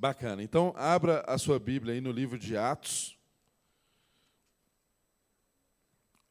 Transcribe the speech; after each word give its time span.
Bacana. 0.00 0.42
Então, 0.42 0.72
abra 0.78 1.22
a 1.26 1.36
sua 1.36 1.58
Bíblia 1.58 1.92
aí 1.92 2.00
no 2.00 2.10
livro 2.10 2.38
de 2.38 2.56
Atos. 2.56 3.18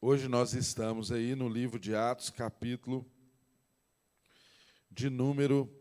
Hoje 0.01 0.27
nós 0.27 0.55
estamos 0.55 1.11
aí 1.11 1.35
no 1.35 1.47
livro 1.47 1.77
de 1.77 1.93
Atos, 1.93 2.31
capítulo 2.31 3.05
de 4.89 5.07
número 5.07 5.71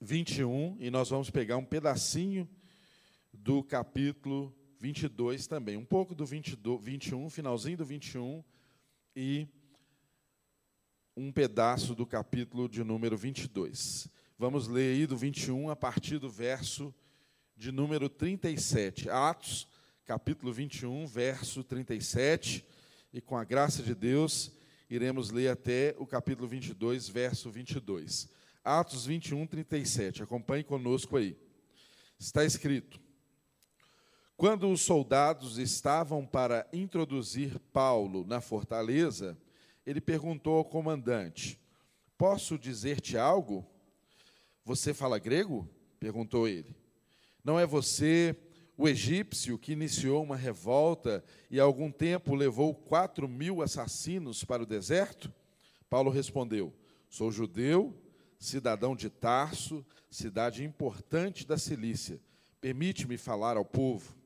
21, 0.00 0.78
e 0.80 0.90
nós 0.90 1.10
vamos 1.10 1.30
pegar 1.30 1.58
um 1.58 1.64
pedacinho 1.64 2.50
do 3.32 3.62
capítulo 3.62 4.52
22 4.80 5.46
também, 5.46 5.76
um 5.76 5.84
pouco 5.84 6.12
do 6.12 6.26
22, 6.26 6.84
21, 6.84 7.30
finalzinho 7.30 7.76
do 7.76 7.84
21 7.84 8.42
e 9.14 9.46
um 11.16 11.30
pedaço 11.30 11.94
do 11.94 12.04
capítulo 12.04 12.68
de 12.68 12.82
número 12.82 13.16
22. 13.16 14.10
Vamos 14.42 14.66
ler 14.66 14.96
aí 14.96 15.06
do 15.06 15.16
21 15.16 15.70
a 15.70 15.76
partir 15.76 16.18
do 16.18 16.28
verso 16.28 16.92
de 17.56 17.70
número 17.70 18.08
37. 18.08 19.08
Atos, 19.08 19.68
capítulo 20.04 20.52
21, 20.52 21.06
verso 21.06 21.62
37. 21.62 22.66
E 23.12 23.20
com 23.20 23.36
a 23.36 23.44
graça 23.44 23.84
de 23.84 23.94
Deus, 23.94 24.50
iremos 24.90 25.30
ler 25.30 25.46
até 25.46 25.94
o 25.96 26.04
capítulo 26.04 26.48
22, 26.48 27.08
verso 27.08 27.52
22. 27.52 28.28
Atos 28.64 29.06
21, 29.06 29.46
37. 29.46 30.24
Acompanhe 30.24 30.64
conosco 30.64 31.16
aí. 31.16 31.38
Está 32.18 32.44
escrito: 32.44 33.00
Quando 34.36 34.68
os 34.68 34.80
soldados 34.80 35.56
estavam 35.56 36.26
para 36.26 36.66
introduzir 36.72 37.60
Paulo 37.72 38.26
na 38.26 38.40
fortaleza, 38.40 39.38
ele 39.86 40.00
perguntou 40.00 40.56
ao 40.56 40.64
comandante: 40.64 41.60
Posso 42.18 42.58
dizer-te 42.58 43.16
algo? 43.16 43.71
Você 44.64 44.94
fala 44.94 45.18
grego? 45.18 45.68
perguntou 45.98 46.48
ele. 46.48 46.76
Não 47.44 47.58
é 47.58 47.66
você 47.66 48.36
o 48.76 48.88
egípcio 48.88 49.58
que 49.58 49.72
iniciou 49.72 50.22
uma 50.22 50.36
revolta 50.36 51.22
e 51.50 51.60
há 51.60 51.62
algum 51.62 51.90
tempo 51.90 52.34
levou 52.34 52.74
quatro 52.74 53.28
mil 53.28 53.62
assassinos 53.62 54.44
para 54.44 54.62
o 54.62 54.66
deserto? 54.66 55.32
Paulo 55.90 56.10
respondeu: 56.10 56.72
Sou 57.08 57.30
judeu, 57.30 57.96
cidadão 58.38 58.96
de 58.96 59.10
Tarso, 59.10 59.84
cidade 60.10 60.64
importante 60.64 61.46
da 61.46 61.58
Cilícia. 61.58 62.20
Permite-me 62.60 63.16
falar 63.16 63.56
ao 63.56 63.64
povo. 63.64 64.16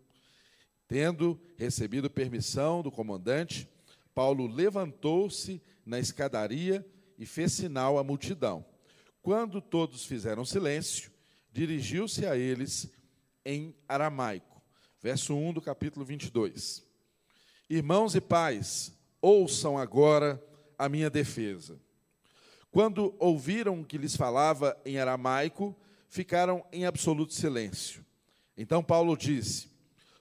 Tendo 0.87 1.41
recebido 1.57 2.09
permissão 2.09 2.83
do 2.83 2.91
comandante, 2.91 3.69
Paulo 4.15 4.47
levantou-se 4.47 5.61
na 5.85 5.99
escadaria 5.99 6.87
e 7.19 7.27
fez 7.27 7.53
sinal 7.53 7.99
à 7.99 8.05
multidão. 8.05 8.65
Quando 9.27 9.61
todos 9.61 10.05
fizeram 10.05 10.45
silêncio, 10.45 11.11
dirigiu-se 11.53 12.25
a 12.25 12.37
eles 12.37 12.89
em 13.45 13.75
aramaico. 13.89 14.63
Verso 15.03 15.35
1 15.35 15.55
do 15.55 15.61
capítulo 15.61 16.07
22. 16.07 16.85
Irmãos 17.69 18.15
e 18.15 18.21
pais, 18.21 18.97
ouçam 19.21 19.77
agora 19.77 20.41
a 20.79 20.89
minha 20.89 21.11
defesa. 21.11 21.77
Quando 22.71 23.17
ouviram 23.19 23.83
que 23.83 23.99
lhes 23.99 24.15
falava 24.15 24.81
em 24.85 24.97
aramaico, 24.97 25.77
ficaram 26.09 26.65
em 26.71 26.87
absoluto 26.87 27.35
silêncio. 27.35 28.07
Então 28.57 28.81
Paulo 28.81 29.17
disse: 29.17 29.69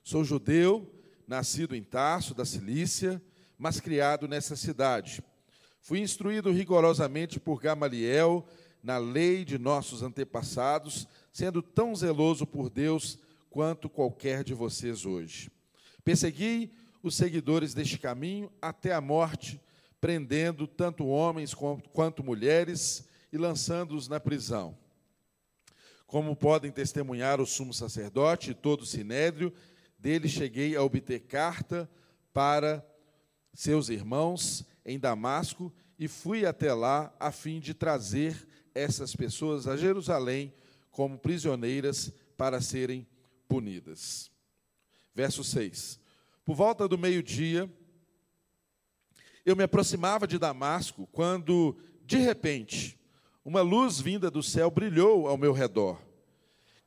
Sou 0.04 0.24
judeu, 0.24 0.92
nascido 1.28 1.76
em 1.76 1.84
Tarso, 1.84 2.34
da 2.34 2.44
Cilícia, 2.44 3.22
mas 3.56 3.80
criado 3.80 4.28
nessa 4.28 4.56
cidade. 4.56 5.24
Fui 5.80 6.00
instruído 6.00 6.52
rigorosamente 6.52 7.40
por 7.40 7.62
Gamaliel 7.62 8.44
na 8.86 9.00
lei 9.00 9.44
de 9.44 9.58
nossos 9.58 10.04
antepassados, 10.04 11.08
sendo 11.34 11.60
tão 11.60 11.96
zeloso 11.96 12.46
por 12.46 12.70
Deus 12.70 13.18
quanto 13.50 13.90
qualquer 13.90 14.44
de 14.44 14.54
vocês 14.54 15.08
hoje. 15.08 15.50
Persegui 16.04 16.72
os 17.02 17.16
seguidores 17.16 17.74
deste 17.74 17.98
caminho 17.98 18.52
até 18.62 18.94
a 18.94 19.02
morte, 19.02 19.60
prendendo 20.00 20.68
tanto 20.68 21.08
homens 21.08 21.52
quanto 21.92 22.24
mulheres 22.24 23.10
e 23.34 23.40
lançando-os 23.40 24.08
na 24.08 24.20
prisão. 24.20 24.78
Como 26.06 26.36
podem 26.36 26.72
testemunhar 26.72 27.42
o 27.42 27.46
sumo 27.48 27.74
sacerdote 27.74 28.52
e 28.52 28.54
todo 28.54 28.82
o 28.82 28.86
sinédrio, 28.86 29.52
dele 29.98 30.30
cheguei 30.30 30.76
a 30.76 30.84
obter 30.84 31.22
carta 31.22 31.90
para 32.32 32.86
seus 33.52 33.90
irmãos 33.90 34.64
em 34.86 35.00
Damasco 35.00 35.74
e 35.98 36.08
fui 36.08 36.46
até 36.46 36.72
lá 36.72 37.12
a 37.20 37.32
fim 37.32 37.60
de 37.60 37.74
trazer 37.74 38.48
essas 38.76 39.16
pessoas 39.16 39.68
a 39.68 39.78
Jerusalém 39.78 40.54
como 40.92 41.18
prisioneiras 41.18 42.12
para 42.38 42.62
serem 42.62 43.08
punidas. 43.48 44.30
Verso 45.14 45.44
6. 45.44 46.00
Por 46.44 46.56
volta 46.56 46.88
do 46.88 46.98
meio-dia, 46.98 47.72
eu 49.46 49.56
me 49.56 49.64
aproximava 49.64 50.28
de 50.28 50.38
Damasco 50.38 51.08
quando, 51.12 51.78
de 52.06 52.18
repente, 52.18 53.00
uma 53.44 53.62
luz 53.62 54.00
vinda 54.00 54.30
do 54.30 54.44
céu 54.44 54.70
brilhou 54.70 55.28
ao 55.28 55.38
meu 55.38 55.54
redor. 55.54 56.02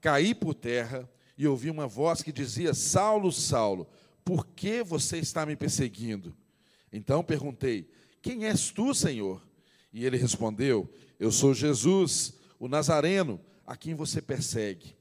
Caí 0.00 0.34
por 0.34 0.55
terra 0.55 1.09
e 1.37 1.47
ouvi 1.47 1.70
uma 1.70 1.87
voz 1.87 2.22
que 2.22 2.32
dizia: 2.32 2.75
Saulo, 2.75 3.32
Saulo, 3.32 3.88
por 4.25 4.47
que 4.47 4.82
você 4.82 5.19
está 5.19 5.47
me 5.47 5.56
perseguindo? 5.56 6.37
Então 6.93 7.25
perguntei: 7.25 7.88
Quem 8.20 8.44
és 8.44 8.70
tu, 8.70 8.93
Senhor? 8.93 9.43
E 9.93 10.05
ele 10.05 10.16
respondeu: 10.16 10.93
Eu 11.19 11.33
sou 11.33 11.53
Jesus, 11.53 12.34
o 12.59 12.69
Nazareno, 12.69 13.41
a 13.67 13.77
quem 13.77 13.95
você 13.95 14.23
persegue. 14.23 14.97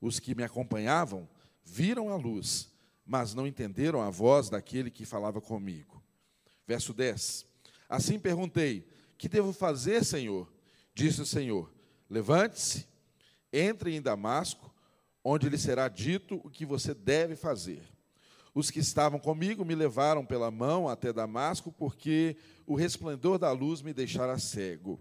Os 0.00 0.20
que 0.20 0.34
me 0.34 0.44
acompanhavam 0.44 1.28
viram 1.64 2.08
a 2.08 2.16
luz, 2.16 2.70
mas 3.04 3.34
não 3.34 3.46
entenderam 3.46 4.00
a 4.00 4.08
voz 4.08 4.48
daquele 4.48 4.90
que 4.90 5.04
falava 5.04 5.40
comigo. 5.40 6.02
Verso 6.66 6.94
10. 6.94 7.46
Assim 7.88 8.18
perguntei: 8.18 8.88
Que 9.18 9.28
devo 9.28 9.52
fazer, 9.52 10.04
Senhor? 10.04 10.52
Disse 10.94 11.20
o 11.20 11.26
Senhor: 11.26 11.72
Levante-se, 12.08 12.86
entre 13.52 13.94
em 13.94 14.00
Damasco, 14.00 14.72
onde 15.24 15.48
lhe 15.48 15.58
será 15.58 15.88
dito 15.88 16.40
o 16.44 16.50
que 16.50 16.64
você 16.64 16.94
deve 16.94 17.34
fazer. 17.34 17.82
Os 18.54 18.70
que 18.70 18.78
estavam 18.78 19.18
comigo 19.18 19.64
me 19.64 19.74
levaram 19.74 20.24
pela 20.24 20.50
mão 20.50 20.88
até 20.88 21.12
Damasco, 21.12 21.70
porque 21.72 22.36
o 22.64 22.74
resplendor 22.74 23.38
da 23.38 23.52
luz 23.52 23.82
me 23.82 23.92
deixara 23.92 24.38
cego. 24.38 24.98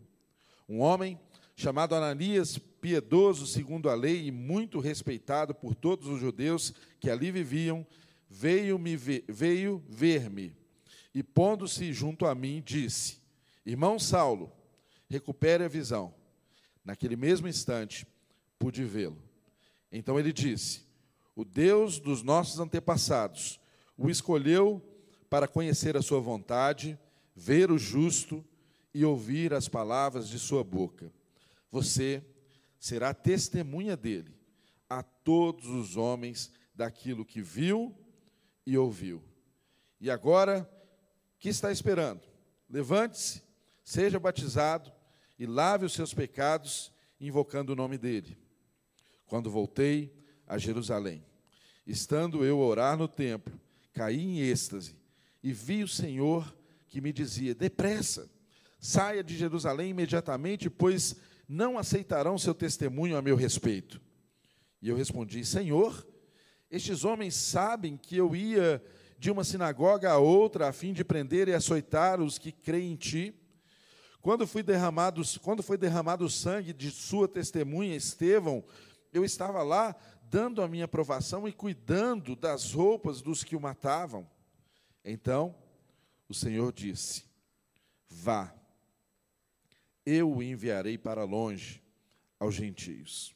Um 0.67 0.79
homem 0.79 1.19
chamado 1.55 1.95
Ananias, 1.95 2.57
piedoso 2.57 3.47
segundo 3.47 3.89
a 3.89 3.95
lei 3.95 4.27
e 4.27 4.31
muito 4.31 4.79
respeitado 4.79 5.53
por 5.53 5.75
todos 5.75 6.07
os 6.07 6.19
judeus 6.19 6.73
que 6.99 7.09
ali 7.09 7.31
viviam, 7.31 7.85
veio 8.29 8.77
me 8.77 8.95
ver, 8.95 9.23
veio 9.27 9.83
ver-me 9.87 10.55
e 11.15 11.23
pondo-se 11.23 11.93
junto 11.93 12.25
a 12.25 12.35
mim 12.35 12.61
disse: 12.63 13.19
Irmão 13.65 13.97
Saulo, 13.97 14.51
recupere 15.09 15.63
a 15.63 15.69
visão. 15.69 16.13
Naquele 16.83 17.15
mesmo 17.15 17.47
instante 17.47 18.05
pude 18.59 18.83
vê-lo. 18.83 19.17
Então 19.89 20.19
ele 20.19 20.33
disse: 20.33 20.83
o 21.33 21.45
Deus 21.45 21.99
dos 21.99 22.21
nossos 22.21 22.59
antepassados, 22.59 23.61
o 23.97 24.09
escolheu 24.09 24.81
para 25.29 25.47
conhecer 25.47 25.95
a 25.95 26.01
sua 26.01 26.19
vontade, 26.19 26.99
ver 27.33 27.71
o 27.71 27.77
justo 27.77 28.43
e 28.95 29.03
ouvir 29.03 29.53
as 29.53 29.67
palavras 29.67 30.29
de 30.29 30.39
sua 30.39 30.63
boca. 30.63 31.11
Você 31.69 32.23
será 32.79 33.13
testemunha 33.13 33.97
dele 33.97 34.33
a 34.89 35.03
todos 35.03 35.67
os 35.67 35.97
homens 35.97 36.49
daquilo 36.73 37.25
que 37.25 37.41
viu 37.41 37.93
e 38.65 38.77
ouviu. 38.77 39.21
E 39.99 40.09
agora, 40.09 40.65
que 41.37 41.49
está 41.49 41.73
esperando? 41.73 42.21
Levante-se, 42.69 43.43
seja 43.83 44.17
batizado 44.17 44.89
e 45.37 45.45
lave 45.45 45.83
os 45.83 45.91
seus 45.91 46.13
pecados, 46.13 46.89
invocando 47.19 47.73
o 47.73 47.75
nome 47.75 47.97
dele. 47.97 48.37
Quando 49.25 49.51
voltei, 49.51 50.15
a 50.47 50.57
Jerusalém. 50.57 51.25
Estando 51.85 52.45
eu 52.45 52.61
a 52.61 52.65
orar 52.65 52.97
no 52.97 53.09
templo, 53.09 53.59
caí 53.91 54.21
em 54.21 54.39
êxtase 54.39 54.95
e 55.43 55.51
vi 55.51 55.83
o 55.83 55.87
Senhor 55.87 56.55
que 56.87 57.01
me 57.01 57.11
dizia: 57.11 57.53
Depressa, 57.53 58.29
saia 58.85 59.23
de 59.23 59.35
Jerusalém 59.35 59.89
imediatamente, 59.89 60.69
pois 60.69 61.15
não 61.49 61.77
aceitarão 61.77 62.37
seu 62.37 62.53
testemunho 62.53 63.17
a 63.17 63.21
meu 63.21 63.35
respeito. 63.35 63.99
E 64.81 64.89
eu 64.89 64.95
respondi: 64.95 65.43
Senhor, 65.43 66.07
estes 66.69 67.03
homens 67.03 67.33
sabem 67.33 67.97
que 67.97 68.15
eu 68.15 68.35
ia 68.35 68.83
de 69.17 69.31
uma 69.31 69.43
sinagoga 69.43 70.11
a 70.11 70.19
outra 70.19 70.69
a 70.69 70.73
fim 70.73 70.93
de 70.93 71.03
prender 71.03 71.47
e 71.47 71.53
açoitar 71.53 72.21
os 72.21 72.37
que 72.37 72.51
creem 72.51 72.93
em 72.93 72.95
ti. 72.95 73.33
Quando, 74.21 74.45
fui 74.45 74.61
derramado, 74.61 75.21
quando 75.41 75.63
foi 75.63 75.77
derramado 75.77 76.25
o 76.25 76.29
sangue 76.29 76.73
de 76.73 76.91
sua 76.91 77.27
testemunha, 77.27 77.95
Estevão, 77.95 78.63
eu 79.13 79.23
estava 79.23 79.63
lá 79.63 79.95
dando 80.23 80.61
a 80.61 80.67
minha 80.67 80.85
aprovação 80.85 81.47
e 81.47 81.53
cuidando 81.53 82.35
das 82.35 82.71
roupas 82.71 83.21
dos 83.21 83.43
que 83.43 83.55
o 83.55 83.61
matavam. 83.61 84.29
Então 85.03 85.55
o 86.27 86.33
Senhor 86.33 86.71
disse: 86.73 87.23
Vá, 88.09 88.53
eu 90.05 90.31
o 90.31 90.43
enviarei 90.43 90.97
para 90.97 91.23
longe 91.23 91.81
aos 92.39 92.55
gentios. 92.55 93.35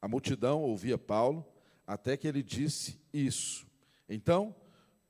A 0.00 0.08
multidão 0.08 0.62
ouvia 0.62 0.98
Paulo 0.98 1.46
até 1.86 2.16
que 2.16 2.26
ele 2.26 2.42
disse 2.42 3.00
isso. 3.12 3.66
Então, 4.08 4.54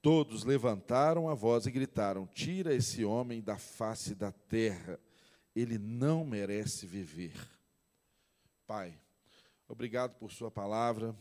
todos 0.01 0.45
levantaram 0.45 1.29
a 1.29 1.35
voz 1.35 1.67
e 1.67 1.71
gritaram: 1.71 2.27
Tira 2.27 2.75
esse 2.75 3.05
homem 3.05 3.43
da 3.43 3.57
face 3.57 4.15
da 4.15 4.33
terra, 4.33 4.99
ele 5.55 5.79
não 5.79 6.25
merece 6.25 6.87
viver. 6.87 7.35
Pai, 8.67 8.99
obrigado 9.67 10.15
por 10.15 10.31
Sua 10.31 10.51
palavra, 10.51 11.17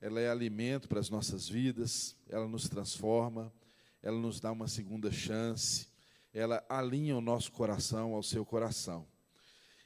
ela 0.00 0.20
é 0.20 0.28
alimento 0.28 0.88
para 0.88 1.00
as 1.00 1.10
nossas 1.10 1.48
vidas, 1.48 2.16
ela 2.28 2.46
nos 2.46 2.68
transforma, 2.68 3.52
ela 4.02 4.18
nos 4.18 4.40
dá 4.40 4.52
uma 4.52 4.68
segunda 4.68 5.10
chance, 5.10 5.88
ela 6.36 6.62
alinha 6.68 7.16
o 7.16 7.20
nosso 7.22 7.50
coração 7.50 8.12
ao 8.12 8.22
seu 8.22 8.44
coração. 8.44 9.06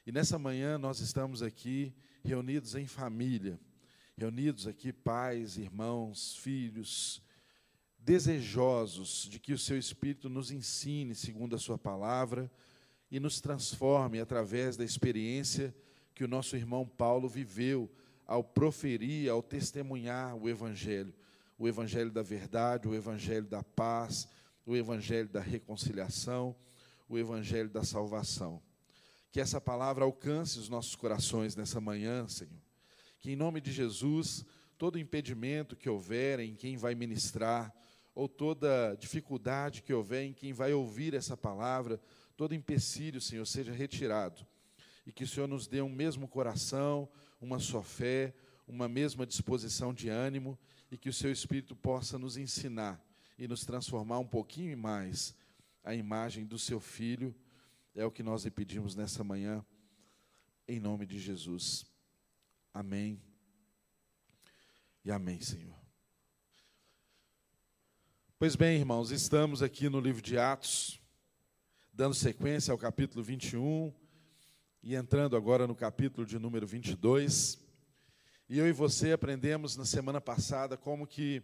E 0.05 0.11
nessa 0.11 0.37
manhã 0.37 0.77
nós 0.77 0.99
estamos 0.99 1.41
aqui 1.41 1.95
reunidos 2.25 2.75
em 2.75 2.85
família, 2.85 3.57
reunidos 4.17 4.67
aqui 4.67 4.91
pais, 4.91 5.55
irmãos, 5.57 6.35
filhos, 6.35 7.23
desejosos 7.97 9.29
de 9.29 9.39
que 9.39 9.53
o 9.53 9.57
seu 9.57 9.77
Espírito 9.77 10.27
nos 10.27 10.51
ensine 10.51 11.15
segundo 11.15 11.55
a 11.55 11.59
sua 11.59 11.77
palavra 11.77 12.51
e 13.09 13.17
nos 13.17 13.39
transforme 13.39 14.19
através 14.19 14.75
da 14.75 14.83
experiência 14.83 15.73
que 16.13 16.25
o 16.25 16.27
nosso 16.27 16.57
irmão 16.57 16.85
Paulo 16.85 17.29
viveu 17.29 17.89
ao 18.27 18.43
proferir, 18.43 19.29
ao 19.29 19.41
testemunhar 19.41 20.35
o 20.35 20.49
Evangelho, 20.49 21.13
o 21.57 21.65
Evangelho 21.65 22.11
da 22.11 22.21
verdade, 22.21 22.89
o 22.89 22.93
Evangelho 22.93 23.45
da 23.45 23.63
paz, 23.63 24.27
o 24.65 24.75
Evangelho 24.75 25.29
da 25.29 25.39
reconciliação, 25.39 26.55
o 27.07 27.17
Evangelho 27.17 27.69
da 27.69 27.83
salvação. 27.83 28.61
Que 29.31 29.39
essa 29.39 29.59
palavra 29.59 30.03
alcance 30.03 30.59
os 30.59 30.69
nossos 30.69 30.95
corações 30.95 31.55
nessa 31.55 31.79
manhã, 31.79 32.27
Senhor. 32.27 32.61
Que 33.19 33.31
em 33.31 33.35
nome 33.35 33.61
de 33.61 33.71
Jesus, 33.71 34.45
todo 34.77 34.99
impedimento 34.99 35.75
que 35.75 35.89
houver 35.89 36.39
em 36.39 36.55
quem 36.55 36.77
vai 36.77 36.95
ministrar, 36.95 37.73
ou 38.13 38.27
toda 38.27 38.95
dificuldade 38.95 39.81
que 39.81 39.93
houver 39.93 40.23
em 40.23 40.33
quem 40.33 40.51
vai 40.51 40.73
ouvir 40.73 41.13
essa 41.13 41.37
palavra, 41.37 41.99
todo 42.35 42.53
empecilho, 42.53 43.21
Senhor, 43.21 43.45
seja 43.45 43.71
retirado. 43.71 44.45
E 45.05 45.11
que 45.11 45.23
o 45.23 45.27
Senhor 45.27 45.47
nos 45.47 45.67
dê 45.67 45.81
um 45.81 45.89
mesmo 45.89 46.27
coração, 46.27 47.07
uma 47.39 47.57
só 47.57 47.81
fé, 47.81 48.33
uma 48.67 48.87
mesma 48.87 49.25
disposição 49.25 49.93
de 49.93 50.09
ânimo, 50.09 50.59
e 50.91 50.97
que 50.97 51.09
o 51.09 51.13
Seu 51.13 51.31
Espírito 51.31 51.75
possa 51.75 52.19
nos 52.19 52.35
ensinar 52.35 53.01
e 53.41 53.47
nos 53.47 53.65
transformar 53.65 54.19
um 54.19 54.27
pouquinho 54.27 54.77
mais 54.77 55.35
a 55.83 55.95
imagem 55.95 56.45
do 56.45 56.59
Seu 56.59 56.79
Filho 56.79 57.35
é 57.95 58.05
o 58.05 58.11
que 58.11 58.21
nós 58.21 58.43
lhe 58.43 58.51
pedimos 58.51 58.95
nessa 58.95 59.23
manhã, 59.23 59.65
em 60.67 60.79
nome 60.79 61.07
de 61.07 61.19
Jesus. 61.19 61.83
Amém. 62.71 63.19
E 65.03 65.09
amém, 65.09 65.41
Senhor. 65.41 65.75
Pois 68.37 68.55
bem, 68.55 68.77
irmãos, 68.77 69.09
estamos 69.09 69.63
aqui 69.63 69.89
no 69.89 69.99
livro 69.99 70.21
de 70.21 70.37
Atos, 70.37 71.01
dando 71.91 72.13
sequência 72.13 72.71
ao 72.71 72.77
capítulo 72.77 73.23
21 73.23 73.91
e 74.83 74.93
entrando 74.93 75.35
agora 75.35 75.65
no 75.65 75.73
capítulo 75.73 76.27
de 76.27 76.37
número 76.37 76.67
22. 76.67 77.59
E 78.47 78.59
eu 78.59 78.67
e 78.67 78.71
você 78.71 79.13
aprendemos 79.13 79.75
na 79.75 79.85
semana 79.85 80.21
passada 80.21 80.77
como 80.77 81.07
que 81.07 81.41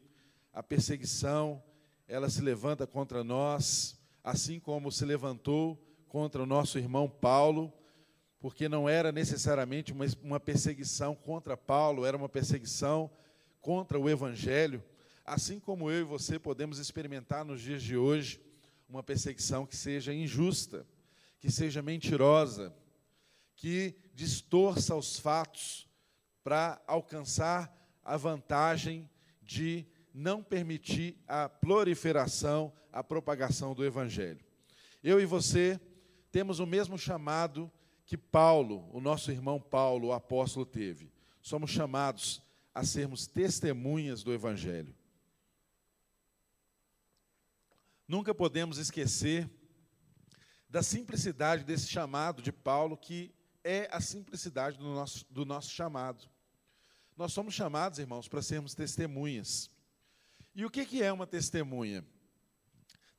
a 0.53 0.61
perseguição, 0.61 1.63
ela 2.07 2.29
se 2.29 2.41
levanta 2.41 2.87
contra 2.87 3.23
nós, 3.23 3.99
assim 4.23 4.59
como 4.59 4.91
se 4.91 5.03
levantou 5.03 5.77
contra 6.07 6.41
o 6.41 6.45
nosso 6.45 6.77
irmão 6.77 7.09
Paulo, 7.09 7.73
porque 8.39 8.69
não 8.69 8.87
era 8.87 9.11
necessariamente 9.11 9.93
uma, 10.21 10.39
perseguição 10.39 11.13
contra 11.13 11.57
Paulo, 11.57 12.05
era 12.05 12.15
uma 12.15 12.29
perseguição 12.29 13.11
contra 13.59 13.99
o 13.99 14.09
Evangelho, 14.09 14.81
assim 15.25 15.59
como 15.59 15.91
eu 15.91 16.01
e 16.01 16.03
você 16.03 16.39
podemos 16.39 16.79
experimentar 16.79 17.43
nos 17.43 17.61
dias 17.61 17.83
de 17.83 17.97
hoje 17.97 18.39
uma 18.87 19.03
perseguição 19.03 19.65
que 19.65 19.75
seja 19.75 20.13
injusta, 20.13 20.87
que 21.39 21.51
seja 21.51 21.81
mentirosa, 21.81 22.73
que 23.53 23.95
distorça 24.13 24.95
os 24.95 25.19
fatos 25.19 25.89
para 26.41 26.81
alcançar 26.87 27.75
a 28.01 28.15
vantagem 28.15 29.09
de 29.41 29.85
não 30.17 30.41
permitir 30.41 31.15
a 31.27 31.47
proliferação, 31.47 32.73
a 32.91 33.03
propagação 33.03 33.75
do 33.75 33.85
Evangelho. 33.85 34.43
Eu 35.03 35.21
e 35.21 35.27
você 35.27 35.79
temos 36.31 36.57
o 36.59 36.65
mesmo 36.65 36.97
chamado 36.97 37.71
que 38.03 38.17
Paulo, 38.17 38.89
o 38.91 38.99
nosso 38.99 39.31
irmão 39.31 39.61
Paulo, 39.61 40.07
o 40.07 40.13
apóstolo, 40.13 40.65
teve. 40.65 41.13
Somos 41.39 41.69
chamados 41.69 42.41
a 42.73 42.83
sermos 42.83 43.27
testemunhas 43.27 44.23
do 44.23 44.33
Evangelho. 44.33 44.95
Nunca 48.07 48.33
podemos 48.33 48.79
esquecer 48.79 49.47
da 50.67 50.81
simplicidade 50.81 51.63
desse 51.63 51.87
chamado 51.87 52.41
de 52.41 52.51
Paulo, 52.51 52.97
que 52.97 53.31
é 53.63 53.87
a 53.91 54.01
simplicidade 54.01 54.79
do 54.79 54.85
nosso, 54.85 55.25
do 55.29 55.45
nosso 55.45 55.69
chamado. 55.69 56.27
Nós 57.15 57.33
somos 57.33 57.53
chamados, 57.53 57.99
irmãos, 57.99 58.27
para 58.27 58.41
sermos 58.41 58.73
testemunhas. 58.73 59.69
E 60.57 60.65
o 60.65 60.71
que, 60.71 61.03
é 61.03 61.13
uma 61.13 61.27
testemunha? 61.27 62.03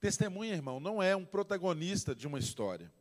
Testemunha, 0.00 0.54
irmão, 0.54 0.80
não 0.80 1.00
é 1.00 1.14
um 1.14 1.24
protagonista 1.24 2.12
de 2.12 2.26
uma 2.26 2.36
história. 2.36 2.92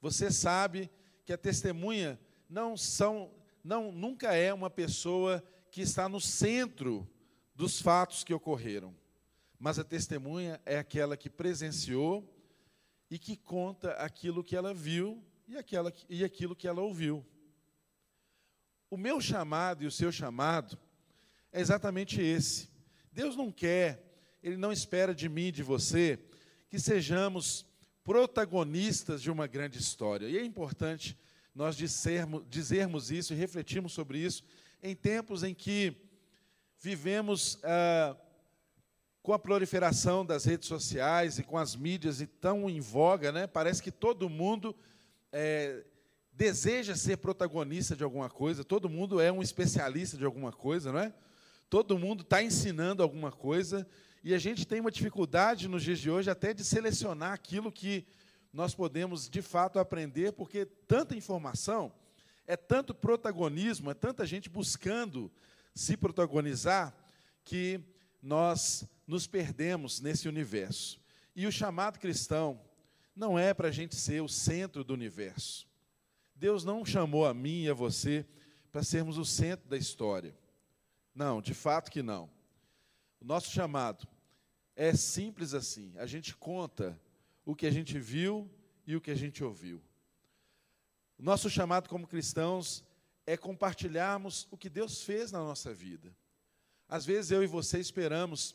Você 0.00 0.30
sabe 0.30 0.90
que 1.26 1.32
a 1.34 1.36
testemunha 1.36 2.18
não 2.48 2.74
são, 2.74 3.30
não 3.62 3.92
nunca 3.92 4.32
é 4.32 4.50
uma 4.50 4.70
pessoa 4.70 5.44
que 5.70 5.82
está 5.82 6.08
no 6.08 6.18
centro 6.18 7.06
dos 7.54 7.82
fatos 7.82 8.24
que 8.24 8.32
ocorreram. 8.32 8.96
Mas 9.58 9.78
a 9.78 9.84
testemunha 9.84 10.58
é 10.64 10.78
aquela 10.78 11.14
que 11.14 11.28
presenciou 11.28 12.26
e 13.10 13.18
que 13.18 13.36
conta 13.36 13.92
aquilo 13.96 14.42
que 14.42 14.56
ela 14.56 14.72
viu 14.72 15.22
e, 15.46 15.54
aquela, 15.58 15.92
e 16.08 16.24
aquilo 16.24 16.56
que 16.56 16.66
ela 16.66 16.80
ouviu. 16.80 17.22
O 18.88 18.96
meu 18.96 19.20
chamado 19.20 19.84
e 19.84 19.86
o 19.86 19.92
seu 19.92 20.10
chamado 20.10 20.78
é 21.52 21.60
exatamente 21.60 22.22
esse. 22.22 22.77
Deus 23.18 23.34
não 23.34 23.50
quer, 23.50 24.00
Ele 24.40 24.56
não 24.56 24.70
espera 24.70 25.12
de 25.12 25.28
mim 25.28 25.50
de 25.50 25.60
você 25.60 26.20
que 26.68 26.78
sejamos 26.78 27.66
protagonistas 28.04 29.20
de 29.20 29.28
uma 29.28 29.48
grande 29.48 29.76
história. 29.76 30.28
E 30.28 30.38
é 30.38 30.44
importante 30.44 31.18
nós 31.52 31.76
dissermos, 31.76 32.44
dizermos 32.48 33.10
isso 33.10 33.32
e 33.32 33.36
refletirmos 33.36 33.92
sobre 33.92 34.20
isso 34.20 34.44
em 34.80 34.94
tempos 34.94 35.42
em 35.42 35.52
que 35.52 35.96
vivemos 36.78 37.58
ah, 37.64 38.16
com 39.20 39.32
a 39.32 39.38
proliferação 39.38 40.24
das 40.24 40.44
redes 40.44 40.68
sociais 40.68 41.40
e 41.40 41.42
com 41.42 41.58
as 41.58 41.74
mídias 41.74 42.24
tão 42.40 42.70
em 42.70 42.78
voga, 42.78 43.32
né? 43.32 43.48
parece 43.48 43.82
que 43.82 43.90
todo 43.90 44.30
mundo 44.30 44.76
é, 45.32 45.84
deseja 46.32 46.94
ser 46.94 47.16
protagonista 47.16 47.96
de 47.96 48.04
alguma 48.04 48.30
coisa, 48.30 48.62
todo 48.62 48.88
mundo 48.88 49.20
é 49.20 49.32
um 49.32 49.42
especialista 49.42 50.16
de 50.16 50.24
alguma 50.24 50.52
coisa, 50.52 50.92
não 50.92 51.00
é? 51.00 51.12
Todo 51.70 51.98
mundo 51.98 52.22
está 52.22 52.42
ensinando 52.42 53.02
alguma 53.02 53.30
coisa 53.30 53.86
e 54.24 54.34
a 54.34 54.38
gente 54.38 54.66
tem 54.66 54.80
uma 54.80 54.90
dificuldade 54.90 55.68
nos 55.68 55.82
dias 55.82 55.98
de 55.98 56.10
hoje 56.10 56.30
até 56.30 56.54
de 56.54 56.64
selecionar 56.64 57.32
aquilo 57.32 57.70
que 57.70 58.06
nós 58.52 58.74
podemos 58.74 59.28
de 59.28 59.42
fato 59.42 59.78
aprender, 59.78 60.32
porque 60.32 60.64
tanta 60.64 61.14
informação, 61.14 61.92
é 62.46 62.56
tanto 62.56 62.94
protagonismo, 62.94 63.90
é 63.90 63.94
tanta 63.94 64.24
gente 64.26 64.48
buscando 64.48 65.30
se 65.74 65.96
protagonizar, 65.96 66.96
que 67.44 67.80
nós 68.22 68.84
nos 69.06 69.26
perdemos 69.26 70.00
nesse 70.00 70.28
universo. 70.28 71.00
E 71.36 71.46
o 71.46 71.52
chamado 71.52 71.98
cristão 71.98 72.60
não 73.14 73.38
é 73.38 73.52
para 73.52 73.68
a 73.68 73.72
gente 73.72 73.94
ser 73.94 74.22
o 74.22 74.28
centro 74.28 74.82
do 74.82 74.94
universo. 74.94 75.68
Deus 76.34 76.64
não 76.64 76.84
chamou 76.84 77.26
a 77.26 77.34
mim 77.34 77.64
e 77.64 77.70
a 77.70 77.74
você 77.74 78.26
para 78.72 78.82
sermos 78.82 79.18
o 79.18 79.24
centro 79.24 79.68
da 79.68 79.76
história. 79.76 80.34
Não, 81.18 81.42
de 81.42 81.52
fato 81.52 81.90
que 81.90 82.00
não. 82.00 82.30
O 83.20 83.24
nosso 83.24 83.50
chamado 83.50 84.06
é 84.76 84.94
simples 84.94 85.52
assim. 85.52 85.92
A 85.98 86.06
gente 86.06 86.36
conta 86.36 86.96
o 87.44 87.56
que 87.56 87.66
a 87.66 87.72
gente 87.72 87.98
viu 87.98 88.48
e 88.86 88.94
o 88.94 89.00
que 89.00 89.10
a 89.10 89.16
gente 89.16 89.42
ouviu. 89.42 89.82
O 91.18 91.24
nosso 91.24 91.50
chamado 91.50 91.88
como 91.88 92.06
cristãos 92.06 92.84
é 93.26 93.36
compartilharmos 93.36 94.46
o 94.48 94.56
que 94.56 94.70
Deus 94.70 95.02
fez 95.02 95.32
na 95.32 95.40
nossa 95.40 95.74
vida. 95.74 96.14
Às 96.88 97.04
vezes 97.04 97.32
eu 97.32 97.42
e 97.42 97.48
você 97.48 97.80
esperamos 97.80 98.54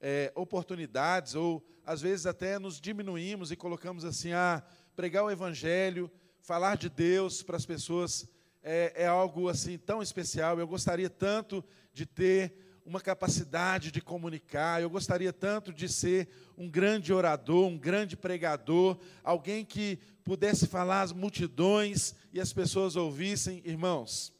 é, 0.00 0.32
oportunidades, 0.34 1.34
ou 1.34 1.62
às 1.84 2.00
vezes 2.00 2.24
até 2.24 2.58
nos 2.58 2.80
diminuímos 2.80 3.52
e 3.52 3.56
colocamos 3.56 4.06
assim: 4.06 4.32
ah, 4.32 4.64
pregar 4.96 5.22
o 5.22 5.30
Evangelho, 5.30 6.10
falar 6.40 6.78
de 6.78 6.88
Deus 6.88 7.42
para 7.42 7.58
as 7.58 7.66
pessoas 7.66 8.26
é, 8.62 9.04
é 9.04 9.06
algo 9.06 9.48
assim 9.48 9.78
tão 9.78 10.02
especial. 10.02 10.58
Eu 10.58 10.66
gostaria 10.66 11.08
tanto 11.10 11.64
de 11.92 12.06
ter 12.06 12.54
uma 12.84 13.00
capacidade 13.00 13.90
de 13.90 14.00
comunicar. 14.00 14.82
Eu 14.82 14.90
gostaria 14.90 15.32
tanto 15.32 15.72
de 15.72 15.88
ser 15.88 16.28
um 16.56 16.68
grande 16.68 17.12
orador, 17.12 17.66
um 17.66 17.78
grande 17.78 18.16
pregador, 18.16 18.98
alguém 19.22 19.64
que 19.64 19.98
pudesse 20.24 20.66
falar 20.66 21.02
às 21.02 21.12
multidões 21.12 22.14
e 22.32 22.40
as 22.40 22.52
pessoas 22.52 22.96
ouvissem. 22.96 23.62
Irmãos, 23.64 24.32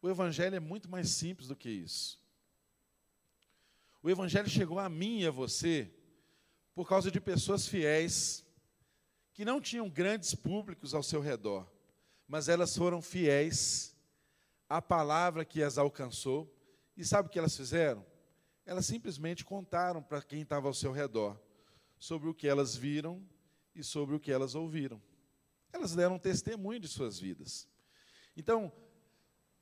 O 0.00 0.08
Evangelho 0.08 0.54
é 0.54 0.60
muito 0.60 0.88
mais 0.88 1.10
simples 1.10 1.48
do 1.48 1.56
que 1.56 1.68
isso. 1.68 2.22
O 4.02 4.08
Evangelho 4.08 4.48
chegou 4.48 4.78
a 4.78 4.88
mim 4.88 5.20
e 5.20 5.26
a 5.26 5.30
você 5.30 5.92
por 6.72 6.88
causa 6.88 7.10
de 7.10 7.20
pessoas 7.20 7.66
fiéis 7.66 8.44
que 9.38 9.44
não 9.44 9.60
tinham 9.60 9.88
grandes 9.88 10.34
públicos 10.34 10.92
ao 10.92 11.00
seu 11.00 11.20
redor, 11.20 11.64
mas 12.26 12.48
elas 12.48 12.76
foram 12.76 13.00
fiéis 13.00 13.96
à 14.68 14.82
palavra 14.82 15.44
que 15.44 15.62
as 15.62 15.78
alcançou. 15.78 16.52
E 16.96 17.04
sabe 17.04 17.28
o 17.28 17.30
que 17.30 17.38
elas 17.38 17.56
fizeram? 17.56 18.04
Elas 18.66 18.86
simplesmente 18.86 19.44
contaram 19.44 20.02
para 20.02 20.20
quem 20.22 20.42
estava 20.42 20.66
ao 20.66 20.74
seu 20.74 20.90
redor 20.90 21.40
sobre 22.00 22.28
o 22.28 22.34
que 22.34 22.48
elas 22.48 22.74
viram 22.74 23.24
e 23.76 23.84
sobre 23.84 24.16
o 24.16 24.18
que 24.18 24.32
elas 24.32 24.56
ouviram. 24.56 25.00
Elas 25.72 25.94
deram 25.94 26.18
testemunho 26.18 26.80
de 26.80 26.88
suas 26.88 27.20
vidas. 27.20 27.68
Então, 28.36 28.72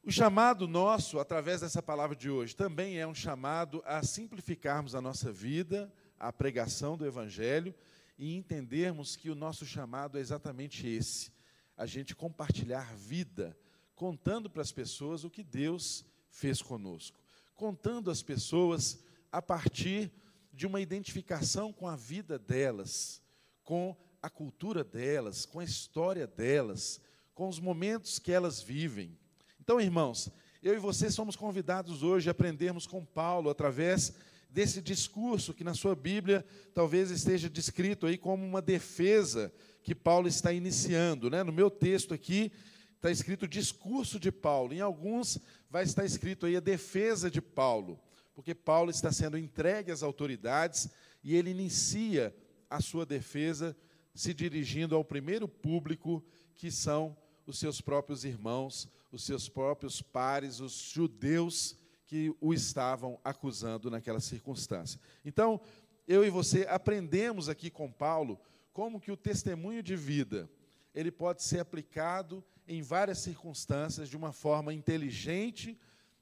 o 0.02 0.10
chamado 0.10 0.66
nosso, 0.66 1.18
através 1.18 1.60
dessa 1.60 1.82
palavra 1.82 2.16
de 2.16 2.30
hoje, 2.30 2.56
também 2.56 2.98
é 2.98 3.06
um 3.06 3.14
chamado 3.14 3.82
a 3.84 4.02
simplificarmos 4.02 4.94
a 4.94 5.02
nossa 5.02 5.30
vida, 5.30 5.92
a 6.18 6.32
pregação 6.32 6.96
do 6.96 7.04
Evangelho 7.04 7.74
e 8.18 8.34
entendermos 8.34 9.16
que 9.16 9.30
o 9.30 9.34
nosso 9.34 9.66
chamado 9.66 10.18
é 10.18 10.20
exatamente 10.20 10.86
esse: 10.86 11.32
a 11.76 11.86
gente 11.86 12.14
compartilhar 12.14 12.94
vida, 12.96 13.56
contando 13.94 14.48
para 14.48 14.62
as 14.62 14.72
pessoas 14.72 15.24
o 15.24 15.30
que 15.30 15.42
Deus 15.42 16.04
fez 16.30 16.60
conosco, 16.62 17.18
contando 17.54 18.10
às 18.10 18.22
pessoas 18.22 18.98
a 19.30 19.42
partir 19.42 20.10
de 20.52 20.66
uma 20.66 20.80
identificação 20.80 21.72
com 21.72 21.86
a 21.86 21.96
vida 21.96 22.38
delas, 22.38 23.22
com 23.62 23.96
a 24.22 24.30
cultura 24.30 24.82
delas, 24.82 25.44
com 25.44 25.60
a 25.60 25.64
história 25.64 26.26
delas, 26.26 27.00
com 27.34 27.48
os 27.48 27.60
momentos 27.60 28.18
que 28.18 28.32
elas 28.32 28.62
vivem. 28.62 29.16
Então, 29.60 29.80
irmãos, 29.80 30.30
eu 30.62 30.74
e 30.74 30.78
você 30.78 31.10
somos 31.10 31.36
convidados 31.36 32.02
hoje 32.02 32.28
a 32.28 32.32
aprendermos 32.32 32.86
com 32.86 33.04
Paulo 33.04 33.50
através 33.50 34.14
desse 34.56 34.80
discurso 34.80 35.52
que 35.52 35.62
na 35.62 35.74
sua 35.74 35.94
Bíblia 35.94 36.42
talvez 36.72 37.10
esteja 37.10 37.46
descrito 37.46 38.06
aí 38.06 38.16
como 38.16 38.42
uma 38.42 38.62
defesa 38.62 39.52
que 39.82 39.94
Paulo 39.94 40.26
está 40.28 40.50
iniciando, 40.50 41.28
né? 41.28 41.42
No 41.42 41.52
meu 41.52 41.70
texto 41.70 42.14
aqui 42.14 42.50
está 42.94 43.10
escrito 43.10 43.46
discurso 43.46 44.18
de 44.18 44.32
Paulo, 44.32 44.72
em 44.72 44.80
alguns 44.80 45.38
vai 45.68 45.84
estar 45.84 46.06
escrito 46.06 46.46
aí 46.46 46.56
a 46.56 46.60
defesa 46.60 47.30
de 47.30 47.42
Paulo, 47.42 48.00
porque 48.34 48.54
Paulo 48.54 48.90
está 48.90 49.12
sendo 49.12 49.36
entregue 49.36 49.92
às 49.92 50.02
autoridades 50.02 50.88
e 51.22 51.36
ele 51.36 51.50
inicia 51.50 52.34
a 52.70 52.80
sua 52.80 53.04
defesa 53.04 53.76
se 54.14 54.32
dirigindo 54.32 54.96
ao 54.96 55.04
primeiro 55.04 55.46
público 55.46 56.24
que 56.54 56.70
são 56.70 57.14
os 57.46 57.58
seus 57.58 57.82
próprios 57.82 58.24
irmãos, 58.24 58.88
os 59.12 59.22
seus 59.22 59.50
próprios 59.50 60.00
pares, 60.00 60.60
os 60.60 60.72
judeus 60.72 61.76
que 62.06 62.34
o 62.40 62.54
estavam 62.54 63.18
acusando 63.24 63.90
naquela 63.90 64.20
circunstância. 64.20 65.00
Então, 65.24 65.60
eu 66.06 66.24
e 66.24 66.30
você 66.30 66.66
aprendemos 66.68 67.48
aqui 67.48 67.68
com 67.68 67.90
Paulo 67.90 68.40
como 68.72 69.00
que 69.00 69.10
o 69.10 69.16
testemunho 69.16 69.82
de 69.82 69.96
vida, 69.96 70.48
ele 70.94 71.10
pode 71.10 71.42
ser 71.42 71.58
aplicado 71.58 72.44
em 72.68 72.80
várias 72.80 73.18
circunstâncias 73.18 74.08
de 74.08 74.16
uma 74.16 74.32
forma 74.32 74.72
inteligente, 74.72 75.78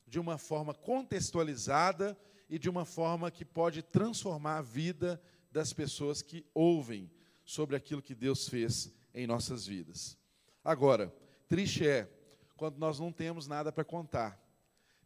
de 0.06 0.18
uma 0.18 0.38
forma 0.38 0.72
contextualizada 0.72 2.16
e 2.48 2.58
de 2.58 2.68
uma 2.70 2.84
forma 2.84 3.30
que 3.30 3.44
pode 3.44 3.82
transformar 3.82 4.58
a 4.58 4.62
vida 4.62 5.20
das 5.50 5.72
pessoas 5.72 6.22
que 6.22 6.44
ouvem 6.54 7.10
sobre 7.44 7.76
aquilo 7.76 8.02
que 8.02 8.14
Deus 8.14 8.48
fez 8.48 8.92
em 9.14 9.26
nossas 9.26 9.66
vidas. 9.66 10.16
Agora, 10.64 11.14
triste 11.46 11.86
é 11.86 12.08
quando 12.56 12.78
nós 12.78 12.98
não 12.98 13.12
temos 13.12 13.46
nada 13.46 13.70
para 13.70 13.84
contar. 13.84 14.43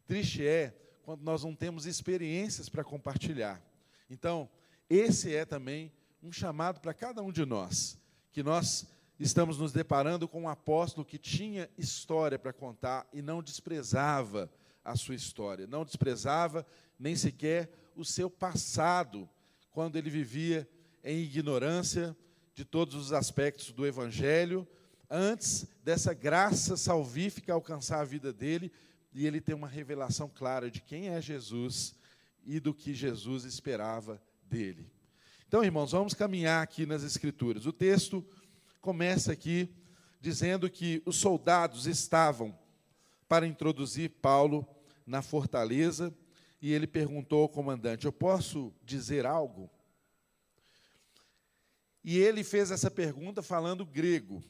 Triste 0.09 0.43
é 0.43 0.75
quando 1.03 1.21
nós 1.21 1.45
não 1.45 1.55
temos 1.55 1.85
experiências 1.85 2.67
para 2.67 2.83
compartilhar. 2.83 3.63
Então, 4.09 4.49
esse 4.89 5.35
é 5.35 5.45
também 5.45 5.93
um 6.23 6.33
chamado 6.33 6.81
para 6.81 6.95
cada 6.95 7.23
um 7.23 7.31
de 7.31 7.45
nós, 7.45 7.99
que 8.33 8.43
nós 8.43 8.87
estamos 9.21 9.59
nos 9.59 9.71
deparando 9.71 10.27
com 10.27 10.41
um 10.41 10.49
apóstolo 10.49 11.05
que 11.05 11.19
tinha 11.19 11.69
história 11.77 12.39
para 12.39 12.55
contar 12.55 13.07
e 13.13 13.21
não 13.21 13.43
desprezava 13.43 14.51
a 14.83 14.97
sua 14.97 15.15
história, 15.15 15.67
não 15.67 15.85
desprezava 15.85 16.67
nem 16.99 17.15
sequer 17.15 17.71
o 17.95 18.03
seu 18.03 18.31
passado, 18.31 19.29
quando 19.71 19.97
ele 19.97 20.09
vivia 20.09 20.67
em 21.05 21.19
ignorância 21.19 22.17
de 22.55 22.65
todos 22.65 22.95
os 22.95 23.13
aspectos 23.13 23.73
do 23.73 23.87
evangelho, 23.87 24.67
antes 25.11 25.67
dessa 25.85 26.15
graça 26.15 26.79
salvífica 26.79 27.53
alcançar 27.53 28.01
a 28.01 28.05
vida 28.07 28.33
dele 28.33 28.73
e 29.19 29.27
ele 29.27 29.41
ter 29.41 29.53
uma 29.53 29.67
revelação 29.67 30.29
clara 30.33 30.71
de 30.71 30.81
quem 30.81 31.09
é 31.09 31.21
Jesus 31.21 31.93
e 32.47 32.61
do 32.61 32.73
que 32.73 32.95
Jesus 32.95 33.43
esperava 33.43 34.23
dele. 34.45 34.89
Então, 35.49 35.65
irmãos, 35.65 35.91
vamos 35.91 36.15
caminhar 36.15 36.63
aqui 36.63 36.87
nas 36.87 37.03
Escrituras. 37.03 37.67
O 37.67 37.73
texto 37.73 38.25
começa 38.81 39.33
aqui 39.33 39.75
dizendo 40.21 40.71
que 40.71 41.03
os 41.05 41.17
soldados 41.17 41.89
estavam 41.89 42.57
para 43.29 43.45
introduzir 43.45 44.09
Paulo 44.23 44.65
na 45.05 45.21
fortaleza 45.21 46.17
e 46.63 46.73
ele 46.73 46.87
perguntou 46.87 47.43
ao 47.43 47.49
comandante: 47.49 48.05
Eu 48.05 48.13
posso 48.13 48.73
dizer 48.85 49.27
algo? 49.27 49.69
E 52.05 52.19
ele 52.19 52.45
fez 52.45 52.71
essa 52.71 52.89
pergunta 52.89 53.43
falando 53.43 53.85
grego. 53.85 54.45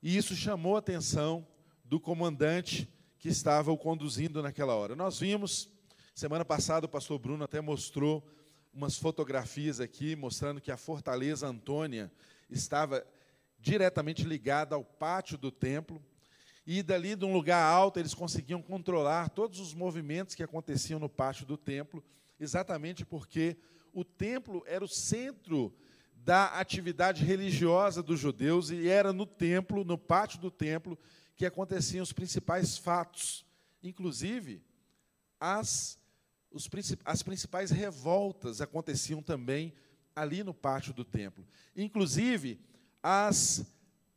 E 0.00 0.16
isso 0.16 0.36
chamou 0.36 0.76
a 0.76 0.78
atenção 0.78 1.44
do 1.84 1.98
comandante 1.98 2.88
que 3.22 3.28
estava 3.28 3.70
o 3.70 3.78
conduzindo 3.78 4.42
naquela 4.42 4.74
hora. 4.74 4.96
Nós 4.96 5.20
vimos, 5.20 5.70
semana 6.12 6.44
passada 6.44 6.86
o 6.86 6.88
pastor 6.88 7.20
Bruno 7.20 7.44
até 7.44 7.60
mostrou 7.60 8.28
umas 8.74 8.96
fotografias 8.96 9.78
aqui, 9.78 10.16
mostrando 10.16 10.60
que 10.60 10.72
a 10.72 10.76
Fortaleza 10.76 11.46
Antônia 11.46 12.10
estava 12.50 13.06
diretamente 13.60 14.24
ligada 14.24 14.74
ao 14.74 14.82
pátio 14.82 15.38
do 15.38 15.52
templo. 15.52 16.02
E 16.66 16.82
dali, 16.82 17.14
de 17.14 17.24
um 17.24 17.32
lugar 17.32 17.62
alto, 17.62 18.00
eles 18.00 18.12
conseguiam 18.12 18.60
controlar 18.60 19.30
todos 19.30 19.60
os 19.60 19.72
movimentos 19.72 20.34
que 20.34 20.42
aconteciam 20.42 20.98
no 20.98 21.08
pátio 21.08 21.46
do 21.46 21.56
templo, 21.56 22.02
exatamente 22.40 23.04
porque 23.04 23.56
o 23.92 24.04
templo 24.04 24.64
era 24.66 24.84
o 24.84 24.88
centro 24.88 25.72
da 26.12 26.46
atividade 26.58 27.24
religiosa 27.24 28.02
dos 28.02 28.18
judeus 28.18 28.70
e 28.70 28.88
era 28.88 29.12
no 29.12 29.26
templo, 29.26 29.84
no 29.84 29.96
pátio 29.96 30.40
do 30.40 30.50
templo, 30.50 30.98
que 31.36 31.46
aconteciam 31.46 32.02
os 32.02 32.12
principais 32.12 32.76
fatos, 32.78 33.44
inclusive 33.82 34.62
as, 35.40 35.98
os, 36.50 36.68
as 37.04 37.22
principais 37.22 37.70
revoltas 37.70 38.60
aconteciam 38.60 39.22
também 39.22 39.72
ali 40.14 40.44
no 40.44 40.54
pátio 40.54 40.92
do 40.92 41.04
templo. 41.04 41.46
Inclusive, 41.74 42.60
as, 43.02 43.64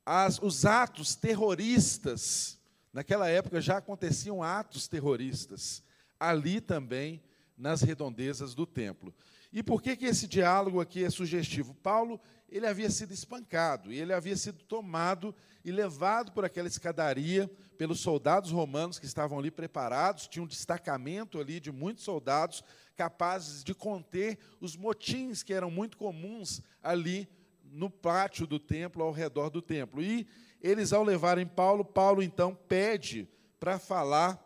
as, 0.05 0.39
os 0.39 0.65
atos 0.65 1.15
terroristas, 1.15 2.59
naquela 2.93 3.27
época 3.29 3.61
já 3.61 3.77
aconteciam 3.77 4.43
atos 4.43 4.87
terroristas, 4.87 5.81
ali 6.19 6.61
também 6.61 7.23
nas 7.57 7.81
redondezas 7.81 8.53
do 8.53 8.65
templo. 8.65 9.13
E 9.51 9.63
por 9.63 9.81
que, 9.81 9.95
que 9.95 10.05
esse 10.05 10.27
diálogo 10.27 10.81
aqui 10.81 11.03
é 11.03 11.09
sugestivo? 11.09 11.73
Paulo 11.75 12.19
ele 12.49 12.67
havia 12.67 12.89
sido 12.89 13.13
espancado, 13.13 13.91
e 13.91 13.99
ele 13.99 14.13
havia 14.13 14.35
sido 14.37 14.63
tomado 14.63 15.33
e 15.63 15.71
levado 15.71 16.31
por 16.31 16.45
aquela 16.45 16.67
escadaria 16.67 17.49
pelos 17.77 17.99
soldados 17.99 18.51
romanos 18.51 18.99
que 18.99 19.05
estavam 19.05 19.39
ali 19.39 19.49
preparados, 19.49 20.27
tinha 20.27 20.43
um 20.43 20.47
destacamento 20.47 21.39
ali 21.39 21.59
de 21.59 21.71
muitos 21.71 22.03
soldados 22.03 22.63
capazes 22.95 23.63
de 23.63 23.73
conter 23.73 24.37
os 24.61 24.75
motins 24.75 25.43
que 25.43 25.53
eram 25.53 25.69
muito 25.69 25.97
comuns 25.97 26.61
ali 26.81 27.27
no 27.63 27.89
pátio 27.89 28.47
do 28.47 28.59
templo, 28.59 29.03
ao 29.03 29.11
redor 29.11 29.49
do 29.49 29.61
templo. 29.61 30.01
E 30.01 30.27
eles, 30.61 30.93
ao 30.93 31.03
levarem 31.03 31.45
Paulo, 31.45 31.83
Paulo 31.83 32.23
então 32.23 32.55
pede 32.55 33.27
para 33.59 33.77
falar 33.77 34.41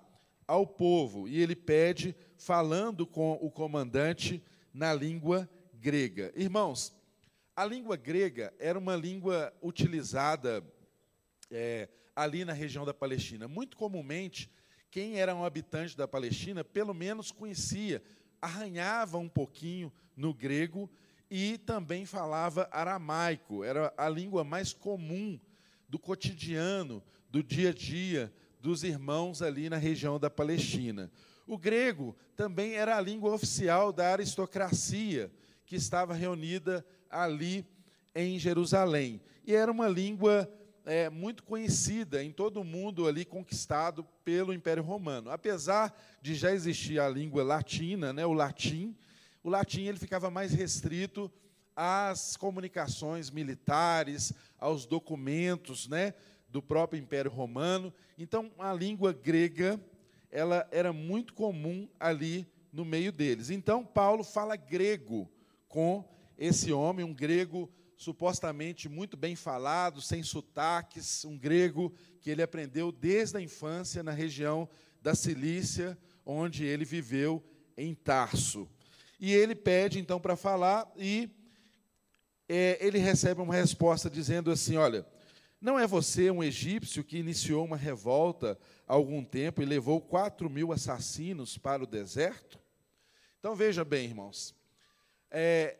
ao 0.48 0.66
povo, 0.66 1.28
e 1.28 1.40
ele 1.40 1.56
pede 1.56 2.16
falando 2.36 3.06
com 3.06 3.34
o 3.34 3.52
comandante 3.52 4.42
na 4.74 4.94
língua 4.94 5.48
grega. 5.74 6.32
Irmãos, 6.36 6.92
a 7.60 7.66
língua 7.66 7.98
grega 7.98 8.54
era 8.58 8.80
uma 8.80 8.96
língua 8.96 9.54
utilizada 9.62 10.64
é, 11.52 11.90
ali 12.16 12.46
na 12.46 12.54
região 12.54 12.86
da 12.86 12.94
Palestina. 12.94 13.50
Muito 13.50 13.76
comumente, 13.76 14.50
quem 14.90 15.20
era 15.20 15.36
um 15.36 15.44
habitante 15.44 15.98
da 15.98 16.08
Palestina, 16.08 16.64
pelo 16.64 16.94
menos 16.94 17.34
conhecia, 17.34 18.02
arranhava 18.42 19.18
um 19.18 19.28
pouquinho 19.28 19.92
no 20.16 20.34
grego 20.34 20.90
e 21.30 21.58
também 21.58 22.06
falava 22.06 22.70
aramaico. 22.72 23.62
Era 23.62 23.94
a 23.98 24.08
língua 24.08 24.46
mais 24.46 24.72
comum 24.72 25.38
do 25.90 26.00
cotidiano, 26.00 27.04
do 27.30 27.44
dia 27.44 27.72
a 27.72 27.74
dia 27.74 28.34
dos 28.62 28.86
irmãos 28.86 29.42
ali 29.42 29.70
na 29.70 29.76
região 29.76 30.18
da 30.18 30.30
Palestina. 30.30 31.12
O 31.46 31.58
grego 31.58 32.16
também 32.38 32.76
era 32.76 32.96
a 32.96 33.02
língua 33.02 33.34
oficial 33.34 33.92
da 33.92 34.14
aristocracia 34.14 35.30
que 35.66 35.76
estava 35.76 36.14
reunida 36.14 36.86
ali 37.10 37.66
em 38.14 38.38
Jerusalém. 38.38 39.22
E 39.46 39.54
era 39.54 39.72
uma 39.72 39.88
língua 39.88 40.52
é, 40.86 41.10
muito 41.10 41.44
conhecida 41.44 42.24
em 42.24 42.32
todo 42.32 42.62
o 42.62 42.64
mundo 42.64 43.08
ali 43.08 43.26
conquistado 43.26 44.04
pelo 44.24 44.54
Império 44.54 44.84
Romano. 44.84 45.30
Apesar 45.30 45.96
de 46.22 46.36
já 46.36 46.52
existir 46.52 47.00
a 47.00 47.10
língua 47.10 47.44
latina, 47.44 48.12
né, 48.12 48.26
o 48.26 48.34
latim, 48.34 48.96
o 49.44 49.50
latim 49.50 49.84
ele 49.84 50.00
ficava 50.00 50.30
mais 50.30 50.54
restrito 50.54 51.32
às 51.76 52.36
comunicações 52.36 53.30
militares, 53.30 54.34
aos 54.58 54.86
documentos, 54.86 55.88
né, 55.88 56.14
do 56.50 56.62
próprio 56.62 57.00
Império 57.00 57.32
Romano. 57.32 57.94
Então, 58.18 58.52
a 58.58 58.74
língua 58.74 59.14
grega 59.14 59.80
ela 60.32 60.68
era 60.72 60.94
muito 60.94 61.34
comum 61.34 61.88
ali 62.00 62.48
no 62.72 62.86
meio 62.86 63.12
deles. 63.12 63.50
Então, 63.50 63.86
Paulo 63.86 64.24
fala 64.24 64.56
grego 64.56 65.30
com 65.68 66.04
esse 66.40 66.72
homem, 66.72 67.06
um 67.06 67.14
grego 67.14 67.70
supostamente 67.98 68.88
muito 68.88 69.18
bem 69.18 69.36
falado, 69.36 70.02
sem 70.02 70.24
sotaques, 70.24 71.26
um 71.26 71.38
grego 71.38 71.94
que 72.22 72.30
ele 72.30 72.42
aprendeu 72.42 72.94
desde 72.94 73.38
a 73.38 73.42
infância 73.42 74.02
na 74.02 74.12
região 74.12 74.70
da 75.02 75.14
Cilícia, 75.14 75.98
onde 76.26 76.64
ele 76.64 76.86
viveu 76.86 77.44
em 77.76 77.94
Tarso. 77.94 78.70
E 79.20 79.34
ele 79.34 79.54
pede 79.54 80.00
então 80.00 80.18
para 80.18 80.38
falar 80.38 80.90
e 80.96 81.30
é, 82.48 82.78
ele 82.80 83.00
recebe 83.00 83.42
uma 83.42 83.54
resposta 83.54 84.10
dizendo 84.10 84.50
assim: 84.50 84.78
Olha, 84.78 85.06
não 85.60 85.78
é 85.78 85.86
você 85.86 86.32
um 86.32 86.42
egípcio 86.42 87.04
que 87.04 87.18
iniciou 87.18 87.66
uma 87.66 87.76
revolta 87.76 88.58
há 88.88 88.94
algum 88.94 89.26
tempo 89.26 89.62
e 89.62 89.66
levou 89.66 90.00
quatro 90.00 90.50
mil 90.50 90.72
assassinos 90.72 91.58
para 91.58 91.84
o 91.84 91.88
deserto? 91.88 92.58
Então 93.40 93.58
veja 93.58 93.84
bem, 93.84 94.06
irmãos, 94.06 94.56
é, 95.30 95.78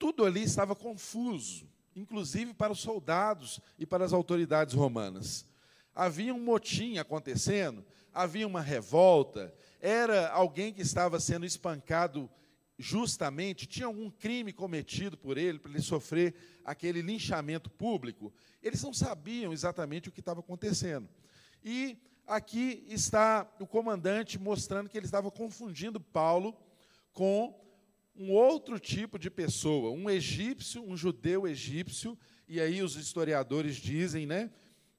tudo 0.00 0.24
ali 0.24 0.42
estava 0.42 0.74
confuso, 0.74 1.68
inclusive 1.94 2.54
para 2.54 2.72
os 2.72 2.80
soldados 2.80 3.60
e 3.78 3.84
para 3.84 4.02
as 4.02 4.14
autoridades 4.14 4.74
romanas. 4.74 5.46
Havia 5.94 6.34
um 6.34 6.42
motim 6.42 6.96
acontecendo, 6.96 7.84
havia 8.12 8.46
uma 8.46 8.62
revolta, 8.62 9.54
era 9.78 10.30
alguém 10.30 10.72
que 10.72 10.80
estava 10.80 11.20
sendo 11.20 11.44
espancado 11.44 12.30
justamente, 12.78 13.66
tinha 13.66 13.84
algum 13.84 14.10
crime 14.10 14.54
cometido 14.54 15.18
por 15.18 15.36
ele, 15.36 15.58
para 15.58 15.70
ele 15.70 15.82
sofrer 15.82 16.34
aquele 16.64 17.02
linchamento 17.02 17.68
público, 17.68 18.32
eles 18.62 18.82
não 18.82 18.94
sabiam 18.94 19.52
exatamente 19.52 20.08
o 20.08 20.12
que 20.12 20.20
estava 20.20 20.40
acontecendo. 20.40 21.06
E 21.62 21.98
aqui 22.26 22.86
está 22.88 23.46
o 23.60 23.66
comandante 23.66 24.38
mostrando 24.38 24.88
que 24.88 24.96
ele 24.96 25.04
estava 25.04 25.30
confundindo 25.30 26.00
Paulo 26.00 26.56
com 27.12 27.54
um 28.14 28.30
outro 28.32 28.78
tipo 28.78 29.18
de 29.18 29.30
pessoa, 29.30 29.90
um 29.90 30.08
egípcio, 30.10 30.82
um 30.82 30.96
judeu 30.96 31.46
egípcio, 31.46 32.18
e 32.48 32.60
aí 32.60 32.82
os 32.82 32.96
historiadores 32.96 33.76
dizem, 33.76 34.26
né? 34.26 34.50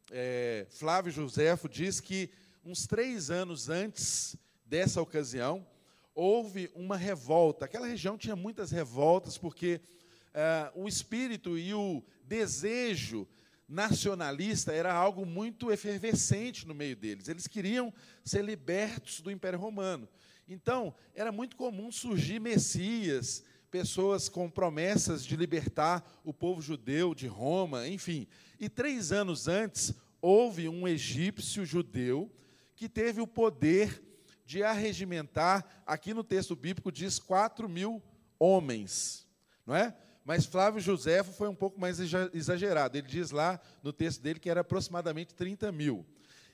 É, 0.09 0.65
Flávio 0.69 1.11
Joséfo 1.11 1.69
diz 1.69 1.99
que 1.99 2.29
uns 2.63 2.85
três 2.85 3.29
anos 3.29 3.69
antes 3.69 4.35
dessa 4.71 5.01
ocasião, 5.01 5.67
houve 6.15 6.71
uma 6.73 6.95
revolta. 6.95 7.65
Aquela 7.65 7.87
região 7.87 8.17
tinha 8.17 8.37
muitas 8.37 8.71
revoltas, 8.71 9.37
porque 9.37 9.81
uh, 10.29 10.81
o 10.81 10.87
espírito 10.87 11.57
e 11.57 11.73
o 11.73 12.01
desejo 12.23 13.27
nacionalista 13.67 14.71
era 14.71 14.93
algo 14.93 15.25
muito 15.25 15.71
efervescente 15.71 16.65
no 16.65 16.73
meio 16.73 16.95
deles. 16.95 17.27
Eles 17.27 17.47
queriam 17.47 17.93
ser 18.23 18.45
libertos 18.45 19.19
do 19.19 19.29
Império 19.29 19.59
Romano. 19.59 20.07
Então, 20.51 20.93
era 21.15 21.31
muito 21.31 21.55
comum 21.55 21.89
surgir 21.93 22.37
messias, 22.37 23.41
pessoas 23.71 24.27
com 24.27 24.49
promessas 24.49 25.25
de 25.25 25.37
libertar 25.37 26.05
o 26.25 26.33
povo 26.33 26.61
judeu 26.61 27.15
de 27.15 27.25
Roma, 27.25 27.87
enfim. 27.87 28.27
E 28.59 28.67
três 28.67 29.13
anos 29.13 29.47
antes, 29.47 29.93
houve 30.21 30.67
um 30.67 30.85
egípcio 30.85 31.65
judeu 31.65 32.29
que 32.75 32.89
teve 32.89 33.21
o 33.21 33.27
poder 33.27 34.03
de 34.45 34.61
arregimentar, 34.61 35.65
aqui 35.85 36.13
no 36.13 36.21
texto 36.23 36.53
bíblico 36.53 36.91
diz 36.91 37.17
4 37.17 37.69
mil 37.69 38.03
homens, 38.37 39.25
não 39.65 39.73
é? 39.73 39.95
Mas 40.25 40.45
Flávio 40.45 40.81
Josefo 40.81 41.31
foi 41.31 41.47
um 41.47 41.55
pouco 41.55 41.79
mais 41.79 41.97
exagerado. 42.33 42.97
Ele 42.97 43.07
diz 43.07 43.31
lá 43.31 43.57
no 43.81 43.93
texto 43.93 44.21
dele 44.21 44.39
que 44.39 44.49
era 44.49 44.59
aproximadamente 44.59 45.33
30 45.33 45.71
mil. 45.71 46.05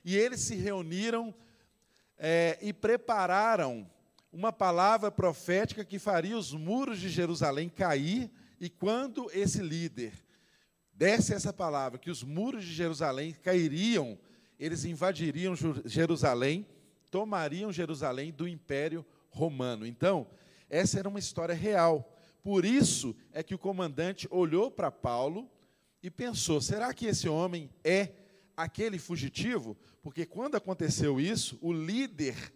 E 0.04 0.16
eles 0.16 0.40
se 0.40 0.54
reuniram 0.54 1.34
é, 2.18 2.58
e 2.60 2.72
prepararam 2.72 3.88
uma 4.32 4.52
palavra 4.52 5.10
profética 5.10 5.84
que 5.84 5.98
faria 5.98 6.36
os 6.36 6.52
muros 6.52 6.98
de 6.98 7.08
Jerusalém 7.08 7.68
cair, 7.68 8.30
e 8.60 8.68
quando 8.68 9.30
esse 9.32 9.62
líder 9.62 10.12
desse 10.92 11.32
essa 11.32 11.52
palavra, 11.52 11.98
que 11.98 12.10
os 12.10 12.24
muros 12.24 12.64
de 12.64 12.72
Jerusalém 12.72 13.32
cairiam, 13.32 14.18
eles 14.58 14.84
invadiriam 14.84 15.54
Jerusalém 15.84 16.66
tomariam 17.10 17.72
Jerusalém 17.72 18.32
do 18.32 18.48
Império 18.48 19.06
Romano. 19.30 19.86
Então, 19.86 20.26
essa 20.68 20.98
era 20.98 21.08
uma 21.08 21.18
história 21.18 21.54
real. 21.54 22.12
Por 22.42 22.64
isso 22.64 23.14
é 23.32 23.42
que 23.42 23.54
o 23.54 23.58
comandante 23.58 24.26
olhou 24.30 24.70
para 24.70 24.90
Paulo 24.90 25.48
e 26.02 26.10
pensou: 26.10 26.60
será 26.60 26.92
que 26.92 27.06
esse 27.06 27.28
homem 27.28 27.70
é 27.84 28.10
aquele 28.58 28.98
fugitivo? 28.98 29.76
Porque 30.02 30.26
quando 30.26 30.56
aconteceu 30.56 31.20
isso, 31.20 31.56
o 31.62 31.72
líder 31.72 32.52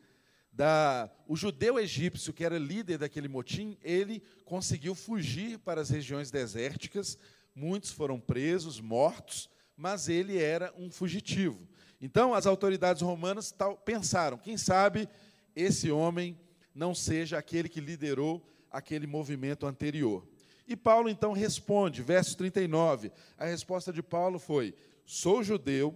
da, 0.52 1.08
o 1.28 1.36
judeu 1.36 1.78
egípcio, 1.78 2.32
que 2.32 2.44
era 2.44 2.58
líder 2.58 2.98
daquele 2.98 3.28
motim, 3.28 3.78
ele 3.82 4.20
conseguiu 4.44 4.96
fugir 4.96 5.58
para 5.60 5.80
as 5.80 5.88
regiões 5.88 6.30
desérticas. 6.30 7.16
Muitos 7.54 7.90
foram 7.90 8.18
presos, 8.18 8.80
mortos, 8.80 9.48
mas 9.76 10.08
ele 10.08 10.36
era 10.36 10.74
um 10.76 10.90
fugitivo. 10.90 11.68
Então, 12.00 12.34
as 12.34 12.46
autoridades 12.46 13.00
romanas 13.00 13.54
pensaram: 13.84 14.36
quem 14.36 14.56
sabe 14.56 15.08
esse 15.54 15.90
homem 15.90 16.36
não 16.74 16.94
seja 16.94 17.38
aquele 17.38 17.68
que 17.68 17.80
liderou 17.80 18.44
aquele 18.70 19.06
movimento 19.06 19.66
anterior. 19.66 20.26
E 20.66 20.76
Paulo 20.76 21.08
então 21.08 21.32
responde, 21.32 22.02
verso 22.02 22.36
39. 22.36 23.12
A 23.38 23.44
resposta 23.44 23.92
de 23.92 24.02
Paulo 24.02 24.38
foi: 24.38 24.74
Sou 25.14 25.44
judeu, 25.44 25.94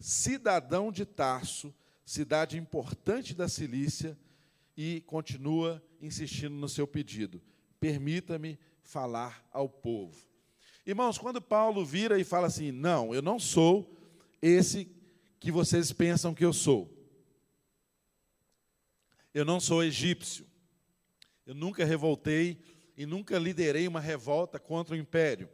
cidadão 0.00 0.90
de 0.90 1.04
Tarso, 1.04 1.74
cidade 2.02 2.56
importante 2.56 3.34
da 3.34 3.46
Cilícia, 3.46 4.18
e 4.74 5.02
continua 5.02 5.84
insistindo 6.00 6.54
no 6.54 6.66
seu 6.66 6.86
pedido: 6.86 7.42
permita-me 7.78 8.58
falar 8.80 9.46
ao 9.52 9.68
povo. 9.68 10.16
Irmãos, 10.86 11.18
quando 11.18 11.42
Paulo 11.42 11.84
vira 11.84 12.18
e 12.18 12.24
fala 12.24 12.46
assim: 12.46 12.72
Não, 12.72 13.14
eu 13.14 13.20
não 13.20 13.38
sou 13.38 13.94
esse 14.40 14.90
que 15.38 15.52
vocês 15.52 15.92
pensam 15.92 16.34
que 16.34 16.42
eu 16.46 16.54
sou. 16.54 16.90
Eu 19.34 19.44
não 19.44 19.60
sou 19.60 19.84
egípcio. 19.84 20.46
Eu 21.44 21.54
nunca 21.54 21.84
revoltei 21.84 22.58
e 22.96 23.04
nunca 23.04 23.38
liderei 23.38 23.86
uma 23.86 24.00
revolta 24.00 24.58
contra 24.58 24.94
o 24.94 24.98
império. 24.98 25.50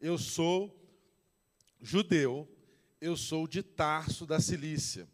Eu 0.00 0.16
sou 0.16 0.83
judeu, 1.80 2.48
eu 3.00 3.16
sou 3.16 3.46
de 3.46 3.62
Tarso 3.62 4.26
da 4.26 4.40
Cilícia. 4.40 5.08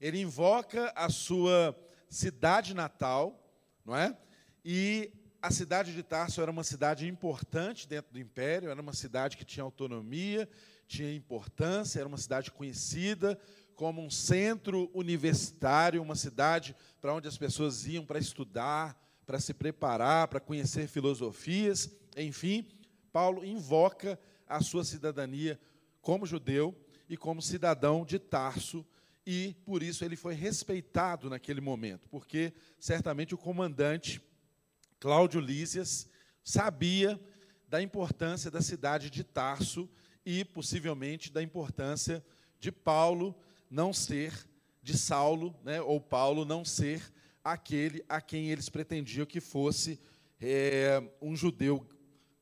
Ele 0.00 0.20
invoca 0.20 0.92
a 0.96 1.08
sua 1.08 1.76
cidade 2.08 2.74
natal, 2.74 3.42
não 3.84 3.96
é? 3.96 4.16
E 4.64 5.12
a 5.40 5.50
cidade 5.50 5.94
de 5.94 6.02
Tarso 6.02 6.40
era 6.42 6.50
uma 6.50 6.64
cidade 6.64 7.06
importante 7.06 7.86
dentro 7.88 8.12
do 8.12 8.18
império, 8.18 8.68
era 8.68 8.80
uma 8.80 8.92
cidade 8.92 9.36
que 9.36 9.44
tinha 9.44 9.62
autonomia, 9.62 10.48
tinha 10.88 11.14
importância, 11.14 12.00
era 12.00 12.08
uma 12.08 12.18
cidade 12.18 12.50
conhecida 12.50 13.38
como 13.76 14.02
um 14.02 14.10
centro 14.10 14.90
universitário, 14.94 16.02
uma 16.02 16.16
cidade 16.16 16.74
para 17.00 17.14
onde 17.14 17.28
as 17.28 17.36
pessoas 17.36 17.86
iam 17.86 18.04
para 18.04 18.18
estudar, 18.18 19.00
para 19.26 19.38
se 19.38 19.52
preparar, 19.52 20.28
para 20.28 20.40
conhecer 20.40 20.88
filosofias, 20.88 21.90
enfim, 22.16 22.66
Paulo 23.12 23.44
invoca 23.44 24.18
a 24.48 24.60
sua 24.60 24.84
cidadania 24.84 25.60
como 26.06 26.24
judeu 26.24 26.72
e 27.08 27.16
como 27.16 27.42
cidadão 27.42 28.04
de 28.04 28.20
Tarso, 28.20 28.86
e 29.26 29.56
por 29.64 29.82
isso 29.82 30.04
ele 30.04 30.14
foi 30.14 30.34
respeitado 30.34 31.28
naquele 31.28 31.60
momento, 31.60 32.08
porque 32.08 32.52
certamente 32.78 33.34
o 33.34 33.38
comandante 33.38 34.22
Cláudio 35.00 35.40
Lísias 35.40 36.08
sabia 36.44 37.20
da 37.68 37.82
importância 37.82 38.52
da 38.52 38.62
cidade 38.62 39.10
de 39.10 39.24
Tarso 39.24 39.90
e 40.24 40.44
possivelmente 40.44 41.32
da 41.32 41.42
importância 41.42 42.24
de 42.60 42.70
Paulo 42.70 43.34
não 43.68 43.92
ser, 43.92 44.32
de 44.80 44.96
Saulo, 44.96 45.58
né, 45.64 45.82
ou 45.82 46.00
Paulo 46.00 46.44
não 46.44 46.64
ser 46.64 47.02
aquele 47.42 48.04
a 48.08 48.20
quem 48.20 48.52
eles 48.52 48.68
pretendiam 48.68 49.26
que 49.26 49.40
fosse 49.40 49.98
é, 50.40 51.02
um 51.20 51.34
judeu, 51.34 51.84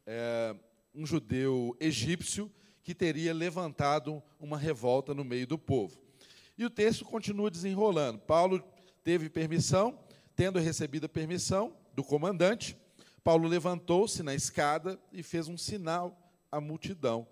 é, 0.06 0.54
um 0.94 1.06
judeu 1.06 1.74
egípcio 1.80 2.52
que 2.84 2.94
teria 2.94 3.34
levantado 3.34 4.22
uma 4.38 4.58
revolta 4.58 5.14
no 5.14 5.24
meio 5.24 5.46
do 5.46 5.58
povo. 5.58 5.98
E 6.56 6.64
o 6.64 6.70
texto 6.70 7.04
continua 7.04 7.50
desenrolando. 7.50 8.20
Paulo 8.20 8.62
teve 9.02 9.28
permissão, 9.28 9.98
tendo 10.36 10.60
recebido 10.60 11.06
a 11.06 11.08
permissão 11.08 11.74
do 11.94 12.04
comandante, 12.04 12.76
Paulo 13.24 13.48
levantou-se 13.48 14.22
na 14.22 14.34
escada 14.34 15.00
e 15.10 15.22
fez 15.22 15.48
um 15.48 15.56
sinal 15.56 16.16
à 16.52 16.60
multidão 16.60 17.26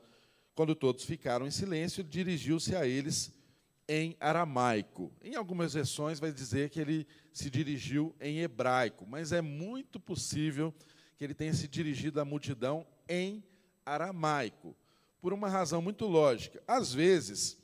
Quando 0.55 0.75
todos 0.75 1.05
ficaram 1.05 1.47
em 1.47 1.51
silêncio, 1.51 2.03
dirigiu-se 2.03 2.75
a 2.75 2.87
eles 2.87 3.31
em 3.87 4.17
aramaico. 4.19 5.13
Em 5.23 5.35
algumas 5.35 5.75
versões 5.75 6.19
vai 6.19 6.33
dizer 6.33 6.71
que 6.71 6.81
ele 6.81 7.07
se 7.33 7.51
dirigiu 7.51 8.15
em 8.21 8.41
hebraico, 8.41 9.07
mas 9.07 9.33
é 9.33 9.43
muito 9.43 10.01
possível 10.01 10.75
que 11.17 11.25
ele 11.25 11.35
tenha 11.35 11.53
se 11.53 11.69
dirigido 11.69 12.21
à 12.21 12.25
multidão 12.25 12.87
em 13.09 13.45
aramaico, 13.85 14.75
por 15.23 15.33
uma 15.33 15.49
razão 15.49 15.81
muito 15.81 16.05
lógica. 16.05 16.61
Às 16.67 16.93
vezes, 16.93 17.57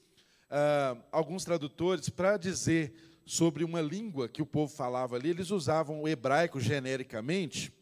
ah, 0.48 0.96
alguns 1.10 1.44
tradutores, 1.44 2.08
para 2.08 2.36
dizer 2.36 2.94
sobre 3.26 3.64
uma 3.64 3.82
língua 3.82 4.28
que 4.28 4.40
o 4.40 4.46
povo 4.46 4.72
falava 4.72 5.16
ali, 5.16 5.30
eles 5.30 5.50
usavam 5.50 6.00
o 6.00 6.08
hebraico 6.08 6.60
genericamente, 6.60 7.72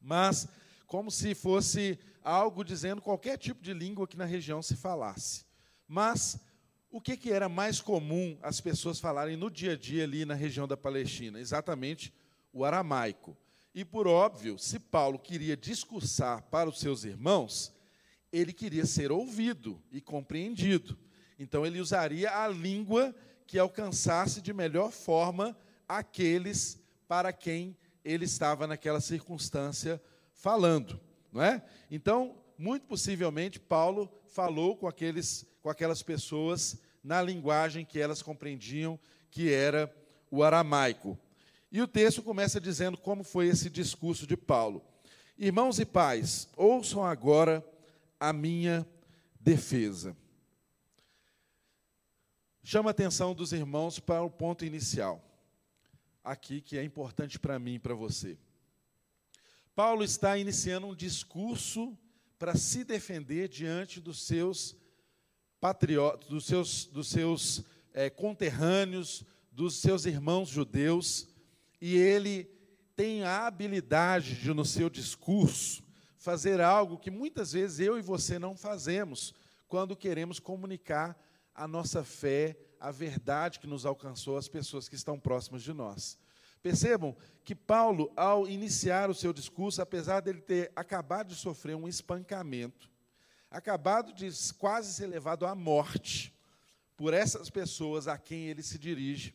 mas 0.00 0.48
como 0.84 1.12
se 1.12 1.32
fosse 1.34 1.96
algo 2.22 2.64
dizendo 2.64 3.00
qualquer 3.00 3.38
tipo 3.38 3.62
de 3.62 3.72
língua 3.72 4.06
que 4.06 4.16
na 4.16 4.24
região 4.24 4.60
se 4.60 4.74
falasse. 4.74 5.46
Mas 5.86 6.38
o 6.90 7.00
que, 7.00 7.16
que 7.16 7.30
era 7.30 7.48
mais 7.48 7.80
comum 7.80 8.36
as 8.42 8.60
pessoas 8.60 8.98
falarem 8.98 9.36
no 9.36 9.48
dia 9.48 9.72
a 9.72 9.76
dia 9.76 10.02
ali 10.02 10.24
na 10.24 10.34
região 10.34 10.66
da 10.66 10.76
Palestina? 10.76 11.38
Exatamente 11.38 12.12
o 12.52 12.64
aramaico. 12.64 13.36
E, 13.72 13.84
por 13.84 14.08
óbvio, 14.08 14.58
se 14.58 14.78
Paulo 14.80 15.18
queria 15.18 15.56
discursar 15.56 16.42
para 16.50 16.68
os 16.68 16.80
seus 16.80 17.04
irmãos, 17.04 17.77
ele 18.32 18.52
queria 18.52 18.86
ser 18.86 19.10
ouvido 19.10 19.80
e 19.90 20.00
compreendido. 20.00 20.98
Então, 21.38 21.64
ele 21.64 21.80
usaria 21.80 22.30
a 22.30 22.48
língua 22.48 23.14
que 23.46 23.58
alcançasse 23.58 24.40
de 24.40 24.52
melhor 24.52 24.90
forma 24.90 25.56
aqueles 25.88 26.78
para 27.06 27.32
quem 27.32 27.76
ele 28.04 28.24
estava 28.24 28.66
naquela 28.66 29.00
circunstância 29.00 30.00
falando, 30.32 31.00
não 31.32 31.42
é? 31.42 31.62
Então, 31.90 32.36
muito 32.56 32.86
possivelmente 32.86 33.58
Paulo 33.58 34.10
falou 34.26 34.76
com 34.76 34.86
aqueles 34.86 35.46
com 35.62 35.70
aquelas 35.70 36.02
pessoas 36.02 36.78
na 37.02 37.20
linguagem 37.20 37.84
que 37.84 38.00
elas 38.00 38.22
compreendiam, 38.22 38.98
que 39.30 39.52
era 39.52 39.94
o 40.30 40.42
aramaico. 40.42 41.18
E 41.70 41.82
o 41.82 41.88
texto 41.88 42.22
começa 42.22 42.60
dizendo 42.60 42.96
como 42.96 43.22
foi 43.22 43.48
esse 43.48 43.68
discurso 43.68 44.26
de 44.26 44.36
Paulo. 44.36 44.82
Irmãos 45.36 45.78
e 45.78 45.84
pais, 45.84 46.48
ouçam 46.56 47.04
agora 47.04 47.64
a 48.18 48.32
minha 48.32 48.86
defesa. 49.40 50.16
Chama 52.62 52.90
a 52.90 52.92
atenção 52.92 53.34
dos 53.34 53.52
irmãos 53.52 53.98
para 53.98 54.22
o 54.22 54.30
ponto 54.30 54.64
inicial, 54.64 55.24
aqui 56.22 56.60
que 56.60 56.76
é 56.76 56.84
importante 56.84 57.38
para 57.38 57.58
mim 57.58 57.74
e 57.74 57.78
para 57.78 57.94
você. 57.94 58.36
Paulo 59.74 60.04
está 60.04 60.36
iniciando 60.36 60.88
um 60.88 60.94
discurso 60.94 61.96
para 62.38 62.54
se 62.56 62.84
defender 62.84 63.48
diante 63.48 64.00
dos 64.00 64.22
seus 64.22 64.76
patriotas, 65.60 66.28
dos 66.28 66.46
seus, 66.46 66.84
dos 66.86 67.08
seus 67.08 67.64
é, 67.94 68.10
conterrâneos, 68.10 69.24
dos 69.50 69.76
seus 69.76 70.04
irmãos 70.04 70.48
judeus, 70.48 71.28
e 71.80 71.96
ele 71.96 72.44
tem 72.94 73.22
a 73.22 73.46
habilidade 73.46 74.34
de, 74.36 74.52
no 74.52 74.64
seu 74.64 74.90
discurso, 74.90 75.82
fazer 76.18 76.60
algo 76.60 76.98
que 76.98 77.10
muitas 77.10 77.52
vezes 77.52 77.80
eu 77.80 77.96
e 77.96 78.02
você 78.02 78.38
não 78.38 78.56
fazemos 78.56 79.32
quando 79.68 79.96
queremos 79.96 80.38
comunicar 80.40 81.16
a 81.54 81.66
nossa 81.66 82.04
fé, 82.04 82.56
a 82.80 82.90
verdade 82.90 83.58
que 83.58 83.66
nos 83.66 83.86
alcançou 83.86 84.36
às 84.36 84.48
pessoas 84.48 84.88
que 84.88 84.94
estão 84.94 85.18
próximas 85.18 85.62
de 85.62 85.72
nós. 85.72 86.18
Percebam 86.62 87.16
que 87.44 87.54
Paulo, 87.54 88.12
ao 88.16 88.48
iniciar 88.48 89.08
o 89.08 89.14
seu 89.14 89.32
discurso, 89.32 89.80
apesar 89.80 90.20
dele 90.20 90.40
ter 90.40 90.72
acabado 90.74 91.28
de 91.28 91.36
sofrer 91.36 91.76
um 91.76 91.88
espancamento, 91.88 92.90
acabado 93.50 94.12
de 94.12 94.28
quase 94.58 94.92
ser 94.92 95.06
levado 95.06 95.46
à 95.46 95.54
morte 95.54 96.34
por 96.96 97.14
essas 97.14 97.48
pessoas 97.48 98.08
a 98.08 98.18
quem 98.18 98.48
ele 98.48 98.62
se 98.62 98.76
dirige. 98.76 99.34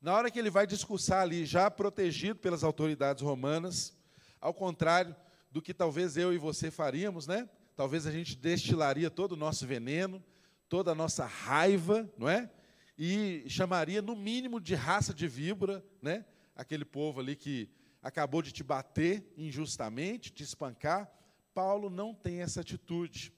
Na 0.00 0.14
hora 0.14 0.30
que 0.30 0.38
ele 0.38 0.50
vai 0.50 0.66
discursar 0.66 1.22
ali, 1.22 1.44
já 1.44 1.70
protegido 1.70 2.38
pelas 2.38 2.64
autoridades 2.64 3.22
romanas, 3.22 3.94
ao 4.40 4.54
contrário 4.54 5.14
do 5.56 5.62
que 5.62 5.72
talvez 5.72 6.18
eu 6.18 6.34
e 6.34 6.36
você 6.36 6.70
faríamos, 6.70 7.26
né? 7.26 7.48
Talvez 7.74 8.06
a 8.06 8.10
gente 8.10 8.36
destilaria 8.36 9.10
todo 9.10 9.32
o 9.32 9.36
nosso 9.36 9.66
veneno, 9.66 10.22
toda 10.68 10.92
a 10.92 10.94
nossa 10.94 11.24
raiva, 11.24 12.06
não 12.18 12.28
é? 12.28 12.50
E 12.98 13.42
chamaria 13.48 14.02
no 14.02 14.14
mínimo 14.14 14.60
de 14.60 14.74
raça 14.74 15.14
de 15.14 15.26
víbora, 15.26 15.82
né? 16.02 16.26
Aquele 16.54 16.84
povo 16.84 17.20
ali 17.20 17.34
que 17.34 17.70
acabou 18.02 18.42
de 18.42 18.52
te 18.52 18.62
bater 18.62 19.32
injustamente, 19.34 20.30
te 20.30 20.42
espancar. 20.42 21.10
Paulo 21.54 21.88
não 21.88 22.12
tem 22.12 22.42
essa 22.42 22.60
atitude. 22.60 23.32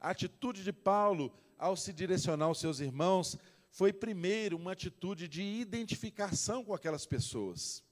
A 0.00 0.10
atitude 0.10 0.62
de 0.62 0.72
Paulo 0.72 1.36
ao 1.58 1.76
se 1.76 1.92
direcionar 1.92 2.44
aos 2.44 2.60
seus 2.60 2.78
irmãos 2.78 3.36
foi 3.70 3.92
primeiro 3.92 4.56
uma 4.56 4.70
atitude 4.70 5.26
de 5.26 5.42
identificação 5.42 6.62
com 6.62 6.72
aquelas 6.72 7.06
pessoas. 7.06 7.82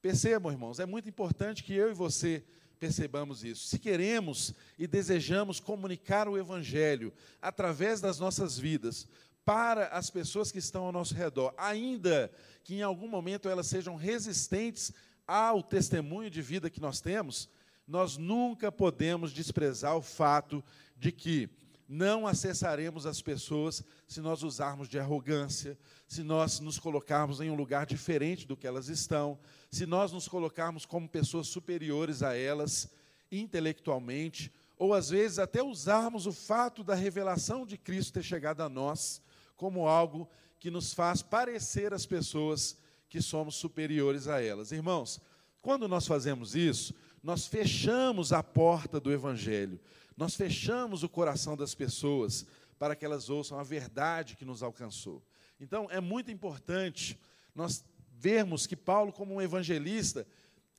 Percebam, 0.00 0.50
irmãos, 0.50 0.80
é 0.80 0.86
muito 0.86 1.06
importante 1.06 1.62
que 1.62 1.74
eu 1.74 1.90
e 1.90 1.94
você 1.94 2.42
percebamos 2.80 3.44
isso. 3.44 3.68
Se 3.68 3.78
queremos 3.78 4.54
e 4.78 4.86
desejamos 4.86 5.60
comunicar 5.60 6.26
o 6.26 6.38
Evangelho 6.38 7.12
através 7.40 8.00
das 8.00 8.18
nossas 8.18 8.58
vidas 8.58 9.06
para 9.44 9.88
as 9.88 10.08
pessoas 10.08 10.50
que 10.50 10.58
estão 10.58 10.84
ao 10.84 10.92
nosso 10.92 11.14
redor, 11.14 11.52
ainda 11.58 12.32
que 12.64 12.74
em 12.74 12.82
algum 12.82 13.06
momento 13.06 13.48
elas 13.50 13.66
sejam 13.66 13.96
resistentes 13.96 14.92
ao 15.26 15.62
testemunho 15.62 16.30
de 16.30 16.40
vida 16.40 16.70
que 16.70 16.80
nós 16.80 17.00
temos, 17.00 17.50
nós 17.86 18.16
nunca 18.16 18.72
podemos 18.72 19.32
desprezar 19.32 19.94
o 19.96 20.02
fato 20.02 20.64
de 20.96 21.12
que 21.12 21.50
não 21.92 22.24
acessaremos 22.24 23.04
as 23.04 23.20
pessoas 23.20 23.82
se 24.06 24.20
nós 24.20 24.44
usarmos 24.44 24.88
de 24.88 24.96
arrogância, 24.96 25.76
se 26.06 26.22
nós 26.22 26.60
nos 26.60 26.78
colocarmos 26.78 27.40
em 27.40 27.50
um 27.50 27.56
lugar 27.56 27.84
diferente 27.84 28.46
do 28.46 28.56
que 28.56 28.64
elas 28.64 28.88
estão, 28.88 29.36
se 29.72 29.86
nós 29.86 30.12
nos 30.12 30.28
colocarmos 30.28 30.86
como 30.86 31.08
pessoas 31.08 31.48
superiores 31.48 32.22
a 32.22 32.36
elas 32.36 32.88
intelectualmente, 33.32 34.52
ou 34.78 34.94
às 34.94 35.10
vezes 35.10 35.40
até 35.40 35.64
usarmos 35.64 36.26
o 36.26 36.32
fato 36.32 36.84
da 36.84 36.94
revelação 36.94 37.66
de 37.66 37.76
Cristo 37.76 38.12
ter 38.12 38.22
chegado 38.22 38.60
a 38.60 38.68
nós 38.68 39.20
como 39.56 39.88
algo 39.88 40.30
que 40.60 40.70
nos 40.70 40.94
faz 40.94 41.22
parecer 41.22 41.92
as 41.92 42.06
pessoas 42.06 42.76
que 43.08 43.20
somos 43.20 43.56
superiores 43.56 44.28
a 44.28 44.40
elas. 44.40 44.70
Irmãos, 44.70 45.20
quando 45.60 45.88
nós 45.88 46.06
fazemos 46.06 46.54
isso, 46.54 46.94
nós 47.20 47.48
fechamos 47.48 48.32
a 48.32 48.44
porta 48.44 49.00
do 49.00 49.12
Evangelho, 49.12 49.80
nós 50.20 50.34
fechamos 50.34 51.02
o 51.02 51.08
coração 51.08 51.56
das 51.56 51.74
pessoas 51.74 52.44
para 52.78 52.94
que 52.94 53.06
elas 53.06 53.30
ouçam 53.30 53.58
a 53.58 53.62
verdade 53.62 54.36
que 54.36 54.44
nos 54.44 54.62
alcançou. 54.62 55.24
Então, 55.58 55.88
é 55.90 55.98
muito 55.98 56.30
importante 56.30 57.18
nós 57.54 57.82
vermos 58.12 58.66
que 58.66 58.76
Paulo, 58.76 59.14
como 59.14 59.32
um 59.32 59.40
evangelista, 59.40 60.26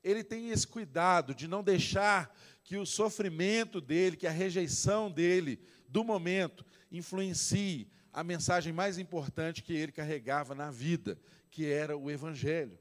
ele 0.00 0.22
tem 0.22 0.50
esse 0.50 0.64
cuidado 0.64 1.34
de 1.34 1.48
não 1.48 1.60
deixar 1.60 2.32
que 2.62 2.76
o 2.76 2.86
sofrimento 2.86 3.80
dele, 3.80 4.16
que 4.16 4.28
a 4.28 4.30
rejeição 4.30 5.10
dele 5.10 5.58
do 5.88 6.04
momento, 6.04 6.64
influencie 6.92 7.88
a 8.12 8.22
mensagem 8.22 8.72
mais 8.72 8.96
importante 8.96 9.64
que 9.64 9.72
ele 9.72 9.90
carregava 9.90 10.54
na 10.54 10.70
vida, 10.70 11.18
que 11.50 11.66
era 11.66 11.96
o 11.96 12.08
Evangelho. 12.08 12.78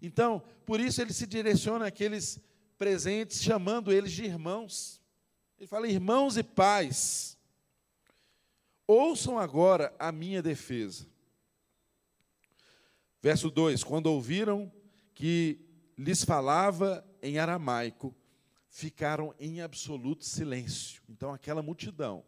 Então, 0.00 0.42
por 0.64 0.80
isso 0.80 1.02
ele 1.02 1.12
se 1.12 1.26
direciona 1.26 1.88
àqueles 1.88 2.40
presentes, 2.78 3.42
chamando 3.42 3.92
eles 3.92 4.12
de 4.12 4.24
irmãos. 4.24 4.99
Ele 5.60 5.66
fala: 5.66 5.86
irmãos 5.86 6.38
e 6.38 6.42
pais, 6.42 7.38
ouçam 8.86 9.38
agora 9.38 9.94
a 9.98 10.10
minha 10.10 10.40
defesa. 10.42 11.06
Verso 13.20 13.50
2: 13.50 13.84
Quando 13.84 14.06
ouviram 14.06 14.72
que 15.14 15.60
lhes 15.98 16.24
falava 16.24 17.06
em 17.22 17.38
aramaico, 17.38 18.16
ficaram 18.70 19.34
em 19.38 19.60
absoluto 19.60 20.24
silêncio. 20.24 21.02
Então, 21.10 21.34
aquela 21.34 21.62
multidão, 21.62 22.24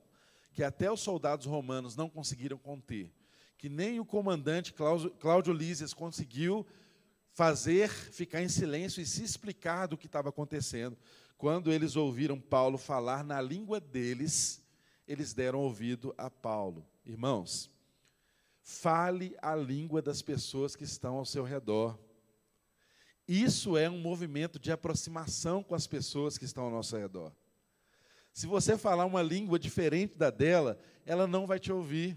que 0.53 0.63
até 0.63 0.93
os 0.93 1.01
soldados 1.01 1.47
romanos 1.47 1.97
não 1.97 2.11
conseguiram 2.11 2.59
conter, 2.59 3.11
que 3.57 3.71
nem 3.71 3.99
o 3.99 4.05
comandante 4.05 4.75
Cláudio 4.75 5.55
Lísias 5.55 5.95
conseguiu 5.95 6.67
fazer 7.31 7.89
ficar 7.89 8.43
em 8.43 8.49
silêncio 8.51 9.01
e 9.01 9.07
se 9.07 9.25
explicar 9.25 9.87
do 9.87 9.97
que 9.97 10.05
estava 10.05 10.29
acontecendo. 10.29 10.99
Quando 11.43 11.73
eles 11.73 11.97
ouviram 11.97 12.39
Paulo 12.39 12.79
falar 12.79 13.25
na 13.25 13.41
língua 13.41 13.81
deles, 13.81 14.63
eles 15.09 15.35
deram 15.35 15.59
ouvido 15.59 16.15
a 16.17 16.31
Paulo. 16.31 16.87
Irmãos, 17.05 17.69
fale 18.63 19.37
a 19.43 19.57
língua 19.57 20.01
das 20.01 20.23
pessoas 20.23 20.77
que 20.77 20.85
estão 20.85 21.17
ao 21.17 21.25
seu 21.25 21.43
redor. 21.43 21.99
Isso 23.27 23.77
é 23.77 23.91
um 23.91 23.99
movimento 23.99 24.57
de 24.57 24.71
aproximação 24.71 25.65
com 25.65 25.75
as 25.75 25.85
pessoas 25.85 26.39
que 26.39 26.45
estão 26.45 26.63
ao 26.63 26.71
nosso 26.71 26.97
redor. 26.97 27.33
Se 28.33 28.47
você 28.47 28.79
falar 28.79 29.05
uma 29.05 29.21
língua 29.21 29.59
diferente 29.59 30.17
da 30.17 30.31
dela, 30.31 30.79
ela 31.05 31.27
não 31.27 31.45
vai 31.45 31.59
te 31.59 31.73
ouvir. 31.73 32.17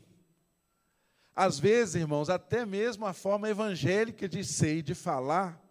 Às 1.36 1.58
vezes, 1.58 1.96
irmãos, 1.96 2.30
até 2.30 2.64
mesmo 2.64 3.08
a 3.08 3.12
forma 3.12 3.50
evangélica 3.50 4.30
de 4.30 4.44
ser 4.44 4.76
e 4.76 4.84
de 4.84 4.94
falar 4.94 5.65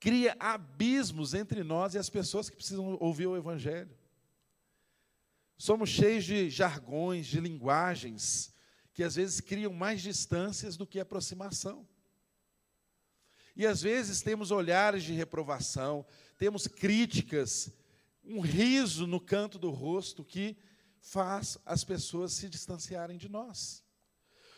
cria 0.00 0.36
abismos 0.38 1.34
entre 1.34 1.62
nós 1.62 1.94
e 1.94 1.98
as 1.98 2.08
pessoas 2.08 2.48
que 2.48 2.56
precisam 2.56 2.96
ouvir 3.00 3.26
o 3.26 3.36
evangelho. 3.36 3.96
Somos 5.56 5.90
cheios 5.90 6.24
de 6.24 6.48
jargões, 6.48 7.26
de 7.26 7.40
linguagens, 7.40 8.54
que 8.94 9.02
às 9.02 9.16
vezes 9.16 9.40
criam 9.40 9.72
mais 9.72 10.00
distâncias 10.00 10.76
do 10.76 10.86
que 10.86 11.00
aproximação. 11.00 11.86
E 13.56 13.66
às 13.66 13.82
vezes 13.82 14.22
temos 14.22 14.52
olhares 14.52 15.02
de 15.02 15.12
reprovação, 15.12 16.06
temos 16.36 16.68
críticas, 16.68 17.72
um 18.22 18.40
riso 18.40 19.04
no 19.04 19.20
canto 19.20 19.58
do 19.58 19.70
rosto 19.70 20.24
que 20.24 20.56
faz 21.00 21.58
as 21.66 21.82
pessoas 21.82 22.32
se 22.34 22.48
distanciarem 22.48 23.18
de 23.18 23.28
nós. 23.28 23.82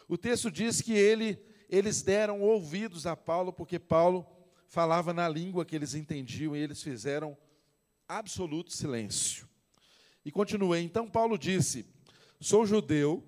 O 0.06 0.18
texto 0.18 0.50
diz 0.50 0.82
que 0.82 0.92
ele, 0.92 1.42
eles 1.68 2.02
deram 2.02 2.42
ouvidos 2.42 3.06
a 3.06 3.16
Paulo, 3.16 3.52
porque 3.54 3.78
Paulo 3.78 4.26
falava 4.70 5.12
na 5.12 5.28
língua 5.28 5.64
que 5.64 5.74
eles 5.74 5.94
entendiam 5.94 6.54
e 6.54 6.60
eles 6.60 6.80
fizeram 6.80 7.36
absoluto 8.08 8.72
silêncio. 8.72 9.48
E 10.24 10.30
continuei. 10.30 10.82
Então 10.82 11.10
Paulo 11.10 11.36
disse: 11.36 11.84
Sou 12.40 12.64
judeu, 12.64 13.22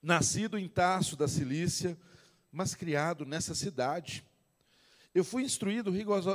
nascido 0.00 0.56
em 0.56 0.68
Tarso 0.68 1.16
da 1.16 1.26
Cilícia, 1.26 1.98
mas 2.50 2.76
criado 2.76 3.26
nessa 3.26 3.56
cidade. 3.56 4.24
Eu 5.12 5.24
fui 5.24 5.42
instruído 5.42 5.90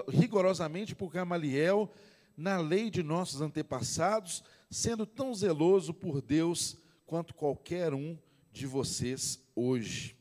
rigorosamente 0.09 0.93
por 0.93 1.09
Gamaliel 1.09 1.89
na 2.35 2.57
lei 2.57 2.89
de 2.89 3.01
nossos 3.01 3.39
antepassados, 3.39 4.43
sendo 4.69 5.05
tão 5.05 5.33
zeloso 5.33 5.93
por 5.93 6.21
Deus 6.21 6.77
quanto 7.05 7.33
qualquer 7.33 7.93
um 7.93 8.17
de 8.51 8.67
vocês 8.67 9.39
hoje. 9.55 10.17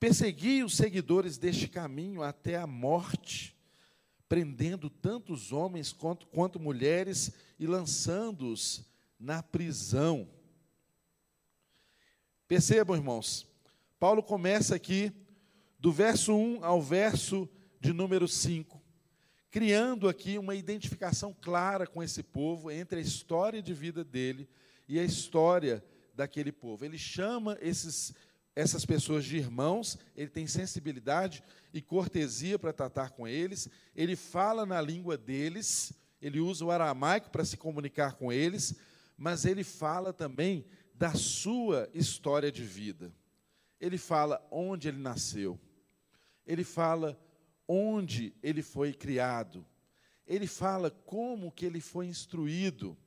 Persegui 0.00 0.64
os 0.64 0.74
seguidores 0.74 1.36
deste 1.36 1.68
caminho 1.68 2.22
até 2.22 2.56
a 2.56 2.66
morte, 2.66 3.54
prendendo 4.26 4.88
tantos 4.88 5.52
homens 5.52 5.92
quanto, 5.92 6.26
quanto 6.28 6.58
mulheres 6.58 7.30
e 7.58 7.66
lançando-os 7.66 8.82
na 9.18 9.42
prisão. 9.42 10.26
Percebam, 12.48 12.96
irmãos, 12.96 13.46
Paulo 13.98 14.22
começa 14.22 14.74
aqui 14.74 15.12
do 15.78 15.92
verso 15.92 16.34
1 16.34 16.64
ao 16.64 16.80
verso 16.80 17.46
de 17.78 17.92
número 17.92 18.26
5, 18.26 18.80
criando 19.50 20.08
aqui 20.08 20.38
uma 20.38 20.54
identificação 20.54 21.36
clara 21.38 21.86
com 21.86 22.02
esse 22.02 22.22
povo, 22.22 22.70
entre 22.70 23.00
a 23.00 23.02
história 23.02 23.60
de 23.62 23.74
vida 23.74 24.02
dele 24.02 24.48
e 24.88 24.98
a 24.98 25.04
história 25.04 25.84
daquele 26.14 26.52
povo. 26.52 26.84
Ele 26.86 26.98
chama 26.98 27.58
esses, 27.60 28.14
essas 28.60 28.84
pessoas 28.84 29.24
de 29.24 29.36
irmãos, 29.36 29.98
ele 30.16 30.30
tem 30.30 30.46
sensibilidade 30.46 31.42
e 31.72 31.80
cortesia 31.80 32.58
para 32.58 32.72
tratar 32.72 33.10
com 33.10 33.26
eles, 33.26 33.68
ele 33.94 34.16
fala 34.16 34.64
na 34.66 34.80
língua 34.80 35.16
deles, 35.16 35.92
ele 36.20 36.40
usa 36.40 36.64
o 36.64 36.70
aramaico 36.70 37.30
para 37.30 37.44
se 37.44 37.56
comunicar 37.56 38.14
com 38.14 38.32
eles, 38.32 38.74
mas 39.16 39.44
ele 39.44 39.64
fala 39.64 40.12
também 40.12 40.64
da 40.94 41.14
sua 41.14 41.88
história 41.94 42.52
de 42.52 42.62
vida. 42.62 43.12
Ele 43.80 43.96
fala 43.96 44.46
onde 44.50 44.88
ele 44.88 44.98
nasceu 44.98 45.58
ele 46.50 46.64
fala 46.64 47.16
onde 47.68 48.34
ele 48.42 48.60
foi 48.60 48.92
criado, 48.92 49.64
ele 50.26 50.48
fala 50.48 50.90
como 50.90 51.52
que 51.52 51.64
ele 51.64 51.80
foi 51.80 52.06
instruído, 52.06 52.98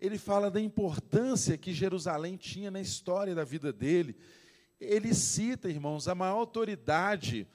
ele 0.00 0.18
fala 0.18 0.50
da 0.50 0.60
importância 0.60 1.56
que 1.56 1.72
Jerusalém 1.72 2.36
tinha 2.36 2.72
na 2.72 2.80
história 2.80 3.36
da 3.36 3.44
vida 3.44 3.72
dele. 3.72 4.16
Ele 4.80 5.12
cita, 5.14 5.68
irmãos, 5.68 6.06
a 6.06 6.14
maior 6.14 6.36
autoridade 6.36 7.46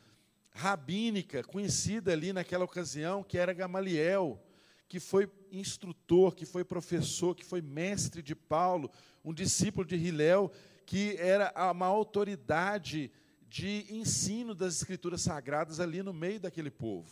rabínica 0.52 1.44
conhecida 1.44 2.12
ali 2.12 2.34
naquela 2.34 2.66
ocasião, 2.66 3.24
que 3.24 3.38
era 3.38 3.54
Gamaliel, 3.54 4.42
que 4.88 5.00
foi 5.00 5.30
instrutor, 5.52 6.36
que 6.36 6.46
foi 6.46 6.64
professor, 6.64 7.36
que 7.36 7.44
foi 7.44 7.62
mestre 7.62 8.22
de 8.22 8.36
Paulo, 8.36 8.92
um 9.24 9.34
discípulo 9.34 9.88
de 9.88 9.96
Hilel, 9.96 10.52
que 10.86 11.16
era 11.18 11.52
a 11.56 11.74
maior 11.74 11.96
autoridade 11.96 13.12
de 13.48 13.86
ensino 13.90 14.54
das 14.54 14.76
Escrituras 14.76 15.22
Sagradas 15.22 15.80
ali 15.80 16.04
no 16.04 16.14
meio 16.14 16.40
daquele 16.40 16.70
povo. 16.70 17.10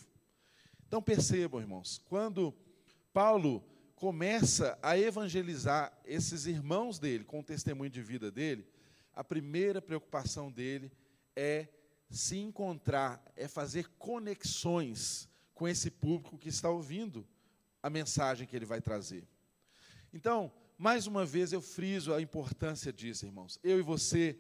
Então 0.88 1.02
percebam, 1.02 1.62
irmãos, 1.62 2.02
quando 2.10 2.54
Paulo 3.13 3.63
começa 3.95 4.78
a 4.82 4.97
evangelizar 4.97 5.95
esses 6.04 6.45
irmãos 6.45 7.00
dele 7.00 7.24
com 7.24 7.39
o 7.39 7.43
testemunho 7.43 7.89
de 7.89 8.02
vida 8.02 8.30
dele, 8.32 8.67
a 9.13 9.24
primeira 9.24 9.82
preocupação 9.82 10.52
dele 10.52 10.91
é 11.36 11.67
se 12.10 12.38
encontrar, 12.38 13.24
é 13.36 13.47
fazer 13.47 13.88
conexões 13.97 15.30
com 15.54 15.67
esse 15.67 15.89
público 15.89 16.38
que 16.38 16.50
está 16.50 16.69
ouvindo 16.69 17.28
a 17.82 17.89
mensagem 17.89 18.47
que 18.47 18.56
ele 18.56 18.65
vai 18.65 18.82
trazer. 18.82 19.28
Então, 20.13 20.52
mais 20.78 21.08
uma 21.08 21.26
vez 21.26 21.54
eu 21.54 21.62
friso 21.62 22.13
a 22.13 22.21
importância 22.21 22.91
disso, 22.91 23.26
irmãos. 23.26 23.60
Eu 23.63 23.80
e 23.80 23.82
você 23.84 24.38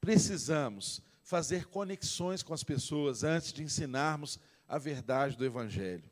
precisamos 0.00 1.02
fazer 1.22 1.66
conexões 1.66 2.42
com 2.42 2.54
as 2.54 2.64
pessoas 2.64 3.22
antes 3.22 3.52
de 3.52 3.62
ensinarmos 3.62 4.38
a 4.66 4.78
verdade 4.78 5.36
do 5.36 5.44
Evangelho. 5.44 6.10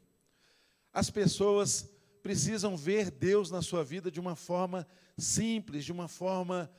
As 0.93 1.11
pessoas 1.11 1.89
precisam 2.23 2.77
ver 2.77 3.11
Deus 3.11 3.51
na 3.51 3.63
sua 3.63 3.85
vida 3.85 4.11
de 4.11 4.19
uma 4.19 4.35
forma 4.35 4.87
simples, 5.17 5.85
de 5.85 5.93
uma 5.93 6.09
forma 6.09 6.71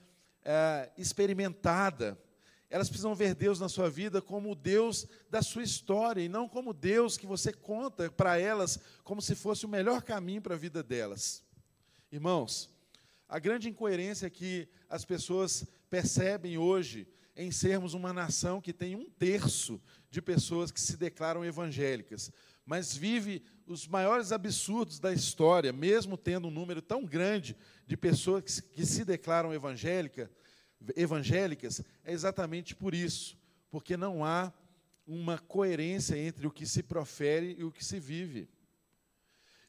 é, 0.48 0.90
experimentada. 0.98 2.18
Elas 2.70 2.88
precisam 2.88 3.14
ver 3.14 3.36
Deus 3.36 3.60
na 3.60 3.68
sua 3.68 3.90
vida 3.90 4.22
como 4.22 4.52
o 4.52 4.56
Deus 4.56 5.06
da 5.30 5.42
sua 5.42 5.62
história 5.62 6.22
e 6.22 6.30
não 6.30 6.48
como 6.48 6.74
Deus 6.74 7.18
que 7.18 7.28
você 7.28 7.52
conta 7.52 8.10
para 8.10 8.40
elas 8.40 8.80
como 9.04 9.22
se 9.22 9.36
fosse 9.36 9.66
o 9.66 9.70
melhor 9.70 10.02
caminho 10.02 10.42
para 10.42 10.56
a 10.56 10.58
vida 10.58 10.82
delas. 10.82 11.44
Irmãos, 12.10 12.70
a 13.28 13.40
grande 13.40 13.70
incoerência 13.70 14.30
que 14.30 14.70
as 14.90 15.04
pessoas 15.04 15.66
percebem 15.90 16.58
hoje 16.58 17.08
em 17.36 17.52
sermos 17.52 17.94
uma 17.94 18.14
nação 18.14 18.62
que 18.62 18.74
tem 18.74 18.96
um 18.96 19.10
terço 19.10 19.82
de 20.10 20.22
pessoas 20.22 20.72
que 20.72 20.80
se 20.80 20.96
declaram 20.96 21.44
evangélicas, 21.44 22.32
mas 22.68 22.94
vive 22.94 23.42
os 23.66 23.88
maiores 23.88 24.34
absurdos 24.34 25.00
da 25.00 25.14
história, 25.14 25.72
mesmo 25.72 26.18
tendo 26.18 26.50
um 26.50 26.52
número 26.52 26.82
tão 26.82 27.06
grande 27.06 27.56
de 27.88 27.96
pessoas 27.96 28.60
que 28.60 28.86
se 28.86 29.06
declaram 29.06 29.54
evangélica, 29.54 30.30
evangélicas, 30.94 31.82
é 32.04 32.12
exatamente 32.12 32.76
por 32.76 32.94
isso, 32.94 33.38
porque 33.72 33.96
não 33.96 34.26
há 34.26 34.52
uma 35.08 35.40
coerência 35.40 36.18
entre 36.18 36.46
o 36.46 36.52
que 36.52 36.66
se 36.66 36.84
profere 36.84 37.56
e 37.58 37.64
o 37.64 37.72
que 37.72 37.84
se 37.84 38.02
vive. 38.02 38.50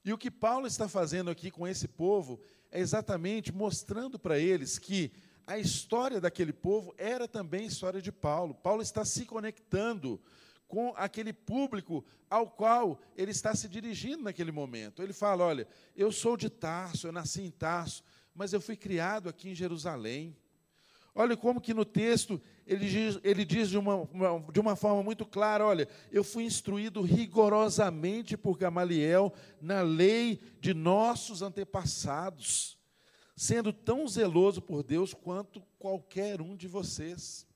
E 0.05 0.13
o 0.13 0.19
que 0.19 0.31
Paulo 0.31 0.67
está 0.67 0.89
fazendo 0.89 1.31
aqui 1.31 1.53
com 1.53 1.69
esse 1.69 1.87
povo 1.87 2.41
é 2.73 2.81
exatamente 2.81 3.53
mostrando 3.53 4.19
para 4.19 4.41
eles 4.41 4.77
que 4.77 5.13
a 5.47 5.57
história 5.57 6.21
daquele 6.21 6.53
povo 6.53 6.93
era 6.99 7.29
também 7.29 7.67
história 7.67 8.03
de 8.03 8.11
Paulo. 8.11 8.55
Paulo 8.55 8.83
está 8.83 9.05
se 9.05 9.25
conectando 9.25 10.21
com 10.69 10.93
aquele 10.97 11.33
público 11.33 12.05
ao 12.31 12.49
qual 12.49 13.01
ele 13.17 13.31
está 13.33 13.55
se 13.55 13.69
dirigindo 13.69 14.23
naquele 14.23 14.53
momento. 14.53 15.03
Ele 15.03 15.13
fala: 15.13 15.45
Olha, 15.45 15.67
eu 15.97 16.13
sou 16.13 16.37
de 16.37 16.49
Tarso, 16.49 17.09
eu 17.09 17.13
nasci 17.13 17.43
em 17.43 17.51
Tarso, 17.51 18.05
mas 18.35 18.53
eu 18.53 18.61
fui 18.61 18.77
criado 18.77 19.29
aqui 19.29 19.49
em 19.49 19.55
Jerusalém. 19.55 20.37
Olha 21.15 21.37
como 21.37 21.61
que 21.61 21.75
no 21.75 21.85
texto 21.85 22.41
ele 22.65 22.87
diz, 22.87 23.19
ele 23.25 23.45
diz 23.45 23.71
de, 23.71 23.79
uma, 23.79 24.09
de 24.53 24.61
uma 24.61 24.77
forma 24.77 25.03
muito 25.03 25.27
clara: 25.27 25.67
olha, 25.67 25.89
eu 26.13 26.23
fui 26.23 26.45
instruído 26.45 27.01
rigorosamente 27.01 28.37
por 28.37 28.57
Gamaliel 28.57 29.33
na 29.61 29.81
lei 29.81 30.41
de 30.61 30.75
nossos 30.75 31.43
antepassados 31.43 32.79
sendo 33.39 33.73
tão 33.73 34.07
zeloso 34.09 34.61
por 34.61 34.83
Deus 34.83 35.15
quanto 35.15 35.63
qualquer 35.79 36.43
um 36.43 36.57
de 36.57 36.67
vocês. 36.67 37.47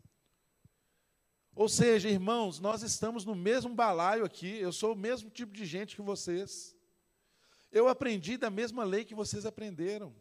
Ou 1.54 1.68
seja, 1.68 2.08
irmãos, 2.08 2.58
nós 2.58 2.82
estamos 2.82 3.24
no 3.24 3.34
mesmo 3.34 3.74
balaio 3.74 4.24
aqui, 4.24 4.58
eu 4.58 4.72
sou 4.72 4.94
o 4.94 4.96
mesmo 4.96 5.28
tipo 5.28 5.52
de 5.52 5.66
gente 5.66 5.94
que 5.94 6.02
vocês. 6.02 6.74
Eu 7.70 7.88
aprendi 7.88 8.36
da 8.36 8.50
mesma 8.50 8.84
lei 8.84 9.04
que 9.04 9.14
vocês 9.14 9.44
aprenderam. 9.44 10.14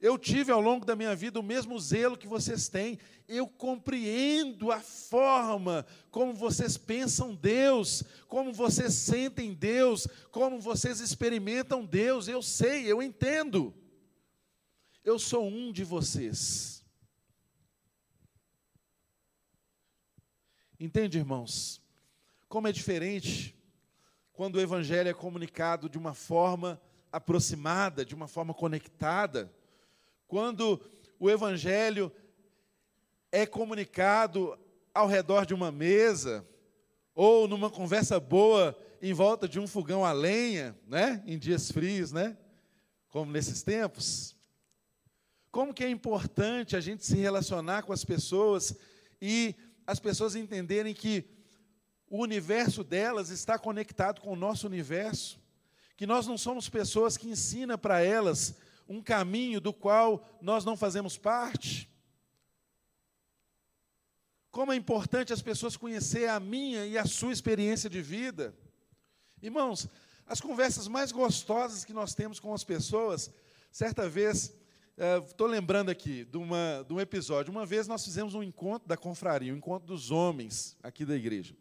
Eu 0.00 0.18
tive 0.18 0.50
ao 0.50 0.60
longo 0.60 0.84
da 0.84 0.96
minha 0.96 1.14
vida 1.14 1.38
o 1.38 1.44
mesmo 1.44 1.78
zelo 1.78 2.18
que 2.18 2.26
vocês 2.26 2.68
têm. 2.68 2.98
Eu 3.28 3.46
compreendo 3.46 4.72
a 4.72 4.80
forma 4.80 5.86
como 6.10 6.34
vocês 6.34 6.76
pensam 6.76 7.36
Deus, 7.36 8.02
como 8.26 8.52
vocês 8.52 8.94
sentem 8.94 9.54
Deus, 9.54 10.08
como 10.32 10.58
vocês 10.58 10.98
experimentam 10.98 11.84
Deus. 11.84 12.26
Eu 12.26 12.42
sei, 12.42 12.90
eu 12.90 13.00
entendo. 13.00 13.72
Eu 15.04 15.20
sou 15.20 15.46
um 15.46 15.70
de 15.72 15.84
vocês. 15.84 16.81
Entende, 20.84 21.16
irmãos? 21.16 21.80
Como 22.48 22.66
é 22.66 22.72
diferente 22.72 23.56
quando 24.32 24.56
o 24.56 24.60
Evangelho 24.60 25.08
é 25.08 25.14
comunicado 25.14 25.88
de 25.88 25.96
uma 25.96 26.12
forma 26.12 26.82
aproximada, 27.12 28.04
de 28.04 28.16
uma 28.16 28.26
forma 28.26 28.52
conectada 28.52 29.48
quando 30.26 30.80
o 31.20 31.30
Evangelho 31.30 32.10
é 33.30 33.46
comunicado 33.46 34.58
ao 34.92 35.06
redor 35.06 35.46
de 35.46 35.54
uma 35.54 35.70
mesa, 35.70 36.44
ou 37.14 37.46
numa 37.46 37.70
conversa 37.70 38.18
boa 38.18 38.76
em 39.00 39.12
volta 39.12 39.48
de 39.48 39.60
um 39.60 39.68
fogão 39.68 40.04
a 40.04 40.10
lenha, 40.10 40.76
né? 40.88 41.22
em 41.24 41.38
dias 41.38 41.70
frios, 41.70 42.10
né? 42.10 42.36
como 43.08 43.30
nesses 43.30 43.62
tempos? 43.62 44.34
Como 45.48 45.72
que 45.72 45.84
é 45.84 45.88
importante 45.88 46.74
a 46.74 46.80
gente 46.80 47.06
se 47.06 47.14
relacionar 47.18 47.84
com 47.84 47.92
as 47.92 48.04
pessoas 48.04 48.76
e 49.20 49.54
as 49.86 49.98
pessoas 49.98 50.34
entenderem 50.34 50.94
que 50.94 51.24
o 52.08 52.22
universo 52.22 52.84
delas 52.84 53.30
está 53.30 53.58
conectado 53.58 54.20
com 54.20 54.32
o 54.32 54.36
nosso 54.36 54.66
universo, 54.66 55.40
que 55.96 56.06
nós 56.06 56.26
não 56.26 56.36
somos 56.36 56.68
pessoas 56.68 57.16
que 57.16 57.28
ensinam 57.28 57.78
para 57.78 58.00
elas 58.02 58.56
um 58.88 59.02
caminho 59.02 59.60
do 59.60 59.72
qual 59.72 60.38
nós 60.40 60.64
não 60.64 60.76
fazemos 60.76 61.16
parte. 61.16 61.88
Como 64.50 64.72
é 64.72 64.76
importante 64.76 65.32
as 65.32 65.40
pessoas 65.40 65.76
conhecer 65.76 66.28
a 66.28 66.38
minha 66.38 66.84
e 66.84 66.98
a 66.98 67.06
sua 67.06 67.32
experiência 67.32 67.88
de 67.88 68.02
vida. 68.02 68.54
Irmãos, 69.40 69.88
as 70.26 70.40
conversas 70.40 70.86
mais 70.86 71.10
gostosas 71.10 71.84
que 71.84 71.92
nós 71.92 72.14
temos 72.14 72.38
com 72.38 72.52
as 72.52 72.62
pessoas, 72.62 73.30
certa 73.70 74.08
vez, 74.08 74.52
estou 74.96 75.48
é, 75.48 75.50
lembrando 75.50 75.90
aqui 75.90 76.24
de, 76.24 76.36
uma, 76.36 76.84
de 76.86 76.92
um 76.92 77.00
episódio. 77.00 77.50
Uma 77.50 77.64
vez 77.64 77.86
nós 77.86 78.04
fizemos 78.04 78.34
um 78.34 78.42
encontro 78.42 78.88
da 78.88 78.96
confraria, 78.96 79.52
um 79.52 79.56
encontro 79.56 79.86
dos 79.86 80.10
homens 80.10 80.76
aqui 80.82 81.04
da 81.04 81.16
igreja. 81.16 81.56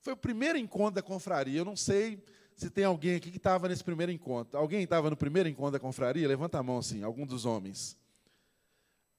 Foi 0.00 0.12
o 0.12 0.16
primeiro 0.16 0.58
encontro 0.58 0.94
da 0.96 1.02
confraria. 1.02 1.58
Eu 1.58 1.64
não 1.64 1.76
sei 1.76 2.22
se 2.54 2.68
tem 2.68 2.84
alguém 2.84 3.14
aqui 3.14 3.30
que 3.30 3.36
estava 3.36 3.68
nesse 3.68 3.84
primeiro 3.84 4.10
encontro. 4.10 4.58
Alguém 4.58 4.82
estava 4.82 5.08
no 5.08 5.16
primeiro 5.16 5.48
encontro 5.48 5.72
da 5.72 5.78
confraria? 5.80 6.26
Levanta 6.26 6.58
a 6.58 6.62
mão 6.62 6.78
assim, 6.78 7.02
algum 7.02 7.26
dos 7.26 7.44
homens. 7.44 7.96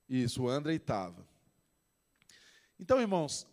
Isso, 0.10 0.44
o 0.44 0.50
André 0.50 0.74
estava. 0.74 1.26
Então, 2.80 3.00
irmãos, 3.00 3.48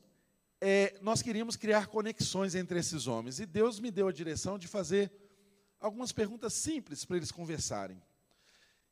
é, 0.61 0.99
nós 1.03 1.21
queríamos 1.21 1.57
criar 1.57 1.87
conexões 1.89 2.55
entre 2.55 2.79
esses 2.79 3.07
homens. 3.07 3.39
E 3.39 3.47
Deus 3.47 3.79
me 3.79 3.91
deu 3.91 4.09
a 4.09 4.13
direção 4.13 4.59
de 4.59 4.67
fazer 4.67 5.13
algumas 5.79 6.13
perguntas 6.13 6.55
simples 6.55 7.05
para 7.05 7.17
eles 7.17 7.31
conversarem. 7.31 8.01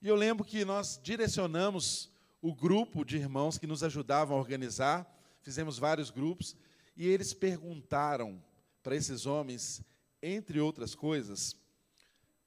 E 0.01 0.09
eu 0.09 0.15
lembro 0.15 0.45
que 0.45 0.65
nós 0.65 1.01
direcionamos 1.03 2.11
o 2.41 2.55
grupo 2.55 3.05
de 3.05 3.17
irmãos 3.17 3.57
que 3.57 3.67
nos 3.67 3.83
ajudavam 3.83 4.37
a 4.37 4.41
organizar, 4.41 5.11
fizemos 5.41 5.79
vários 5.79 6.11
grupos, 6.11 6.57
e 6.97 7.07
eles 7.07 7.33
perguntaram 7.33 8.43
para 8.83 8.95
esses 8.95 9.25
homens, 9.25 9.83
entre 10.23 10.61
outras 10.61 10.95
coisas, 10.95 11.57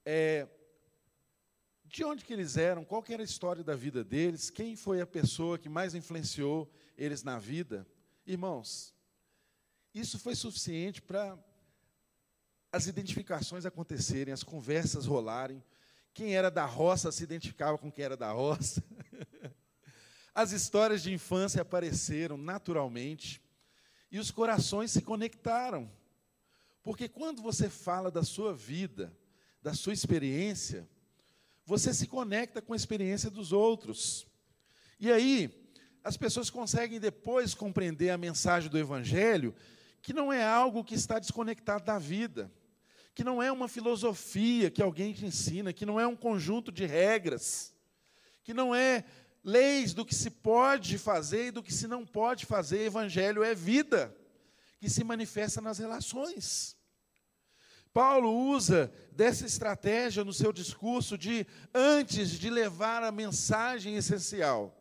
é, 0.05 0.47
de 1.83 2.03
onde 2.03 2.23
que 2.23 2.33
eles 2.33 2.57
eram, 2.57 2.85
qual 2.85 3.03
era 3.07 3.23
a 3.23 3.25
história 3.25 3.63
da 3.63 3.75
vida 3.75 4.03
deles, 4.03 4.49
quem 4.49 4.75
foi 4.75 5.01
a 5.01 5.07
pessoa 5.07 5.57
que 5.57 5.69
mais 5.69 5.95
influenciou 5.95 6.69
eles 6.97 7.23
na 7.23 7.39
vida. 7.39 7.87
Irmãos, 8.25 8.93
isso 9.93 10.19
foi 10.19 10.35
suficiente 10.35 11.01
para 11.01 11.37
as 12.71 12.87
identificações 12.87 13.65
acontecerem, 13.65 14.33
as 14.33 14.43
conversas 14.43 15.05
rolarem, 15.05 15.63
quem 16.17 16.35
era 16.35 16.49
da 16.49 16.65
roça 16.65 17.11
se 17.11 17.23
identificava 17.23 17.77
com 17.77 17.91
quem 17.91 18.03
era 18.03 18.17
da 18.17 18.31
roça. 18.31 18.83
As 20.33 20.51
histórias 20.51 21.03
de 21.03 21.13
infância 21.13 21.61
apareceram 21.61 22.35
naturalmente 22.35 23.39
e 24.11 24.17
os 24.17 24.31
corações 24.31 24.89
se 24.89 25.03
conectaram. 25.03 25.87
Porque 26.81 27.07
quando 27.07 27.39
você 27.43 27.69
fala 27.69 28.09
da 28.09 28.23
sua 28.23 28.51
vida, 28.51 29.15
da 29.61 29.75
sua 29.75 29.93
experiência, 29.93 30.89
você 31.63 31.93
se 31.93 32.07
conecta 32.07 32.63
com 32.63 32.73
a 32.73 32.75
experiência 32.75 33.29
dos 33.29 33.51
outros. 33.51 34.25
E 34.99 35.11
aí, 35.11 35.69
as 36.03 36.17
pessoas 36.17 36.49
conseguem 36.49 36.99
depois 36.99 37.53
compreender 37.53 38.09
a 38.09 38.17
mensagem 38.17 38.71
do 38.71 38.79
Evangelho, 38.79 39.53
que 40.01 40.13
não 40.13 40.33
é 40.33 40.43
algo 40.43 40.83
que 40.83 40.95
está 40.95 41.19
desconectado 41.19 41.85
da 41.85 41.99
vida 41.99 42.51
que 43.17 43.23
não 43.23 43.41
é 43.41 43.51
uma 43.51 43.67
filosofia 43.67 44.69
que 44.69 44.79
alguém 44.79 45.11
te 45.11 45.25
ensina, 45.25 45.73
que 45.73 45.87
não 45.87 45.99
é 45.99 46.05
um 46.05 46.15
conjunto 46.15 46.71
de 46.71 46.85
regras, 46.85 47.73
que 48.43 48.53
não 48.53 48.75
é 48.75 49.03
leis 49.43 49.91
do 49.91 50.05
que 50.05 50.13
se 50.13 50.29
pode 50.29 50.99
fazer 50.99 51.47
e 51.47 51.51
do 51.51 51.63
que 51.63 51.73
se 51.73 51.87
não 51.87 52.05
pode 52.05 52.45
fazer. 52.45 52.85
Evangelho 52.85 53.43
é 53.43 53.55
vida, 53.55 54.15
que 54.77 54.87
se 54.87 55.03
manifesta 55.03 55.59
nas 55.59 55.79
relações. 55.79 56.77
Paulo 57.91 58.31
usa 58.31 58.93
dessa 59.11 59.47
estratégia 59.47 60.23
no 60.23 60.31
seu 60.31 60.53
discurso 60.53 61.17
de, 61.17 61.43
antes 61.73 62.29
de 62.29 62.51
levar 62.51 63.01
a 63.01 63.11
mensagem 63.11 63.95
essencial, 63.95 64.79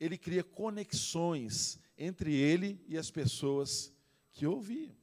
ele 0.00 0.16
cria 0.16 0.42
conexões 0.42 1.78
entre 1.98 2.34
ele 2.34 2.82
e 2.88 2.96
as 2.96 3.10
pessoas 3.10 3.92
que 4.32 4.46
ouviam. 4.46 4.99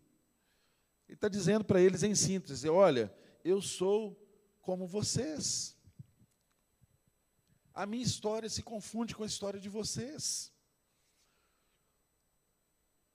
Ele 1.07 1.15
está 1.15 1.27
dizendo 1.27 1.63
para 1.63 1.81
eles 1.81 2.03
em 2.03 2.13
síntese: 2.13 2.67
olha, 2.69 3.13
eu 3.43 3.61
sou 3.61 4.15
como 4.61 4.85
vocês. 4.85 5.75
A 7.73 7.85
minha 7.85 8.03
história 8.03 8.49
se 8.49 8.61
confunde 8.63 9.15
com 9.15 9.23
a 9.23 9.27
história 9.27 9.59
de 9.59 9.69
vocês. 9.69 10.51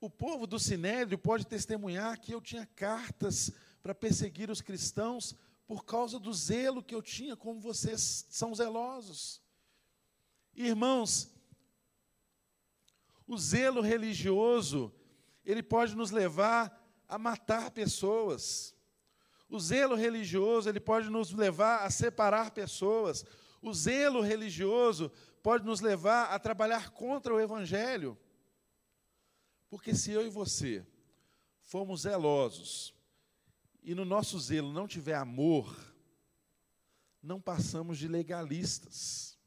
O 0.01 0.09
povo 0.09 0.47
do 0.47 0.59
Sinédrio 0.59 1.19
pode 1.19 1.47
testemunhar 1.47 2.19
que 2.21 2.35
eu 2.35 2.41
tinha 2.41 2.67
cartas 2.67 3.53
para 3.83 3.95
perseguir 3.95 4.51
os 4.51 4.61
cristãos 4.61 5.37
por 5.67 5.85
causa 5.85 6.19
do 6.19 6.33
zelo 6.33 6.83
que 6.83 6.95
eu 6.95 7.03
tinha, 7.03 7.37
como 7.37 7.61
vocês 7.61 8.27
são 8.29 8.55
zelosos. 8.55 9.43
Irmãos, 10.55 11.31
o 13.27 13.39
zelo 13.39 13.81
religioso, 13.81 14.93
ele 15.45 15.63
pode 15.63 15.95
nos 15.95 16.11
levar 16.11 16.82
a 17.13 17.19
matar 17.19 17.71
pessoas. 17.73 18.75
O 19.47 19.61
zelo 19.61 19.95
religioso, 19.95 20.67
ele 20.67 20.81
pode 20.81 21.11
nos 21.11 21.31
levar 21.31 21.85
a 21.85 21.91
separar 21.91 22.53
pessoas. 22.53 23.23
O 23.61 23.75
zelo 23.75 24.23
religioso 24.23 25.13
pode 25.43 25.63
nos 25.63 25.83
levar 25.83 26.31
a 26.31 26.39
trabalhar 26.39 26.89
contra 26.93 27.35
o 27.35 27.39
evangelho. 27.39 28.19
Porque 29.69 29.95
se 29.95 30.11
eu 30.11 30.27
e 30.27 30.31
você 30.31 30.87
formos 31.61 32.03
zelosos 32.03 32.95
e 33.83 33.95
no 33.95 34.07
nosso 34.07 34.41
zelo 34.41 34.73
não 34.73 34.89
tiver 34.89 35.17
amor, 35.17 35.77
não 37.23 37.39
passamos 37.39 37.99
de 37.99 38.09
legalistas. 38.09 39.39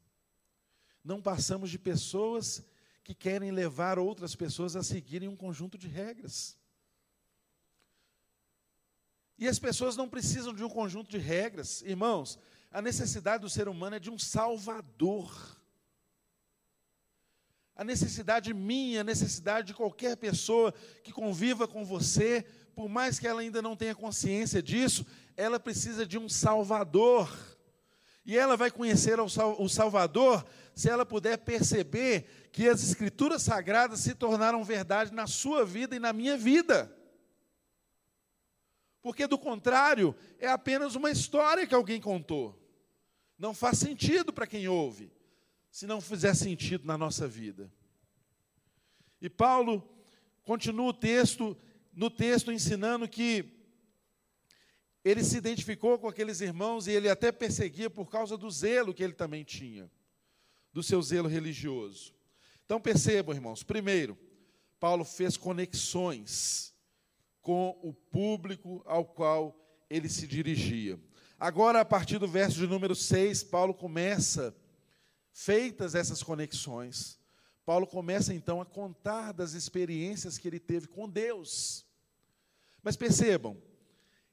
Não 1.04 1.20
passamos 1.20 1.72
de 1.72 1.80
pessoas 1.80 2.64
que 3.04 3.16
querem 3.16 3.50
levar 3.50 3.98
outras 3.98 4.36
pessoas 4.36 4.76
a 4.76 4.84
seguirem 4.84 5.28
um 5.28 5.36
conjunto 5.36 5.80
de 5.80 5.88
regras. 5.88 6.64
E 9.38 9.48
as 9.48 9.60
pessoas 9.60 9.98
não 9.98 10.08
precisam 10.08 10.54
de 10.54 10.64
um 10.64 10.70
conjunto 10.70 11.10
de 11.10 11.18
regras. 11.18 11.82
Irmãos, 11.82 12.40
a 12.72 12.82
necessidade 12.82 13.42
do 13.42 13.50
ser 13.50 13.68
humano 13.68 13.98
é 13.98 14.00
de 14.00 14.10
um 14.10 14.18
salvador. 14.18 15.58
A 17.76 17.84
necessidade 17.84 18.54
minha, 18.54 19.02
a 19.02 19.04
necessidade 19.04 19.68
de 19.68 19.74
qualquer 19.74 20.16
pessoa 20.16 20.74
que 21.04 21.12
conviva 21.12 21.68
com 21.68 21.84
você, 21.84 22.46
por 22.74 22.88
mais 22.88 23.20
que 23.20 23.28
ela 23.28 23.42
ainda 23.42 23.62
não 23.62 23.76
tenha 23.76 23.94
consciência 23.94 24.64
disso, 24.64 25.06
ela 25.36 25.60
precisa 25.60 26.06
de 26.06 26.18
um 26.18 26.30
salvador. 26.30 27.30
E 28.26 28.38
ela 28.38 28.58
vai 28.58 28.72
conhecer 28.72 29.20
o 29.20 29.70
Salvador 29.70 30.44
se 30.74 30.90
ela 30.90 31.06
puder 31.06 31.38
perceber 31.38 32.50
que 32.52 32.68
as 32.68 32.84
Escrituras 32.84 33.44
Sagradas 33.44 34.00
se 34.00 34.16
tornaram 34.16 34.64
verdade 34.64 35.14
na 35.14 35.28
sua 35.28 35.64
vida 35.64 35.96
e 35.96 36.00
na 36.00 36.12
minha 36.12 36.36
vida. 36.36 36.92
Porque, 39.06 39.28
do 39.28 39.38
contrário, 39.38 40.16
é 40.40 40.48
apenas 40.48 40.96
uma 40.96 41.12
história 41.12 41.68
que 41.68 41.76
alguém 41.76 42.02
contou. 42.02 42.60
Não 43.38 43.54
faz 43.54 43.78
sentido 43.78 44.34
para 44.34 44.48
quem 44.48 44.68
ouve, 44.68 45.12
se 45.70 45.86
não 45.86 46.02
fizer 46.02 46.34
sentido 46.34 46.88
na 46.88 46.98
nossa 46.98 47.28
vida. 47.28 47.72
E 49.22 49.30
Paulo 49.30 49.88
continua 50.44 50.88
o 50.88 50.94
texto, 50.94 51.56
no 51.94 52.10
texto 52.10 52.52
ensinando 52.52 53.08
que 53.08 53.46
ele 55.04 55.24
se 55.24 55.38
identificou 55.38 56.00
com 56.00 56.08
aqueles 56.08 56.42
irmãos 56.42 56.88
e 56.88 56.92
ele 56.92 57.08
até 57.08 57.32
perseguia 57.32 57.92
por 57.92 58.10
causa 58.10 58.36
do 58.36 58.50
zelo 58.50 58.92
que 58.92 59.04
ele 59.04 59.14
também 59.14 59.44
tinha, 59.44 59.88
do 60.74 60.82
seu 60.82 61.00
zelo 61.04 61.28
religioso. 61.28 62.12
Então 62.66 62.82
percebam, 62.82 63.36
irmãos, 63.36 63.62
primeiro, 63.62 64.18
Paulo 64.80 65.06
fez 65.06 65.38
conexões 65.38 66.75
com 67.46 67.78
o 67.84 67.94
público 67.94 68.82
ao 68.88 69.06
qual 69.06 69.56
ele 69.88 70.10
se 70.10 70.26
dirigia. 70.26 71.00
Agora, 71.40 71.80
a 71.80 71.86
partir 71.86 72.18
do 72.18 72.28
verso 72.28 72.58
de 72.58 72.66
número 72.66 72.96
6, 72.96 73.44
Paulo 73.44 73.72
começa, 73.72 74.56
feitas 75.32 75.94
essas 75.94 76.24
conexões, 76.24 77.20
Paulo 77.64 77.86
começa 77.86 78.34
então 78.34 78.60
a 78.62 78.66
contar 78.66 79.32
das 79.32 79.54
experiências 79.54 80.40
que 80.40 80.48
ele 80.48 80.60
teve 80.60 80.88
com 80.88 81.08
Deus. 81.08 81.86
Mas 82.82 82.96
percebam, 82.96 83.62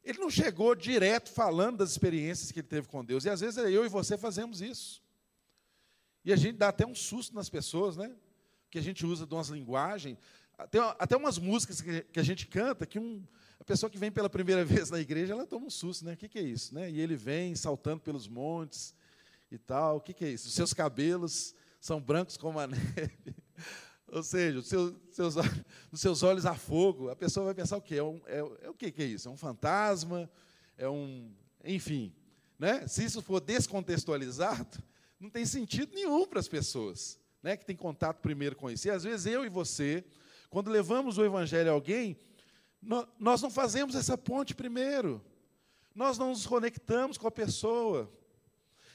ele 0.02 0.18
não 0.18 0.30
chegou 0.30 0.74
direto 0.74 1.30
falando 1.30 1.78
das 1.78 1.90
experiências 1.90 2.50
que 2.50 2.60
ele 2.60 2.68
teve 2.68 2.88
com 2.88 3.04
Deus, 3.04 3.26
e 3.26 3.28
às 3.28 3.40
vezes 3.40 3.58
eu 3.58 3.84
e 3.84 3.90
você 3.90 4.16
fazemos 4.16 4.62
isso. 4.62 5.02
E 6.24 6.32
a 6.32 6.36
gente 6.36 6.56
dá 6.56 6.68
até 6.68 6.86
um 6.86 6.94
susto 6.94 7.34
nas 7.34 7.50
pessoas, 7.50 7.94
né? 7.94 8.10
Que 8.70 8.78
a 8.78 8.82
gente 8.82 9.04
usa 9.04 9.26
de 9.26 9.34
umas 9.34 9.48
linguagens. 9.48 10.16
Tem 10.70 10.80
até 10.98 11.16
umas 11.16 11.38
músicas 11.38 11.80
que, 11.80 12.20
a 12.20 12.22
gente 12.22 12.46
canta 12.46 12.86
que 12.86 12.98
um, 12.98 13.22
a 13.58 13.64
pessoa 13.64 13.90
que 13.90 13.98
vem 13.98 14.10
pela 14.10 14.30
primeira 14.30 14.64
vez 14.66 14.90
na 14.90 15.00
igreja, 15.00 15.32
ela 15.32 15.46
toma 15.46 15.66
um 15.66 15.70
susto, 15.70 16.04
né? 16.04 16.14
O 16.14 16.16
que, 16.16 16.28
que 16.28 16.38
é 16.38 16.42
isso? 16.42 16.74
Né? 16.74 16.90
E 16.90 17.00
ele 17.00 17.16
vem 17.16 17.54
saltando 17.54 18.00
pelos 18.00 18.28
montes, 18.28 18.94
e 19.52 19.58
tal. 19.58 19.98
O 19.98 20.00
que, 20.00 20.14
que 20.14 20.24
é 20.24 20.30
isso? 20.30 20.48
Os 20.48 20.54
seus 20.54 20.72
cabelos 20.72 21.54
são 21.80 22.00
brancos 22.00 22.36
como 22.36 22.58
a 22.58 22.66
neve. 22.66 23.36
Ou 24.08 24.22
seja, 24.22 24.58
os 24.58 24.66
seus, 24.66 24.94
seus, 25.10 25.34
os 25.90 26.00
seus 26.00 26.22
olhos 26.22 26.46
a 26.46 26.54
fogo. 26.54 27.10
A 27.10 27.16
pessoa 27.16 27.46
vai 27.46 27.54
pensar 27.54 27.76
o 27.76 27.82
quê? 27.82 27.96
É, 27.96 28.02
um, 28.02 28.20
é, 28.26 28.38
é 28.62 28.70
o 28.70 28.74
que, 28.74 28.90
que 28.90 29.02
é 29.02 29.06
isso? 29.06 29.28
É 29.28 29.30
um 29.30 29.36
fantasma? 29.36 30.30
É 30.76 30.88
um. 30.88 31.30
Enfim. 31.64 32.12
Né? 32.58 32.86
Se 32.86 33.04
isso 33.04 33.20
for 33.20 33.40
descontextualizado, 33.40 34.82
não 35.20 35.28
tem 35.28 35.44
sentido 35.44 35.94
nenhum 35.94 36.26
para 36.26 36.40
as 36.40 36.48
pessoas 36.48 37.18
né, 37.42 37.56
que 37.56 37.64
têm 37.66 37.76
contato 37.76 38.20
primeiro 38.20 38.56
com 38.56 38.70
isso. 38.70 38.86
E 38.86 38.90
às 38.90 39.04
vezes 39.04 39.26
eu 39.26 39.44
e 39.44 39.48
você, 39.48 40.04
quando 40.52 40.70
levamos 40.70 41.16
o 41.16 41.24
evangelho 41.24 41.70
a 41.70 41.72
alguém, 41.72 42.14
nós 43.18 43.40
não 43.40 43.50
fazemos 43.50 43.94
essa 43.94 44.18
ponte 44.18 44.54
primeiro. 44.54 45.24
Nós 45.94 46.18
não 46.18 46.28
nos 46.28 46.46
conectamos 46.46 47.16
com 47.16 47.26
a 47.26 47.30
pessoa. 47.30 48.12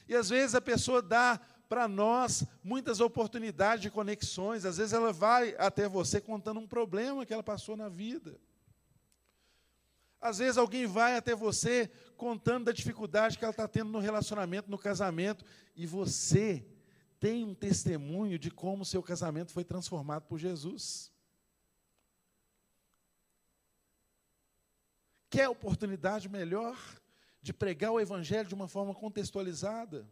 E 0.08 0.14
às 0.14 0.28
vezes 0.28 0.54
a 0.54 0.60
pessoa 0.60 1.02
dá 1.02 1.40
para 1.68 1.88
nós 1.88 2.44
muitas 2.62 3.00
oportunidades 3.00 3.82
de 3.82 3.90
conexões. 3.90 4.64
Às 4.64 4.76
vezes 4.76 4.92
ela 4.92 5.12
vai 5.12 5.56
até 5.58 5.88
você 5.88 6.20
contando 6.20 6.60
um 6.60 6.66
problema 6.66 7.26
que 7.26 7.32
ela 7.32 7.42
passou 7.42 7.76
na 7.76 7.88
vida. 7.88 8.38
Às 10.20 10.38
vezes 10.38 10.58
alguém 10.58 10.86
vai 10.86 11.16
até 11.16 11.34
você 11.34 11.90
contando 12.16 12.66
da 12.66 12.72
dificuldade 12.72 13.36
que 13.36 13.44
ela 13.44 13.50
está 13.50 13.66
tendo 13.66 13.90
no 13.90 13.98
relacionamento, 13.98 14.70
no 14.70 14.78
casamento, 14.78 15.44
e 15.74 15.86
você 15.86 16.64
tem 17.18 17.44
um 17.44 17.52
testemunho 17.52 18.38
de 18.38 18.48
como 18.48 18.82
o 18.82 18.86
seu 18.86 19.02
casamento 19.02 19.50
foi 19.50 19.64
transformado 19.64 20.22
por 20.22 20.38
Jesus. 20.38 21.10
Quer 25.30 25.48
oportunidade 25.48 26.28
melhor 26.28 26.76
de 27.42 27.52
pregar 27.52 27.92
o 27.92 28.00
Evangelho 28.00 28.48
de 28.48 28.54
uma 28.54 28.68
forma 28.68 28.94
contextualizada? 28.94 30.08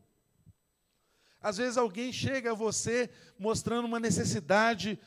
Às 1.40 1.56
vezes 1.56 1.76
alguém 1.76 2.12
chega 2.12 2.50
a 2.50 2.54
você 2.54 3.10
mostrando 3.38 3.86
uma 3.86 4.00
necessidade, 4.00 4.98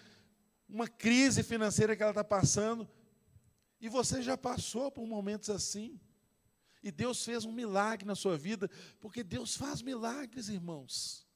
uma 0.67 0.87
crise 0.87 1.43
financeira 1.43 1.95
que 1.95 2.01
ela 2.01 2.11
está 2.11 2.23
passando, 2.23 2.89
e 3.81 3.87
você 3.87 4.21
já 4.21 4.37
passou 4.37 4.91
por 4.91 5.05
momentos 5.05 5.49
assim. 5.49 5.99
E 6.81 6.91
Deus 6.91 7.23
fez 7.23 7.45
um 7.45 7.51
milagre 7.51 8.05
na 8.05 8.15
sua 8.15 8.37
vida, 8.37 8.69
porque 8.99 9.23
Deus 9.23 9.55
faz 9.55 9.81
milagres, 9.81 10.49
irmãos. 10.49 11.27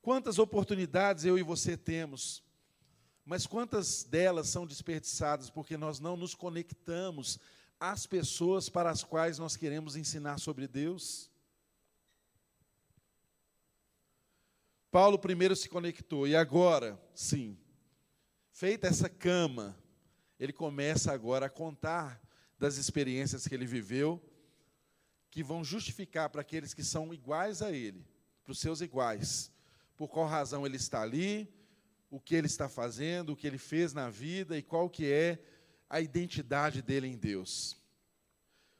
Quantas 0.00 0.38
oportunidades 0.38 1.24
eu 1.24 1.38
e 1.38 1.42
você 1.42 1.76
temos 1.76 2.42
mas 3.24 3.46
quantas 3.46 4.04
delas 4.04 4.48
são 4.48 4.66
desperdiçadas 4.66 5.48
porque 5.48 5.76
nós 5.76 6.00
não 6.00 6.16
nos 6.16 6.34
conectamos 6.34 7.38
às 7.78 8.06
pessoas 8.06 8.68
para 8.68 8.90
as 8.90 9.02
quais 9.02 9.38
nós 9.38 9.56
queremos 9.56 9.96
ensinar 9.96 10.38
sobre 10.38 10.66
Deus? 10.66 11.30
Paulo 14.90 15.18
primeiro 15.18 15.56
se 15.56 15.70
conectou, 15.70 16.28
e 16.28 16.36
agora, 16.36 17.00
sim, 17.14 17.56
feita 18.50 18.86
essa 18.86 19.08
cama, 19.08 19.74
ele 20.38 20.52
começa 20.52 21.10
agora 21.12 21.46
a 21.46 21.50
contar 21.50 22.20
das 22.58 22.76
experiências 22.76 23.46
que 23.46 23.54
ele 23.54 23.64
viveu, 23.64 24.22
que 25.30 25.42
vão 25.42 25.64
justificar 25.64 26.28
para 26.28 26.42
aqueles 26.42 26.74
que 26.74 26.84
são 26.84 27.14
iguais 27.14 27.62
a 27.62 27.72
ele, 27.72 28.06
para 28.44 28.52
os 28.52 28.58
seus 28.58 28.82
iguais, 28.82 29.50
por 29.96 30.08
qual 30.08 30.26
razão 30.26 30.66
ele 30.66 30.76
está 30.76 31.00
ali, 31.00 31.48
o 32.12 32.20
que 32.20 32.34
ele 32.34 32.46
está 32.46 32.68
fazendo, 32.68 33.32
o 33.32 33.36
que 33.36 33.46
ele 33.46 33.56
fez 33.56 33.94
na 33.94 34.10
vida 34.10 34.58
e 34.58 34.62
qual 34.62 34.90
que 34.90 35.10
é 35.10 35.42
a 35.88 35.98
identidade 35.98 36.82
dele 36.82 37.06
em 37.06 37.16
Deus. 37.16 37.74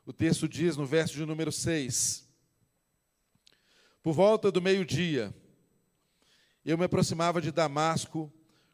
O 0.05 0.13
texto 0.13 0.47
diz 0.47 0.77
no 0.77 0.85
verso 0.85 1.15
de 1.15 1.25
número 1.25 1.51
6: 1.51 2.29
Por 4.03 4.13
volta 4.13 4.53
do 4.53 4.61
meio-dia, 4.61 5.35
eu 6.63 6.77
me 6.77 6.85
aproximava 6.85 7.41
de 7.41 7.51
Damasco, 7.51 8.31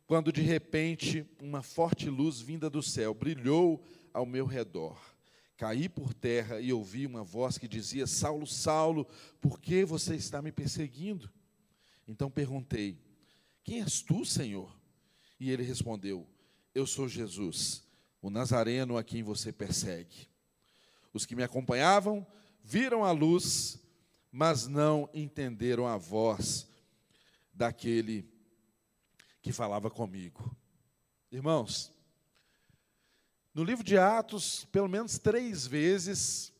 quando 0.08 0.32
de 0.32 0.42
repente 0.42 1.24
uma 1.40 1.62
forte 1.62 2.10
luz 2.10 2.40
vinda 2.40 2.68
do 2.68 2.82
céu 2.82 3.14
brilhou 3.14 3.80
ao 4.12 4.26
meu 4.26 4.44
redor. 4.44 4.98
Caí 5.56 5.88
por 5.88 6.12
terra 6.12 6.60
e 6.60 6.72
ouvi 6.72 7.06
uma 7.06 7.22
voz 7.22 7.58
que 7.58 7.68
dizia: 7.68 8.08
Saulo, 8.08 8.46
Saulo, 8.46 9.06
por 9.40 9.60
que 9.60 9.84
você 9.84 10.16
está 10.16 10.42
me 10.42 10.50
perseguindo? 10.50 11.30
Então 12.08 12.28
perguntei: 12.28 12.98
quem 13.68 13.82
és 13.82 14.00
tu, 14.00 14.24
Senhor? 14.24 14.74
E 15.38 15.50
ele 15.50 15.62
respondeu: 15.62 16.26
Eu 16.74 16.86
sou 16.86 17.06
Jesus, 17.06 17.84
o 18.22 18.30
Nazareno 18.30 18.96
a 18.96 19.04
quem 19.04 19.22
você 19.22 19.52
persegue. 19.52 20.26
Os 21.12 21.26
que 21.26 21.36
me 21.36 21.42
acompanhavam 21.42 22.26
viram 22.64 23.04
a 23.04 23.10
luz, 23.10 23.78
mas 24.32 24.66
não 24.66 25.10
entenderam 25.12 25.86
a 25.86 25.98
voz 25.98 26.66
daquele 27.52 28.26
que 29.42 29.52
falava 29.52 29.90
comigo. 29.90 30.56
Irmãos, 31.30 31.92
no 33.52 33.62
livro 33.62 33.84
de 33.84 33.98
Atos, 33.98 34.64
pelo 34.72 34.88
menos 34.88 35.18
três 35.18 35.66
vezes, 35.66 36.54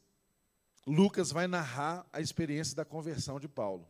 Lucas 0.87 1.33
vai 1.33 1.47
narrar 1.47 2.07
a 2.13 2.21
experiência 2.21 2.77
da 2.77 2.85
conversão 2.85 3.41
de 3.41 3.49
Paulo. 3.49 3.89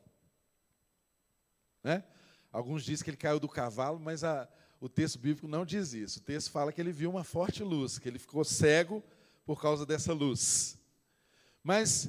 Né? 1.83 2.05
Alguns 2.53 2.85
dizem 2.85 3.05
que 3.05 3.11
ele 3.11 3.17
caiu 3.17 3.39
do 3.39 3.49
cavalo, 3.49 4.01
mas 4.01 4.25
a, 4.25 4.49
o 4.81 4.89
texto 4.89 5.19
bíblico 5.19 5.47
não 5.47 5.65
diz 5.65 5.93
isso. 5.93 6.21
O 6.21 6.23
texto 6.23 6.51
fala 6.51 6.73
que 6.73 6.81
ele 6.81 6.93
viu 6.93 7.11
uma 7.11 7.25
forte 7.25 7.63
luz, 7.63 7.99
que 7.99 8.09
ele 8.09 8.19
ficou 8.19 8.45
cego 8.45 9.03
por 9.45 9.61
causa 9.61 9.85
dessa 9.85 10.13
luz. 10.13 10.79
Mas 11.63 12.09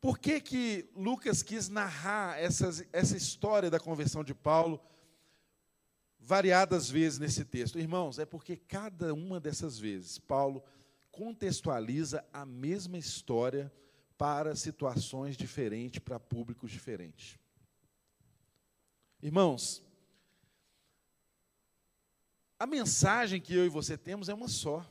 por 0.00 0.18
que 0.18 0.40
que 0.40 0.90
Lucas 0.96 1.42
quis 1.42 1.68
narrar 1.68 2.36
essa 2.38 3.16
história 3.16 3.70
da 3.70 3.78
conversão 3.78 4.24
de 4.24 4.34
Paulo 4.34 4.80
variadas 6.18 6.90
vezes 6.90 7.18
nesse 7.18 7.44
texto? 7.44 7.78
Irmãos, 7.78 8.18
é 8.18 8.24
porque 8.24 8.56
cada 8.56 9.14
uma 9.14 9.38
dessas 9.38 9.78
vezes 9.78 10.18
Paulo 10.18 10.62
contextualiza 11.10 12.24
a 12.32 12.44
mesma 12.46 12.98
história 12.98 13.72
para 14.16 14.56
situações 14.56 15.36
diferentes, 15.36 15.98
para 15.98 16.18
públicos 16.18 16.70
diferentes. 16.70 17.38
Irmãos, 19.22 19.80
a 22.58 22.66
mensagem 22.66 23.40
que 23.40 23.54
eu 23.54 23.64
e 23.64 23.68
você 23.68 23.96
temos 23.96 24.28
é 24.28 24.34
uma 24.34 24.48
só. 24.48 24.84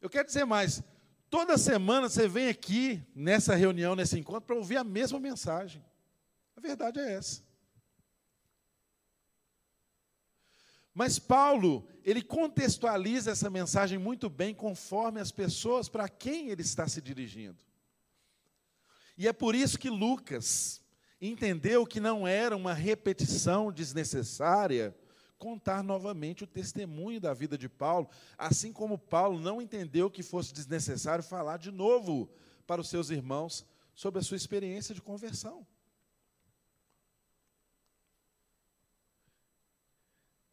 Eu 0.00 0.08
quero 0.08 0.26
dizer 0.26 0.44
mais, 0.44 0.82
toda 1.28 1.58
semana 1.58 2.08
você 2.08 2.28
vem 2.28 2.48
aqui 2.48 3.04
nessa 3.14 3.54
reunião, 3.54 3.96
nesse 3.96 4.18
encontro, 4.18 4.42
para 4.42 4.56
ouvir 4.56 4.76
a 4.76 4.84
mesma 4.84 5.18
mensagem. 5.18 5.84
A 6.56 6.60
verdade 6.60 7.00
é 7.00 7.12
essa. 7.14 7.42
Mas 10.94 11.18
Paulo, 11.18 11.88
ele 12.04 12.22
contextualiza 12.22 13.30
essa 13.30 13.50
mensagem 13.50 13.98
muito 13.98 14.28
bem 14.28 14.54
conforme 14.54 15.20
as 15.20 15.32
pessoas 15.32 15.88
para 15.88 16.08
quem 16.08 16.50
ele 16.50 16.62
está 16.62 16.86
se 16.88 17.00
dirigindo. 17.00 17.58
E 19.16 19.28
é 19.28 19.32
por 19.32 19.54
isso 19.54 19.78
que 19.78 19.90
Lucas, 19.90 20.82
entendeu 21.20 21.86
que 21.86 22.00
não 22.00 22.26
era 22.26 22.56
uma 22.56 22.72
repetição 22.72 23.70
desnecessária 23.70 24.96
contar 25.38 25.82
novamente 25.82 26.44
o 26.44 26.46
testemunho 26.46 27.20
da 27.20 27.32
vida 27.32 27.56
de 27.56 27.68
Paulo, 27.68 28.08
assim 28.36 28.72
como 28.72 28.98
Paulo 28.98 29.40
não 29.40 29.60
entendeu 29.60 30.10
que 30.10 30.22
fosse 30.22 30.52
desnecessário 30.52 31.24
falar 31.24 31.56
de 31.56 31.70
novo 31.70 32.30
para 32.66 32.80
os 32.80 32.88
seus 32.88 33.10
irmãos 33.10 33.66
sobre 33.94 34.20
a 34.20 34.22
sua 34.22 34.36
experiência 34.36 34.94
de 34.94 35.00
conversão. 35.00 35.66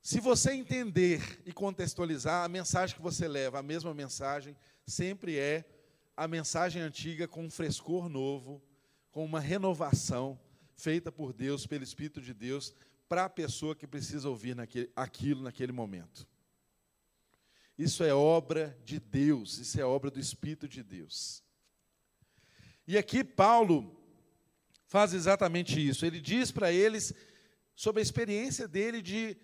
Se 0.02 0.22
você 0.22 0.54
entender 0.54 1.42
e 1.46 1.52
contextualizar, 1.52 2.46
a 2.46 2.48
mensagem 2.48 2.96
que 2.96 3.02
você 3.02 3.28
leva, 3.28 3.60
a 3.60 3.64
mesma 3.64 3.94
mensagem, 3.94 4.56
sempre 4.86 5.38
é 5.38 5.66
a 6.16 6.30
mensagem 6.30 6.82
antiga 6.82 7.28
com 7.28 7.44
um 7.44 7.52
frescor 7.52 8.08
novo, 8.08 8.64
com 9.12 9.26
uma 9.26 9.42
renovação 9.42 10.40
feita 10.78 11.12
por 11.12 11.34
Deus, 11.34 11.66
pelo 11.66 11.84
Espírito 11.84 12.22
de 12.22 12.34
Deus, 12.34 12.74
para 13.10 13.26
a 13.26 13.30
pessoa 13.30 13.76
que 13.76 13.88
precisa 13.88 14.30
ouvir 14.30 14.56
naquele, 14.56 14.90
aquilo 14.96 15.42
naquele 15.42 15.72
momento. 15.72 16.28
Isso 17.78 18.04
é 18.04 18.14
obra 18.14 18.78
de 18.86 19.00
Deus, 19.00 19.58
isso 19.58 19.80
é 19.80 19.86
obra 19.86 20.10
do 20.10 20.20
Espírito 20.20 20.68
de 20.68 20.84
Deus. 20.84 21.44
E 22.88 22.98
aqui 22.98 23.24
Paulo 23.24 23.96
faz 24.86 25.14
exatamente 25.14 25.86
isso. 25.86 26.06
Ele 26.06 26.22
diz 26.22 26.52
para 26.52 26.72
eles 26.72 27.14
sobre 27.76 28.00
a 28.00 28.04
experiência 28.04 28.68
dele 28.68 29.02
de 29.02 29.38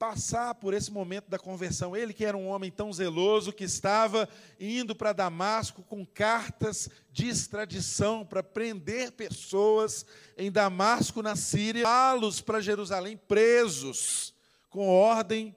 passar 0.00 0.54
por 0.54 0.72
esse 0.72 0.90
momento 0.90 1.28
da 1.28 1.38
conversão. 1.38 1.94
Ele, 1.94 2.14
que 2.14 2.24
era 2.24 2.34
um 2.34 2.48
homem 2.48 2.70
tão 2.70 2.90
zeloso, 2.90 3.52
que 3.52 3.64
estava 3.64 4.26
indo 4.58 4.96
para 4.96 5.12
Damasco 5.12 5.82
com 5.82 6.06
cartas 6.06 6.88
de 7.12 7.28
extradição 7.28 8.24
para 8.24 8.42
prender 8.42 9.12
pessoas 9.12 10.06
em 10.38 10.50
Damasco, 10.50 11.20
na 11.20 11.36
Síria, 11.36 11.82
levá-los 11.82 12.40
para 12.40 12.62
Jerusalém 12.62 13.14
presos, 13.14 14.32
com 14.70 14.88
ordem 14.88 15.54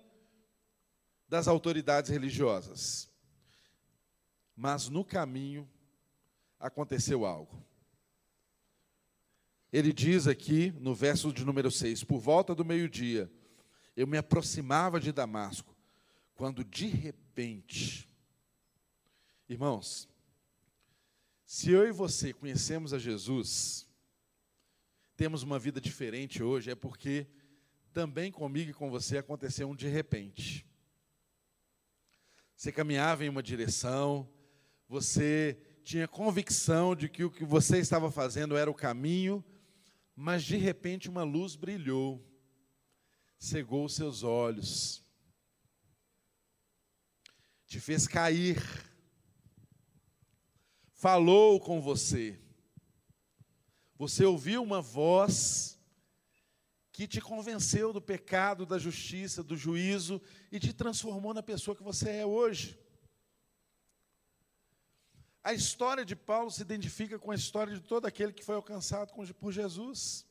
das 1.29 1.47
autoridades 1.47 2.11
religiosas. 2.11 3.09
mas 4.55 4.89
no 4.89 5.05
caminho 5.05 5.67
aconteceu 6.59 7.25
algo. 7.25 7.65
Ele 9.71 9.93
diz 9.93 10.27
aqui 10.27 10.71
no 10.81 10.93
verso 10.93 11.31
de 11.31 11.45
número 11.45 11.71
6: 11.71 12.03
Por 12.03 12.19
volta 12.19 12.53
do 12.53 12.63
meio-dia, 12.63 13.31
eu 13.95 14.07
me 14.07 14.17
aproximava 14.17 14.99
de 14.99 15.11
Damasco, 15.11 15.75
quando 16.33 16.63
de 16.63 16.87
repente, 16.87 18.07
irmãos, 19.47 20.09
se 21.45 21.71
eu 21.71 21.87
e 21.87 21.91
você 21.91 22.33
conhecemos 22.33 22.93
a 22.93 22.99
Jesus, 22.99 23.87
temos 25.15 25.43
uma 25.43 25.59
vida 25.59 25.79
diferente 25.79 26.41
hoje, 26.41 26.71
é 26.71 26.75
porque 26.75 27.27
também 27.93 28.31
comigo 28.31 28.71
e 28.71 28.73
com 28.73 28.89
você 28.89 29.19
aconteceu 29.19 29.69
um 29.69 29.75
de 29.75 29.87
repente. 29.87 30.65
Você 32.55 32.71
caminhava 32.71 33.23
em 33.23 33.29
uma 33.29 33.43
direção, 33.43 34.27
você 34.87 35.57
tinha 35.83 36.07
convicção 36.07 36.95
de 36.95 37.07
que 37.07 37.23
o 37.23 37.29
que 37.29 37.45
você 37.45 37.77
estava 37.77 38.09
fazendo 38.09 38.57
era 38.57 38.71
o 38.71 38.73
caminho, 38.73 39.43
mas 40.15 40.43
de 40.43 40.57
repente 40.57 41.09
uma 41.09 41.23
luz 41.23 41.55
brilhou, 41.55 42.23
cegou 43.43 43.83
os 43.83 43.93
seus 43.93 44.23
olhos, 44.23 45.03
te 47.67 47.77
fez 47.77 48.07
cair, 48.07 48.57
falou 50.93 51.59
com 51.59 51.81
você. 51.81 52.39
Você 53.97 54.23
ouviu 54.23 54.63
uma 54.63 54.81
voz 54.81 55.77
que 56.93 57.05
te 57.05 57.19
convenceu 57.19 57.91
do 57.91 58.01
pecado, 58.01 58.65
da 58.65 58.79
justiça, 58.79 59.43
do 59.43 59.57
juízo 59.57 60.21
e 60.49 60.57
te 60.57 60.71
transformou 60.71 61.33
na 61.33 61.43
pessoa 61.43 61.75
que 61.75 61.83
você 61.83 62.11
é 62.11 62.25
hoje. 62.25 62.79
A 65.43 65.53
história 65.53 66.05
de 66.05 66.15
Paulo 66.15 66.49
se 66.49 66.61
identifica 66.61 67.19
com 67.19 67.29
a 67.29 67.35
história 67.35 67.75
de 67.75 67.81
todo 67.81 68.05
aquele 68.05 68.31
que 68.31 68.45
foi 68.45 68.55
alcançado 68.55 69.11
por 69.33 69.51
Jesus. 69.51 70.25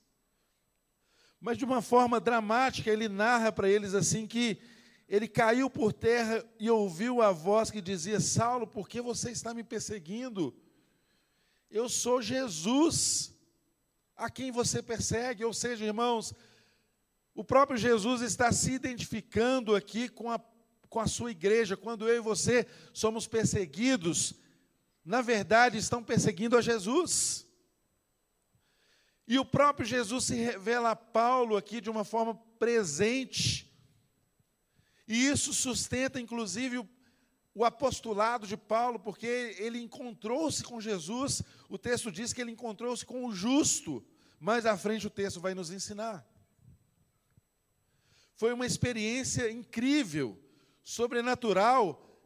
Mas 1.43 1.59
de 1.59 1.65
uma 1.65 1.83
forma 1.83 2.21
dramática, 2.21 2.89
ele 2.89 3.09
narra 3.09 3.51
para 3.51 3.69
eles 3.69 3.95
assim 3.95 4.29
que 4.29 4.59
ele 5.09 5.27
caiu 5.27 5.69
por 5.69 5.93
terra 5.93 6.45
e 6.57 6.71
ouviu 6.71 7.21
a 7.21 7.33
voz 7.33 7.69
que 7.69 7.81
dizia: 7.81 8.21
Saulo, 8.21 8.65
por 8.65 8.89
que 8.89 9.01
você 9.01 9.33
está 9.33 9.53
me 9.53 9.65
perseguindo? 9.65 10.55
Eu 11.69 11.89
sou 11.89 12.23
Jesus, 12.23 13.35
a 14.17 14.31
quem 14.31 14.53
você 14.53 14.81
persegue. 14.81 15.45
Ou 15.45 15.53
seja, 15.53 15.85
irmãos, 15.85 16.33
o 17.35 17.43
próprio 17.43 17.77
Jesus 17.77 18.21
está 18.21 18.53
se 18.53 18.71
identificando 18.71 19.75
aqui 19.75 20.09
com 20.09 20.31
a, 20.31 20.41
com 20.89 21.01
a 21.01 21.09
sua 21.09 21.33
igreja. 21.33 21.77
Quando 21.77 22.09
eu 22.09 22.19
e 22.19 22.21
você 22.21 22.69
somos 22.93 23.27
perseguidos, 23.27 24.35
na 25.05 25.21
verdade, 25.21 25.77
estão 25.77 26.05
perseguindo 26.05 26.57
a 26.57 26.61
Jesus. 26.63 27.45
E 29.27 29.39
o 29.39 29.45
próprio 29.45 29.87
Jesus 29.87 30.25
se 30.25 30.35
revela 30.35 30.91
a 30.91 30.97
Paulo 30.97 31.57
aqui 31.57 31.81
de 31.81 31.89
uma 31.89 32.05
forma 32.05 32.35
presente. 32.59 33.73
E 35.07 35.27
isso 35.27 35.53
sustenta, 35.53 36.21
inclusive, 36.21 36.79
o, 36.79 36.89
o 37.55 37.65
apostolado 37.65 38.47
de 38.47 38.57
Paulo, 38.57 38.99
porque 38.99 39.57
ele 39.59 39.81
encontrou-se 39.81 40.63
com 40.65 40.81
Jesus. 40.81 41.43
O 41.69 41.79
texto 41.79 42.11
diz 42.11 42.33
que 42.33 42.41
ele 42.41 42.51
encontrou-se 42.51 43.05
com 43.05 43.27
o 43.27 43.33
justo. 43.33 44.05
Mais 44.41 44.67
à 44.67 44.77
frente 44.77 45.07
o 45.07 45.11
texto 45.11 45.41
vai 45.41 45.55
nos 45.55 45.71
ensinar. 45.71 46.27
Foi 48.35 48.53
uma 48.53 48.67
experiência 48.67 49.49
incrível, 49.51 50.37
sobrenatural, 50.83 52.21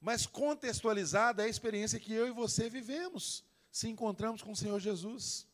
mas 0.00 0.26
contextualizada 0.26 1.44
a 1.44 1.48
experiência 1.48 2.00
que 2.00 2.12
eu 2.12 2.26
e 2.26 2.32
você 2.32 2.68
vivemos, 2.68 3.44
se 3.74 3.88
encontramos 3.88 4.40
com 4.40 4.52
o 4.52 4.56
Senhor 4.56 4.78
Jesus. 4.78 5.48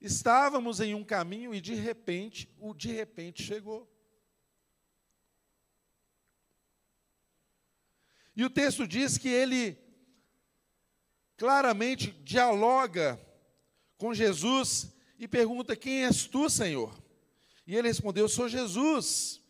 Estávamos 0.00 0.80
em 0.80 0.94
um 0.94 1.04
caminho 1.04 1.54
e 1.54 1.60
de 1.60 1.74
repente, 1.74 2.50
o 2.58 2.72
de 2.72 2.90
repente 2.90 3.42
chegou. 3.42 3.86
E 8.34 8.42
o 8.42 8.48
texto 8.48 8.88
diz 8.88 9.18
que 9.18 9.28
ele 9.28 9.78
claramente 11.36 12.10
dialoga 12.24 13.20
com 13.98 14.14
Jesus 14.14 14.96
e 15.18 15.28
pergunta: 15.28 15.76
Quem 15.76 16.06
és 16.06 16.26
tu, 16.26 16.48
Senhor? 16.48 16.98
E 17.66 17.76
ele 17.76 17.88
respondeu: 17.88 18.30
Sou 18.30 18.48
Jesus. 18.48 19.42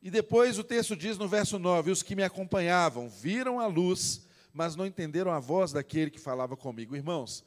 E 0.00 0.10
depois 0.10 0.58
o 0.58 0.64
texto 0.64 0.96
diz 0.96 1.18
no 1.18 1.28
verso 1.28 1.58
9: 1.58 1.90
Os 1.90 2.02
que 2.02 2.16
me 2.16 2.22
acompanhavam 2.22 3.10
viram 3.10 3.60
a 3.60 3.66
luz, 3.66 4.26
mas 4.58 4.74
não 4.74 4.84
entenderam 4.84 5.30
a 5.30 5.38
voz 5.38 5.70
daquele 5.70 6.10
que 6.10 6.18
falava 6.18 6.56
comigo. 6.56 6.96
Irmãos, 6.96 7.44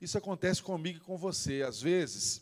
isso 0.00 0.16
acontece 0.16 0.62
comigo 0.62 0.98
e 0.98 1.00
com 1.00 1.16
você. 1.16 1.60
Às 1.62 1.82
vezes, 1.82 2.40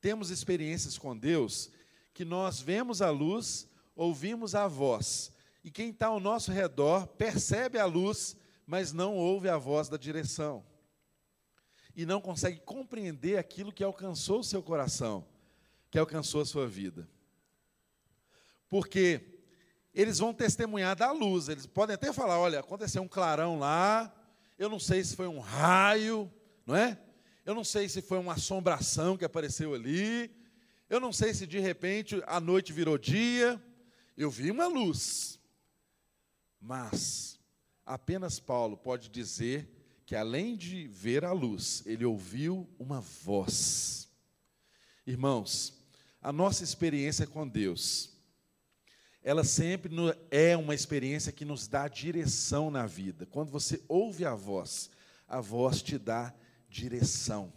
temos 0.00 0.30
experiências 0.30 0.98
com 0.98 1.16
Deus 1.16 1.70
que 2.12 2.24
nós 2.24 2.60
vemos 2.60 3.00
a 3.00 3.08
luz, 3.10 3.68
ouvimos 3.94 4.56
a 4.56 4.66
voz, 4.66 5.30
e 5.62 5.70
quem 5.70 5.90
está 5.90 6.08
ao 6.08 6.18
nosso 6.18 6.50
redor 6.50 7.06
percebe 7.06 7.78
a 7.78 7.84
luz, 7.84 8.36
mas 8.66 8.92
não 8.92 9.14
ouve 9.14 9.48
a 9.48 9.56
voz 9.56 9.88
da 9.88 9.96
direção. 9.96 10.66
E 11.94 12.04
não 12.04 12.20
consegue 12.20 12.58
compreender 12.62 13.38
aquilo 13.38 13.72
que 13.72 13.84
alcançou 13.84 14.40
o 14.40 14.44
seu 14.44 14.60
coração, 14.60 15.24
que 15.88 16.00
alcançou 16.00 16.40
a 16.40 16.44
sua 16.44 16.66
vida 16.66 17.08
porque 18.72 19.31
eles 19.94 20.18
vão 20.18 20.32
testemunhar 20.32 20.96
da 20.96 21.10
luz. 21.12 21.48
Eles 21.48 21.66
podem 21.66 21.94
até 21.94 22.12
falar: 22.12 22.38
olha, 22.38 22.60
aconteceu 22.60 23.02
um 23.02 23.08
clarão 23.08 23.58
lá, 23.58 24.12
eu 24.58 24.68
não 24.68 24.78
sei 24.78 25.04
se 25.04 25.14
foi 25.14 25.26
um 25.26 25.38
raio, 25.38 26.32
não 26.66 26.74
é? 26.74 26.98
Eu 27.44 27.54
não 27.54 27.64
sei 27.64 27.88
se 27.88 28.00
foi 28.00 28.18
uma 28.18 28.34
assombração 28.34 29.16
que 29.16 29.24
apareceu 29.24 29.74
ali, 29.74 30.30
eu 30.88 31.00
não 31.00 31.12
sei 31.12 31.34
se 31.34 31.46
de 31.46 31.58
repente 31.58 32.22
a 32.26 32.40
noite 32.40 32.72
virou 32.72 32.96
dia. 32.96 33.60
Eu 34.16 34.30
vi 34.30 34.50
uma 34.50 34.66
luz. 34.66 35.40
Mas 36.60 37.40
apenas 37.84 38.38
Paulo 38.38 38.76
pode 38.76 39.08
dizer 39.08 39.68
que 40.06 40.14
além 40.14 40.56
de 40.56 40.86
ver 40.86 41.24
a 41.24 41.32
luz, 41.32 41.82
ele 41.86 42.04
ouviu 42.04 42.68
uma 42.78 43.00
voz. 43.00 44.08
Irmãos, 45.04 45.82
a 46.20 46.30
nossa 46.30 46.62
experiência 46.62 47.26
com 47.26 47.48
Deus 47.48 48.11
ela 49.22 49.44
sempre 49.44 49.90
é 50.30 50.56
uma 50.56 50.74
experiência 50.74 51.30
que 51.30 51.44
nos 51.44 51.68
dá 51.68 51.86
direção 51.86 52.70
na 52.70 52.86
vida. 52.86 53.24
Quando 53.26 53.50
você 53.50 53.80
ouve 53.86 54.24
a 54.24 54.34
voz, 54.34 54.90
a 55.28 55.40
voz 55.40 55.80
te 55.80 55.96
dá 55.96 56.34
direção. 56.68 57.52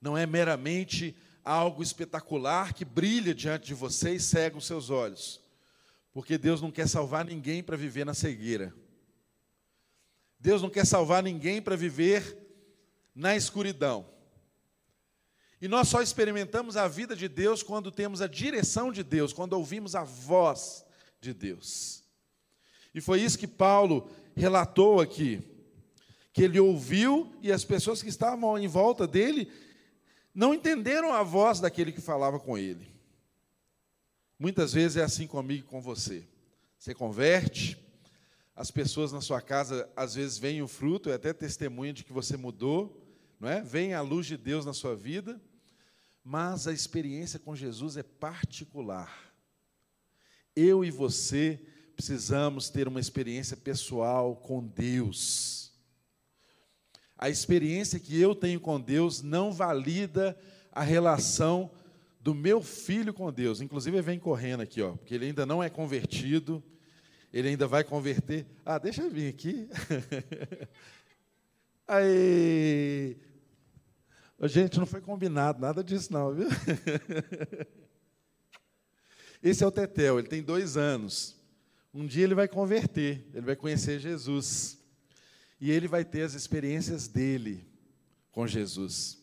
Não 0.00 0.18
é 0.18 0.26
meramente 0.26 1.16
algo 1.44 1.82
espetacular 1.82 2.72
que 2.72 2.84
brilha 2.84 3.34
diante 3.34 3.66
de 3.66 3.74
você 3.74 4.14
e 4.14 4.20
cega 4.20 4.58
os 4.58 4.66
seus 4.66 4.90
olhos. 4.90 5.40
Porque 6.12 6.36
Deus 6.36 6.60
não 6.60 6.72
quer 6.72 6.88
salvar 6.88 7.24
ninguém 7.24 7.62
para 7.62 7.76
viver 7.76 8.04
na 8.04 8.12
cegueira. 8.12 8.74
Deus 10.38 10.60
não 10.60 10.68
quer 10.68 10.84
salvar 10.84 11.22
ninguém 11.22 11.62
para 11.62 11.76
viver 11.76 12.36
na 13.14 13.36
escuridão. 13.36 14.04
E 15.62 15.68
nós 15.68 15.86
só 15.86 16.02
experimentamos 16.02 16.76
a 16.76 16.88
vida 16.88 17.14
de 17.14 17.28
Deus 17.28 17.62
quando 17.62 17.92
temos 17.92 18.20
a 18.20 18.26
direção 18.26 18.90
de 18.90 19.04
Deus, 19.04 19.32
quando 19.32 19.52
ouvimos 19.52 19.94
a 19.94 20.02
voz 20.02 20.84
de 21.20 21.32
Deus. 21.32 22.02
E 22.92 23.00
foi 23.00 23.20
isso 23.20 23.38
que 23.38 23.46
Paulo 23.46 24.10
relatou 24.34 25.00
aqui, 25.00 25.40
que 26.32 26.42
ele 26.42 26.58
ouviu 26.58 27.32
e 27.40 27.52
as 27.52 27.64
pessoas 27.64 28.02
que 28.02 28.08
estavam 28.08 28.58
em 28.58 28.66
volta 28.66 29.06
dele 29.06 29.52
não 30.34 30.52
entenderam 30.52 31.14
a 31.14 31.22
voz 31.22 31.60
daquele 31.60 31.92
que 31.92 32.00
falava 32.00 32.40
com 32.40 32.58
ele. 32.58 32.90
Muitas 34.36 34.72
vezes 34.72 34.96
é 34.96 35.04
assim 35.04 35.28
comigo 35.28 35.64
e 35.64 35.70
com 35.70 35.80
você. 35.80 36.26
Você 36.76 36.92
converte, 36.92 37.78
as 38.56 38.72
pessoas 38.72 39.12
na 39.12 39.20
sua 39.20 39.40
casa 39.40 39.88
às 39.94 40.16
vezes 40.16 40.38
veem 40.38 40.60
o 40.60 40.66
fruto, 40.66 41.08
é 41.08 41.14
até 41.14 41.32
testemunha 41.32 41.92
de 41.92 42.02
que 42.02 42.12
você 42.12 42.36
mudou, 42.36 43.00
não 43.38 43.48
é? 43.48 43.62
Vem 43.62 43.94
a 43.94 44.00
luz 44.00 44.26
de 44.26 44.36
Deus 44.36 44.66
na 44.66 44.72
sua 44.72 44.96
vida 44.96 45.40
mas 46.24 46.66
a 46.66 46.72
experiência 46.72 47.38
com 47.38 47.54
Jesus 47.54 47.96
é 47.96 48.02
particular. 48.02 49.32
Eu 50.54 50.84
e 50.84 50.90
você 50.90 51.60
precisamos 51.96 52.70
ter 52.70 52.88
uma 52.88 53.00
experiência 53.00 53.56
pessoal 53.56 54.36
com 54.36 54.64
Deus. 54.64 55.72
A 57.16 57.28
experiência 57.30 58.00
que 58.00 58.20
eu 58.20 58.34
tenho 58.34 58.60
com 58.60 58.80
Deus 58.80 59.22
não 59.22 59.52
valida 59.52 60.38
a 60.70 60.82
relação 60.82 61.70
do 62.20 62.34
meu 62.34 62.62
filho 62.62 63.12
com 63.12 63.32
Deus. 63.32 63.60
Inclusive, 63.60 63.96
ele 63.96 64.02
vem 64.02 64.18
correndo 64.18 64.62
aqui, 64.62 64.80
ó, 64.80 64.92
porque 64.92 65.14
ele 65.14 65.26
ainda 65.26 65.44
não 65.44 65.62
é 65.62 65.68
convertido, 65.68 66.62
ele 67.32 67.48
ainda 67.48 67.66
vai 67.66 67.82
converter. 67.82 68.46
Ah, 68.64 68.78
deixa 68.78 69.02
eu 69.02 69.10
vir 69.10 69.28
aqui. 69.28 69.68
Aí, 71.86 73.16
Gente, 74.44 74.78
não 74.78 74.86
foi 74.86 75.00
combinado 75.00 75.60
nada 75.60 75.84
disso, 75.84 76.12
não, 76.12 76.34
viu? 76.34 76.48
Esse 79.42 79.62
é 79.62 79.66
o 79.66 79.70
Tetel, 79.70 80.18
ele 80.18 80.28
tem 80.28 80.42
dois 80.42 80.76
anos. 80.76 81.36
Um 81.94 82.06
dia 82.06 82.24
ele 82.24 82.34
vai 82.34 82.48
converter, 82.48 83.24
ele 83.32 83.46
vai 83.46 83.56
conhecer 83.56 84.00
Jesus. 84.00 84.78
E 85.60 85.70
ele 85.70 85.86
vai 85.86 86.04
ter 86.04 86.22
as 86.22 86.34
experiências 86.34 87.06
dele 87.06 87.64
com 88.32 88.46
Jesus. 88.46 89.18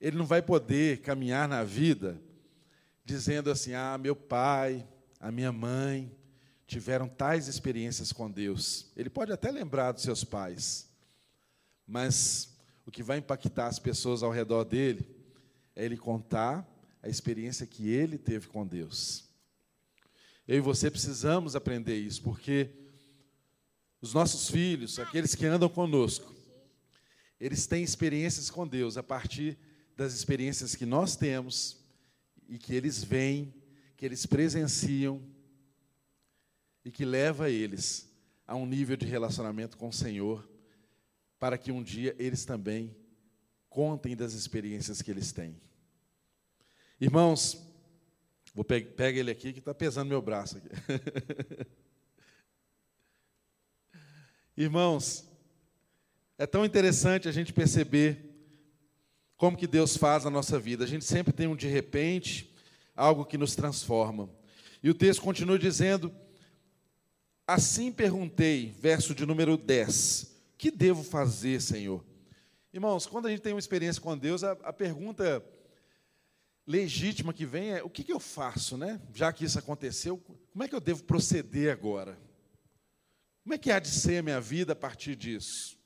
Ele 0.00 0.16
não 0.16 0.26
vai 0.26 0.40
poder 0.40 1.00
caminhar 1.00 1.48
na 1.48 1.64
vida 1.64 2.20
dizendo 3.04 3.50
assim: 3.50 3.74
ah, 3.74 3.98
meu 3.98 4.14
pai, 4.14 4.86
a 5.18 5.32
minha 5.32 5.50
mãe 5.50 6.16
tiveram 6.66 7.08
tais 7.08 7.48
experiências 7.48 8.12
com 8.12 8.30
Deus. 8.30 8.92
Ele 8.96 9.10
pode 9.10 9.32
até 9.32 9.50
lembrar 9.50 9.92
dos 9.92 10.02
seus 10.02 10.22
pais, 10.22 10.88
mas 11.86 12.53
o 12.86 12.90
que 12.90 13.02
vai 13.02 13.18
impactar 13.18 13.66
as 13.66 13.78
pessoas 13.78 14.22
ao 14.22 14.30
redor 14.30 14.64
dele 14.64 15.06
é 15.74 15.84
ele 15.84 15.96
contar 15.96 16.68
a 17.02 17.08
experiência 17.08 17.66
que 17.66 17.88
ele 17.90 18.18
teve 18.18 18.48
com 18.48 18.66
Deus. 18.66 19.24
Eu 20.46 20.58
e 20.58 20.60
você 20.60 20.90
precisamos 20.90 21.56
aprender 21.56 21.96
isso, 21.96 22.22
porque 22.22 22.70
os 24.00 24.12
nossos 24.12 24.50
filhos, 24.50 24.98
aqueles 24.98 25.34
que 25.34 25.46
andam 25.46 25.68
conosco, 25.68 26.34
eles 27.40 27.66
têm 27.66 27.82
experiências 27.82 28.50
com 28.50 28.66
Deus 28.66 28.96
a 28.96 29.02
partir 29.02 29.58
das 29.96 30.12
experiências 30.12 30.74
que 30.74 30.84
nós 30.84 31.16
temos 31.16 31.78
e 32.48 32.58
que 32.58 32.74
eles 32.74 33.02
veem, 33.02 33.54
que 33.96 34.04
eles 34.04 34.26
presenciam 34.26 35.22
e 36.84 36.90
que 36.90 37.04
leva 37.04 37.48
eles 37.48 38.10
a 38.46 38.54
um 38.54 38.66
nível 38.66 38.96
de 38.96 39.06
relacionamento 39.06 39.76
com 39.76 39.88
o 39.88 39.92
Senhor, 39.92 40.46
para 41.44 41.58
que 41.58 41.70
um 41.70 41.82
dia 41.82 42.16
eles 42.18 42.46
também 42.46 42.96
contem 43.68 44.16
das 44.16 44.32
experiências 44.32 45.02
que 45.02 45.10
eles 45.10 45.30
têm. 45.30 45.60
Irmãos, 46.98 47.62
vou 48.54 48.64
pe 48.64 48.80
pega 48.80 49.20
ele 49.20 49.30
aqui 49.30 49.52
que 49.52 49.58
está 49.58 49.74
pesando 49.74 50.08
meu 50.08 50.22
braço 50.22 50.56
aqui. 50.56 50.70
Irmãos, 54.56 55.28
é 56.38 56.46
tão 56.46 56.64
interessante 56.64 57.28
a 57.28 57.32
gente 57.32 57.52
perceber 57.52 58.24
como 59.36 59.54
que 59.54 59.66
Deus 59.66 59.98
faz 59.98 60.24
na 60.24 60.30
nossa 60.30 60.58
vida. 60.58 60.82
A 60.82 60.88
gente 60.88 61.04
sempre 61.04 61.30
tem 61.30 61.46
um 61.46 61.54
de 61.54 61.68
repente, 61.68 62.56
algo 62.96 63.26
que 63.26 63.36
nos 63.36 63.54
transforma. 63.54 64.30
E 64.82 64.88
o 64.88 64.94
texto 64.94 65.20
continua 65.20 65.58
dizendo: 65.58 66.10
Assim 67.46 67.92
perguntei, 67.92 68.74
verso 68.80 69.14
de 69.14 69.26
número 69.26 69.58
10, 69.58 70.33
que 70.64 70.70
devo 70.70 71.02
fazer, 71.02 71.60
Senhor? 71.60 72.02
Irmãos, 72.72 73.04
quando 73.04 73.26
a 73.26 73.30
gente 73.30 73.42
tem 73.42 73.52
uma 73.52 73.58
experiência 73.58 74.00
com 74.00 74.16
Deus, 74.16 74.42
a, 74.42 74.52
a 74.52 74.72
pergunta 74.72 75.44
legítima 76.66 77.34
que 77.34 77.44
vem 77.44 77.72
é: 77.72 77.82
o 77.82 77.90
que, 77.90 78.02
que 78.02 78.10
eu 78.10 78.18
faço, 78.18 78.78
né? 78.78 78.98
Já 79.12 79.30
que 79.30 79.44
isso 79.44 79.58
aconteceu, 79.58 80.16
como 80.16 80.64
é 80.64 80.66
que 80.66 80.74
eu 80.74 80.80
devo 80.80 81.04
proceder 81.04 81.70
agora? 81.70 82.18
Como 83.42 83.52
é 83.52 83.58
que 83.58 83.70
há 83.70 83.78
de 83.78 83.88
ser 83.88 84.16
a 84.16 84.22
minha 84.22 84.40
vida 84.40 84.72
a 84.72 84.76
partir 84.76 85.14
disso? 85.14 85.78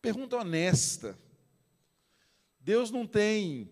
Pergunta 0.00 0.36
honesta. 0.36 1.18
Deus 2.60 2.92
não 2.92 3.08
tem 3.08 3.68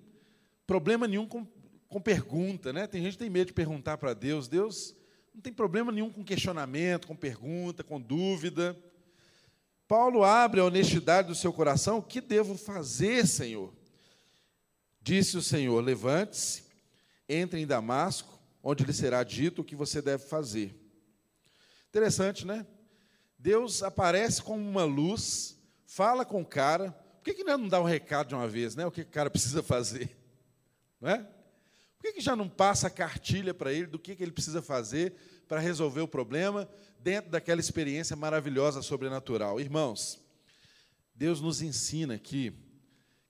problema 0.67 1.07
nenhum 1.07 1.29
com, 1.29 1.47
com 1.87 2.01
pergunta, 2.01 2.73
né? 2.73 2.89
Tem 2.89 3.01
gente 3.03 3.13
que 3.13 3.19
tem 3.19 3.31
medo 3.31 3.47
de 3.47 3.53
perguntar 3.53 3.99
para 3.99 4.15
Deus. 4.15 4.49
Deus 4.49 4.97
não 5.33 5.41
tem 5.41 5.53
problema 5.53 5.93
nenhum 5.93 6.11
com 6.11 6.25
questionamento, 6.25 7.07
com 7.07 7.15
pergunta, 7.15 7.85
com 7.85 8.01
dúvida. 8.01 8.77
Paulo 9.89 10.25
abre 10.25 10.61
a 10.61 10.65
honestidade 10.65 11.29
do 11.29 11.35
seu 11.35 11.53
coração: 11.53 11.99
o 11.99 12.03
que 12.03 12.21
devo 12.21 12.57
fazer, 12.57 13.27
Senhor? 13.27 13.73
Disse 15.01 15.37
o 15.37 15.43
Senhor: 15.43 15.81
levante-se, 15.81 16.65
entre 17.29 17.61
em 17.61 17.67
Damasco, 17.67 18.39
onde 18.63 18.85
lhe 18.85 18.93
será 18.93 19.23
dito 19.23 19.63
o 19.63 19.65
que 19.65 19.77
você 19.77 20.03
deve 20.03 20.25
fazer. 20.25 20.75
Interessante, 21.89 22.47
né? 22.47 22.67
Deus 23.39 23.83
aparece 23.83 24.43
com 24.43 24.57
uma 24.57 24.85
luz, 24.85 25.57
fala 25.87 26.25
com 26.25 26.43
o 26.43 26.47
cara. 26.47 26.91
Por 26.91 27.25
que, 27.25 27.35
que 27.35 27.45
não 27.45 27.69
dá 27.69 27.81
um 27.81 27.85
recado 27.85 28.29
de 28.29 28.35
uma 28.35 28.49
vez, 28.49 28.75
né? 28.75 28.85
O 28.87 28.91
que 28.91 29.03
o 29.03 29.07
cara 29.07 29.31
precisa 29.31 29.63
fazer? 29.63 30.17
Não 31.01 31.11
é? 31.11 31.19
Por 31.19 32.03
que, 32.03 32.15
que 32.15 32.21
já 32.21 32.35
não 32.35 32.49
passa 32.49 32.89
a 32.89 32.91
cartilha 32.91 33.55
para 33.55 33.73
ele 33.73 33.87
do 33.87 33.99
que, 33.99 34.17
que 34.17 34.23
ele 34.23 34.33
precisa 34.33 34.61
fazer 34.61 35.15
para 35.49 35.61
resolver 35.61 36.01
o 36.01 36.09
problema 36.09 36.69
dentro 36.99 37.31
daquela 37.31 37.61
experiência 37.61 38.17
maravilhosa 38.17 38.83
sobrenatural? 38.83 39.61
Irmãos, 39.61 40.21
Deus 41.15 41.41
nos 41.41 41.63
ensina 41.63 42.15
aqui 42.15 42.53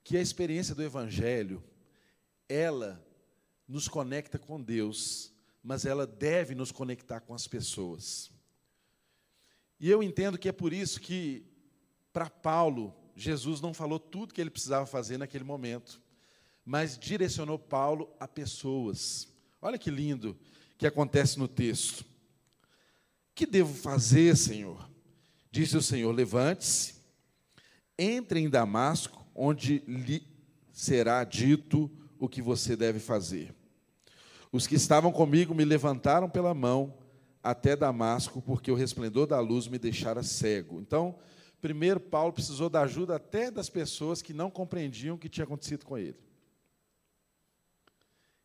que 0.03 0.17
a 0.17 0.21
experiência 0.21 0.75
do 0.75 0.83
Evangelho, 0.83 1.63
ela 2.49 3.05
nos 3.67 3.89
conecta 3.89 4.39
com 4.39 4.63
Deus, 4.63 5.33
mas 5.63 5.85
ela 5.85 6.07
deve 6.07 6.55
nos 6.55 6.71
conectar 6.71 7.21
com 7.21 7.35
as 7.35 7.47
pessoas. 7.47 8.31
E 9.79 9.91
eu 9.91 10.03
entendo 10.03 10.39
que 10.39 10.49
é 10.49 10.53
por 10.53 10.73
isso 10.73 11.01
que, 11.01 11.45
para 12.13 12.31
Paulo, 12.31 12.95
Jesus 13.15 13.61
não 13.61 13.75
falou 13.75 13.99
tudo 13.99 14.33
que 14.33 14.41
ele 14.41 14.51
precisava 14.51 14.87
fazer 14.87 15.19
naquele 15.19 15.45
momento 15.45 16.01
mas 16.67 16.99
direcionou 16.99 17.61
Paulo 17.61 18.13
a 18.19 18.27
pessoas. 18.27 19.33
Olha 19.63 19.79
que 19.79 19.89
lindo 19.89 20.37
que 20.79 20.87
acontece 20.87 21.39
no 21.39 21.49
texto. 21.49 22.05
Que 23.35 23.47
devo 23.47 23.75
fazer, 23.75 24.37
Senhor? 24.37 24.89
Disse 25.51 25.77
o 25.77 25.83
Senhor: 25.83 26.13
Levante-se, 26.13 26.95
entre 27.99 28.41
em 28.41 28.49
Damasco, 28.49 29.27
onde 29.35 29.83
lhe 29.87 30.27
será 30.73 31.25
dito 31.25 31.91
o 32.19 32.29
que 32.29 32.43
você 32.43 32.77
deve 32.77 32.99
fazer. 32.99 33.55
Os 34.53 34.67
que 34.67 34.75
estavam 34.75 35.13
comigo 35.13 35.55
me 35.55 35.65
levantaram 35.65 36.29
pela 36.29 36.55
mão 36.55 36.95
até 37.43 37.77
Damasco, 37.77 38.43
porque 38.43 38.71
o 38.71 38.75
resplendor 38.75 39.27
da 39.27 39.39
luz 39.41 39.69
me 39.69 39.79
deixara 39.79 40.23
cego. 40.23 40.81
Então, 40.81 41.17
primeiro 41.61 42.01
Paulo 42.01 42.33
precisou 42.33 42.69
da 42.69 42.83
ajuda 42.83 43.17
até 43.17 43.51
das 43.51 43.69
pessoas 43.69 44.21
que 44.21 44.33
não 44.33 44.51
compreendiam 44.51 45.17
o 45.17 45.19
que 45.19 45.29
tinha 45.29 45.45
acontecido 45.45 45.85
com 45.85 45.97
ele. 45.97 46.26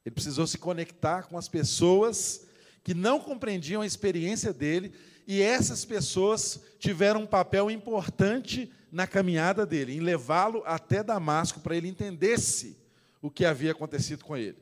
Ele 0.06 0.14
precisou 0.14 0.48
se 0.48 0.58
conectar 0.58 1.24
com 1.24 1.38
as 1.38 1.48
pessoas 1.48 2.46
que 2.84 2.94
não 2.94 3.20
compreendiam 3.20 3.82
a 3.82 3.86
experiência 3.86 4.52
dele, 4.52 4.92
e 5.28 5.42
essas 5.42 5.86
pessoas 5.86 6.60
tiveram 6.80 7.22
um 7.22 7.28
papel 7.28 7.70
importante 7.70 8.72
na 8.92 9.06
caminhada 9.06 9.66
dele, 9.66 9.96
em 9.96 10.00
levá-lo 10.00 10.64
até 10.66 11.04
Damasco 11.04 11.60
para 11.60 11.76
ele 11.76 11.88
entendesse 11.88 12.76
o 13.22 13.30
que 13.30 13.46
havia 13.46 13.72
acontecido 13.72 14.26
com 14.26 14.36
ele. 14.36 14.58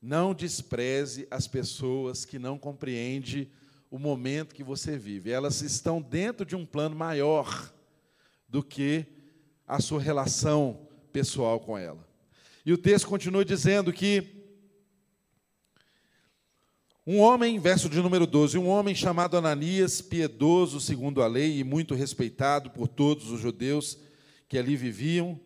Não 0.00 0.34
despreze 0.34 1.26
as 1.30 1.46
pessoas 1.46 2.24
que 2.24 2.38
não 2.38 2.58
compreendem 2.58 3.50
o 3.90 3.98
momento 3.98 4.54
que 4.54 4.64
você 4.64 4.98
vive. 4.98 5.30
Elas 5.30 5.62
estão 5.62 6.00
dentro 6.02 6.44
de 6.44 6.56
um 6.56 6.66
plano 6.66 6.96
maior 6.96 7.72
do 8.48 8.62
que 8.62 9.06
a 9.66 9.80
sua 9.80 10.00
relação 10.00 10.88
pessoal 11.12 11.60
com 11.60 11.78
ela. 11.78 12.06
E 12.66 12.72
o 12.72 12.78
texto 12.78 13.06
continua 13.06 13.44
dizendo 13.44 13.92
que 13.92 14.43
um 17.06 17.18
homem, 17.20 17.58
verso 17.58 17.88
de 17.88 18.00
número 18.00 18.26
12, 18.26 18.56
um 18.56 18.66
homem 18.66 18.94
chamado 18.94 19.36
Ananias, 19.36 20.00
piedoso 20.00 20.80
segundo 20.80 21.22
a 21.22 21.26
lei 21.26 21.58
e 21.58 21.64
muito 21.64 21.94
respeitado 21.94 22.70
por 22.70 22.88
todos 22.88 23.30
os 23.30 23.40
judeus 23.40 23.98
que 24.48 24.56
ali 24.56 24.74
viviam, 24.74 25.38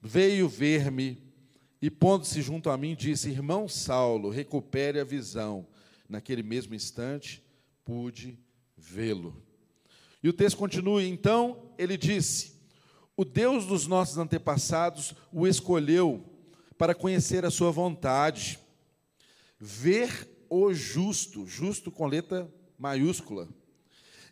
veio 0.00 0.48
ver-me 0.48 1.18
e, 1.80 1.90
pondo-se 1.90 2.40
junto 2.40 2.70
a 2.70 2.76
mim, 2.76 2.94
disse: 2.94 3.30
Irmão 3.30 3.66
Saulo, 3.66 4.30
recupere 4.30 5.00
a 5.00 5.04
visão. 5.04 5.66
Naquele 6.08 6.42
mesmo 6.42 6.74
instante, 6.74 7.42
pude 7.84 8.38
vê-lo. 8.76 9.42
E 10.22 10.28
o 10.28 10.32
texto 10.32 10.56
continua: 10.56 11.02
então 11.02 11.72
ele 11.76 11.96
disse: 11.96 12.52
O 13.16 13.24
Deus 13.24 13.66
dos 13.66 13.88
nossos 13.88 14.18
antepassados 14.18 15.14
o 15.32 15.48
escolheu 15.48 16.24
para 16.78 16.94
conhecer 16.94 17.44
a 17.44 17.50
sua 17.50 17.72
vontade, 17.72 18.60
ver 19.58 20.41
o 20.54 20.74
justo, 20.74 21.46
justo 21.46 21.90
com 21.90 22.06
letra 22.06 22.52
maiúscula, 22.76 23.48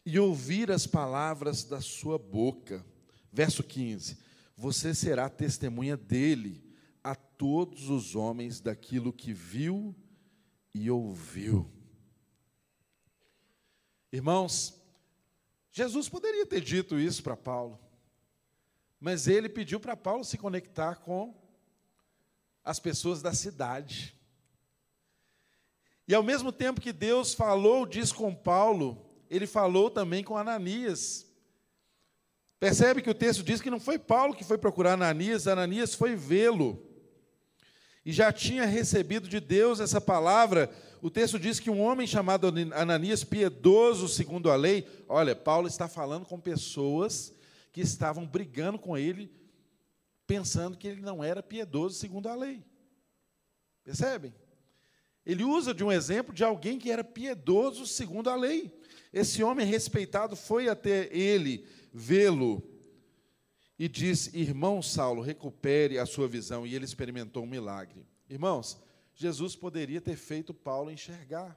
e 0.04 0.18
ouvir 0.18 0.70
as 0.70 0.86
palavras 0.86 1.64
da 1.64 1.80
sua 1.80 2.18
boca. 2.18 2.84
Verso 3.32 3.62
15: 3.62 4.18
Você 4.54 4.94
será 4.94 5.30
testemunha 5.30 5.96
dele 5.96 6.62
a 7.02 7.14
todos 7.14 7.88
os 7.88 8.14
homens 8.14 8.60
daquilo 8.60 9.14
que 9.14 9.32
viu 9.32 9.96
e 10.74 10.90
ouviu. 10.90 11.72
Irmãos, 14.12 14.78
Jesus 15.72 16.06
poderia 16.06 16.44
ter 16.44 16.60
dito 16.60 16.98
isso 16.98 17.22
para 17.22 17.36
Paulo, 17.36 17.80
mas 19.00 19.26
ele 19.26 19.48
pediu 19.48 19.80
para 19.80 19.96
Paulo 19.96 20.22
se 20.22 20.36
conectar 20.36 20.96
com 20.96 21.34
as 22.62 22.78
pessoas 22.78 23.22
da 23.22 23.32
cidade. 23.32 24.19
E 26.10 26.14
ao 26.14 26.24
mesmo 26.24 26.50
tempo 26.50 26.80
que 26.80 26.92
Deus 26.92 27.34
falou 27.34 27.86
diz 27.86 28.10
com 28.10 28.34
Paulo, 28.34 29.00
ele 29.30 29.46
falou 29.46 29.88
também 29.88 30.24
com 30.24 30.36
Ananias. 30.36 31.24
Percebe 32.58 33.00
que 33.00 33.10
o 33.10 33.14
texto 33.14 33.44
diz 33.44 33.60
que 33.60 33.70
não 33.70 33.78
foi 33.78 33.96
Paulo 33.96 34.34
que 34.34 34.42
foi 34.42 34.58
procurar 34.58 34.94
Ananias, 34.94 35.46
Ananias 35.46 35.94
foi 35.94 36.16
vê-lo. 36.16 36.84
E 38.04 38.10
já 38.10 38.32
tinha 38.32 38.66
recebido 38.66 39.28
de 39.28 39.38
Deus 39.38 39.78
essa 39.78 40.00
palavra, 40.00 40.68
o 41.00 41.08
texto 41.08 41.38
diz 41.38 41.60
que 41.60 41.70
um 41.70 41.80
homem 41.80 42.08
chamado 42.08 42.52
Ananias, 42.74 43.22
piedoso 43.22 44.08
segundo 44.08 44.50
a 44.50 44.56
lei, 44.56 44.84
olha, 45.08 45.36
Paulo 45.36 45.68
está 45.68 45.86
falando 45.86 46.26
com 46.26 46.40
pessoas 46.40 47.32
que 47.70 47.80
estavam 47.80 48.26
brigando 48.26 48.80
com 48.80 48.98
ele, 48.98 49.32
pensando 50.26 50.76
que 50.76 50.88
ele 50.88 51.02
não 51.02 51.22
era 51.22 51.40
piedoso 51.40 51.96
segundo 51.96 52.28
a 52.28 52.34
lei. 52.34 52.64
Percebem? 53.84 54.34
Ele 55.30 55.44
usa 55.44 55.72
de 55.72 55.84
um 55.84 55.92
exemplo 55.92 56.34
de 56.34 56.42
alguém 56.42 56.76
que 56.76 56.90
era 56.90 57.04
piedoso 57.04 57.86
segundo 57.86 58.28
a 58.28 58.34
lei. 58.34 58.76
Esse 59.12 59.44
homem 59.44 59.64
respeitado 59.64 60.34
foi 60.34 60.68
até 60.68 61.08
ele 61.16 61.64
vê-lo 61.92 62.60
e 63.78 63.86
disse: 63.86 64.36
Irmão 64.36 64.82
Saulo, 64.82 65.22
recupere 65.22 66.00
a 66.00 66.04
sua 66.04 66.26
visão. 66.26 66.66
E 66.66 66.74
ele 66.74 66.84
experimentou 66.84 67.44
um 67.44 67.46
milagre. 67.46 68.04
Irmãos, 68.28 68.76
Jesus 69.14 69.54
poderia 69.54 70.00
ter 70.00 70.16
feito 70.16 70.52
Paulo 70.52 70.90
enxergar, 70.90 71.56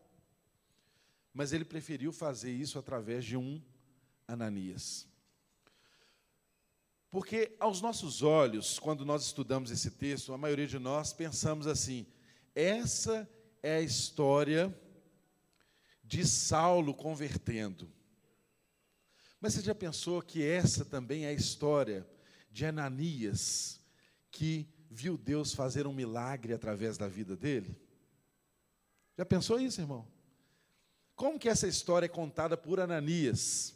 mas 1.34 1.52
ele 1.52 1.66
preferiu 1.66 2.14
fazer 2.14 2.52
isso 2.52 2.78
através 2.78 3.26
de 3.26 3.36
um 3.36 3.60
Ananias. 4.28 5.08
Porque 7.10 7.56
aos 7.60 7.82
nossos 7.82 8.22
olhos, 8.22 8.78
quando 8.78 9.04
nós 9.04 9.26
estudamos 9.26 9.72
esse 9.72 9.90
texto, 9.90 10.32
a 10.32 10.38
maioria 10.38 10.68
de 10.68 10.78
nós 10.78 11.12
pensamos 11.12 11.66
assim: 11.66 12.06
essa 12.54 13.28
é 13.64 13.78
a 13.78 13.82
história 13.82 14.78
de 16.03 16.28
Saulo 16.28 16.93
convertendo. 16.93 17.89
Mas 19.39 19.53
você 19.53 19.61
já 19.61 19.74
pensou 19.74 20.22
que 20.22 20.45
essa 20.45 20.86
também 20.86 21.26
é 21.26 21.30
a 21.30 21.34
história 21.34 22.05
de 22.51 22.66
Ananias, 22.66 23.80
que 24.30 24.68
viu 24.91 25.18
Deus 25.18 25.53
fazer 25.53 25.88
um 25.88 25.93
milagre 25.93 26.53
através 26.53 26.97
da 26.97 27.07
vida 27.07 27.36
dele? 27.36 27.76
Já 29.18 29.26
pensou 29.26 29.59
isso, 29.59 29.82
irmão? 29.82 30.07
Como 31.16 31.39
que 31.39 31.49
essa 31.49 31.68
história 31.68 32.05
é 32.05 32.09
contada 32.09 32.57
por 32.57 32.80
Ananias? 32.80 33.76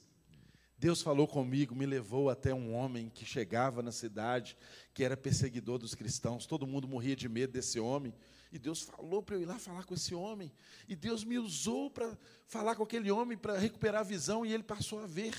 Deus 0.78 1.02
falou 1.02 1.28
comigo, 1.28 1.74
me 1.74 1.86
levou 1.86 2.30
até 2.30 2.54
um 2.54 2.74
homem 2.74 3.10
que 3.10 3.26
chegava 3.26 3.82
na 3.82 3.92
cidade, 3.92 4.56
que 4.94 5.04
era 5.04 5.18
perseguidor 5.18 5.80
dos 5.80 5.96
cristãos, 5.96 6.46
todo 6.46 6.68
mundo 6.68 6.88
morria 6.88 7.16
de 7.16 7.28
medo 7.28 7.54
desse 7.54 7.80
homem. 7.80 8.14
E 8.52 8.58
Deus 8.58 8.82
falou 8.82 9.22
para 9.22 9.36
eu 9.36 9.42
ir 9.42 9.46
lá 9.46 9.60
falar 9.60 9.84
com 9.86 9.94
esse 9.94 10.16
homem. 10.16 10.52
E 10.88 10.96
Deus 10.96 11.24
me 11.24 11.38
usou 11.38 11.90
para 11.90 12.18
falar 12.46 12.76
com 12.76 12.84
aquele 12.84 13.12
homem 13.12 13.38
para 13.38 13.58
recuperar 13.58 14.02
a 14.02 14.04
visão 14.04 14.46
e 14.46 14.54
ele 14.54 14.64
passou 14.64 15.00
a 15.00 15.08
ver. 15.08 15.36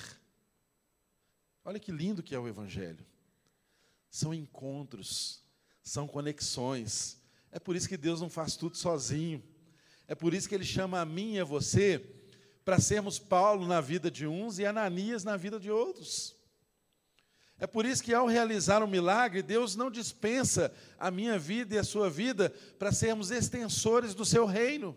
Olha 1.65 1.79
que 1.79 1.93
lindo 1.93 2.23
que 2.23 2.35
é 2.35 2.39
o 2.39 2.49
Evangelho. 2.49 3.05
São 4.11 4.33
encontros, 4.33 5.43
são 5.83 6.07
conexões. 6.07 7.21
É 7.51 7.59
por 7.59 7.77
isso 7.77 7.89
que 7.89 7.97
Deus 7.97 8.21
não 8.21 8.31
faz 8.31 8.57
tudo 8.57 8.77
sozinho. 8.77 9.43
É 10.07 10.15
por 10.15 10.33
isso 10.33 10.49
que 10.49 10.55
Ele 10.55 10.65
chama 10.65 11.01
a 11.01 11.05
mim 11.05 11.35
e 11.35 11.41
a 11.41 11.45
você 11.45 11.99
para 12.65 12.81
sermos 12.81 13.19
Paulo 13.19 13.67
na 13.67 13.81
vida 13.81 14.11
de 14.11 14.27
uns 14.27 14.59
e 14.59 14.67
Ananias 14.67 15.25
na 15.25 15.37
vida 15.37 15.59
de 15.59 15.71
outros. 15.71 16.38
É 17.61 17.67
por 17.67 17.85
isso 17.85 18.03
que, 18.03 18.15
ao 18.15 18.27
realizar 18.27 18.83
um 18.83 18.87
milagre, 18.87 19.43
Deus 19.43 19.75
não 19.75 19.91
dispensa 19.91 20.73
a 20.99 21.11
minha 21.11 21.39
vida 21.39 21.75
e 21.75 21.79
a 21.79 21.85
sua 21.85 22.09
vida 22.09 22.51
para 22.79 22.93
sermos 22.93 23.31
extensores 23.33 24.15
do 24.15 24.25
seu 24.25 24.47
reino. 24.47 24.97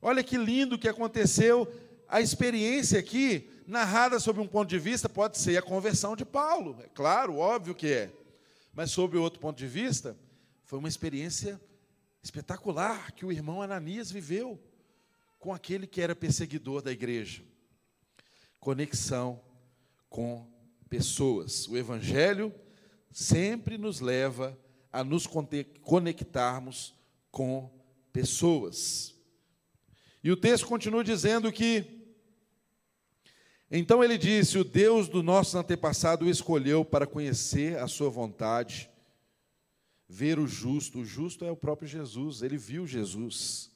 Olha 0.00 0.24
que 0.24 0.38
lindo 0.38 0.78
que 0.78 0.88
aconteceu. 0.88 1.70
A 2.08 2.20
experiência 2.20 2.98
aqui, 2.98 3.50
narrada 3.66 4.18
sob 4.18 4.40
um 4.40 4.46
ponto 4.46 4.68
de 4.68 4.78
vista, 4.78 5.08
pode 5.08 5.36
ser 5.36 5.56
a 5.58 5.62
conversão 5.62 6.16
de 6.16 6.24
Paulo. 6.24 6.78
É 6.82 6.88
claro, 6.88 7.36
óbvio 7.36 7.74
que 7.74 7.92
é. 7.92 8.10
Mas, 8.72 8.90
sob 8.90 9.16
outro 9.18 9.38
ponto 9.38 9.58
de 9.58 9.66
vista, 9.66 10.16
foi 10.64 10.78
uma 10.78 10.88
experiência 10.88 11.60
espetacular 12.22 13.12
que 13.12 13.26
o 13.26 13.32
irmão 13.32 13.60
Ananias 13.60 14.10
viveu 14.10 14.58
com 15.38 15.52
aquele 15.52 15.86
que 15.86 16.00
era 16.00 16.16
perseguidor 16.16 16.80
da 16.80 16.90
igreja. 16.90 17.42
Conexão 18.58 19.40
com 20.08 20.51
pessoas. 20.92 21.66
O 21.68 21.76
Evangelho 21.78 22.54
sempre 23.10 23.78
nos 23.78 24.00
leva 24.00 24.58
a 24.92 25.02
nos 25.02 25.26
conectarmos 25.80 26.94
com 27.30 27.72
pessoas. 28.12 29.14
E 30.22 30.30
o 30.30 30.36
texto 30.36 30.66
continua 30.66 31.02
dizendo 31.02 31.50
que. 31.50 31.86
Então 33.70 34.04
ele 34.04 34.18
disse: 34.18 34.58
O 34.58 34.64
Deus 34.64 35.08
do 35.08 35.22
nosso 35.22 35.56
antepassado 35.56 36.26
o 36.26 36.28
escolheu 36.28 36.84
para 36.84 37.06
conhecer 37.06 37.78
a 37.78 37.88
sua 37.88 38.10
vontade, 38.10 38.90
ver 40.06 40.38
o 40.38 40.46
justo. 40.46 40.98
O 40.98 41.06
justo 41.06 41.42
é 41.42 41.50
o 41.50 41.56
próprio 41.56 41.88
Jesus, 41.88 42.42
ele 42.42 42.58
viu 42.58 42.86
Jesus. 42.86 43.72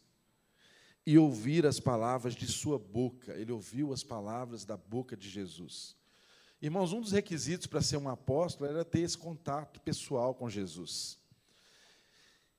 E 1.06 1.16
ouvir 1.16 1.64
as 1.64 1.80
palavras 1.80 2.34
de 2.34 2.46
sua 2.46 2.78
boca, 2.78 3.32
ele 3.36 3.52
ouviu 3.52 3.90
as 3.90 4.02
palavras 4.02 4.66
da 4.66 4.76
boca 4.76 5.16
de 5.16 5.30
Jesus. 5.30 5.95
Irmãos, 6.66 6.92
um 6.92 7.00
dos 7.00 7.12
requisitos 7.12 7.68
para 7.68 7.80
ser 7.80 7.96
um 7.96 8.08
apóstolo 8.08 8.68
era 8.68 8.84
ter 8.84 8.98
esse 8.98 9.16
contato 9.16 9.80
pessoal 9.82 10.34
com 10.34 10.50
Jesus. 10.50 11.16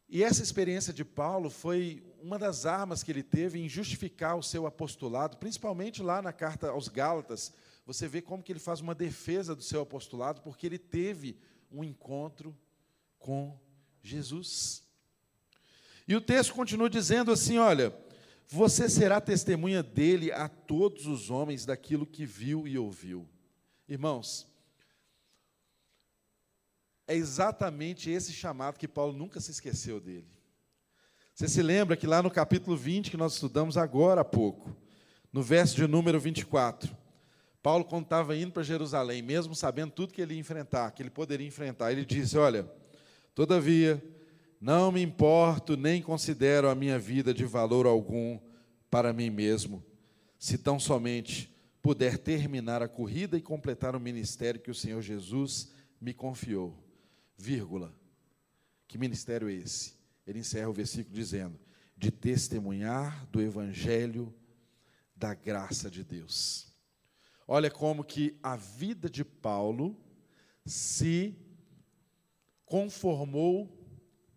E 0.07 0.23
essa 0.23 0.41
experiência 0.41 0.93
de 0.93 1.03
Paulo 1.03 1.49
foi 1.49 2.01
uma 2.21 2.39
das 2.39 2.65
armas 2.65 3.03
que 3.03 3.11
ele 3.11 3.21
teve 3.21 3.59
em 3.59 3.67
justificar 3.67 4.37
o 4.37 4.41
seu 4.41 4.65
apostolado, 4.65 5.35
principalmente 5.35 6.01
lá 6.01 6.21
na 6.21 6.31
carta 6.31 6.69
aos 6.69 6.87
Gálatas. 6.87 7.51
Você 7.85 8.07
vê 8.07 8.21
como 8.21 8.41
que 8.41 8.49
ele 8.49 8.61
faz 8.61 8.79
uma 8.79 8.95
defesa 8.95 9.53
do 9.53 9.61
seu 9.61 9.81
apostolado, 9.81 10.39
porque 10.39 10.65
ele 10.65 10.79
teve 10.79 11.37
um 11.69 11.83
encontro 11.83 12.57
com 13.19 13.59
Jesus. 14.01 14.83
E 16.07 16.15
o 16.15 16.21
texto 16.21 16.53
continua 16.53 16.89
dizendo 16.89 17.29
assim: 17.29 17.57
olha, 17.57 17.93
você 18.47 18.87
será 18.87 19.19
testemunha 19.19 19.83
dele 19.83 20.31
a 20.31 20.47
todos 20.47 21.07
os 21.07 21.29
homens 21.29 21.65
daquilo 21.65 22.05
que 22.05 22.25
viu 22.25 22.65
e 22.65 22.77
ouviu. 22.77 23.27
Irmãos, 23.87 24.45
é 27.07 27.15
exatamente 27.15 28.09
esse 28.09 28.33
chamado 28.33 28.77
que 28.77 28.87
Paulo 28.87 29.13
nunca 29.13 29.39
se 29.39 29.51
esqueceu 29.51 29.99
dele. 29.99 30.27
Você 31.33 31.47
se 31.47 31.61
lembra 31.61 31.95
que 31.95 32.05
lá 32.05 32.21
no 32.21 32.29
capítulo 32.29 32.75
20, 32.75 33.11
que 33.11 33.17
nós 33.17 33.33
estudamos 33.33 33.77
agora 33.77 34.21
há 34.21 34.25
pouco, 34.25 34.75
no 35.31 35.41
verso 35.41 35.75
de 35.75 35.87
número 35.87 36.19
24, 36.19 36.95
Paulo, 37.63 37.85
quando 37.85 38.03
estava 38.03 38.35
indo 38.35 38.51
para 38.51 38.63
Jerusalém, 38.63 39.21
mesmo 39.21 39.55
sabendo 39.55 39.91
tudo 39.91 40.13
que 40.13 40.21
ele 40.21 40.33
ia 40.33 40.39
enfrentar, 40.39 40.91
que 40.91 41.01
ele 41.01 41.09
poderia 41.09 41.47
enfrentar, 41.47 41.91
ele 41.91 42.05
disse: 42.05 42.37
Olha, 42.37 42.69
todavia, 43.33 44.03
não 44.59 44.91
me 44.91 45.01
importo 45.01 45.77
nem 45.77 46.01
considero 46.01 46.69
a 46.69 46.75
minha 46.75 46.97
vida 46.97 47.33
de 47.33 47.45
valor 47.45 47.85
algum 47.85 48.39
para 48.89 49.13
mim 49.13 49.29
mesmo, 49.29 49.83
se 50.39 50.57
tão 50.57 50.79
somente 50.79 51.56
puder 51.81 52.17
terminar 52.17 52.81
a 52.81 52.87
corrida 52.87 53.37
e 53.37 53.41
completar 53.41 53.95
o 53.95 53.99
ministério 53.99 54.61
que 54.61 54.71
o 54.71 54.75
Senhor 54.75 55.01
Jesus 55.01 55.71
me 55.99 56.13
confiou. 56.13 56.77
Vírgula. 57.37 57.93
Que 58.87 58.97
ministério 58.97 59.49
é 59.49 59.53
esse? 59.53 59.95
Ele 60.25 60.39
encerra 60.39 60.69
o 60.69 60.73
versículo 60.73 61.15
dizendo: 61.15 61.59
de 61.95 62.11
testemunhar 62.11 63.25
do 63.27 63.41
evangelho 63.41 64.33
da 65.15 65.33
graça 65.33 65.89
de 65.89 66.03
Deus. 66.03 66.71
Olha 67.47 67.71
como 67.71 68.03
que 68.03 68.37
a 68.43 68.55
vida 68.55 69.09
de 69.09 69.23
Paulo 69.23 69.97
se 70.65 71.35
conformou 72.65 73.73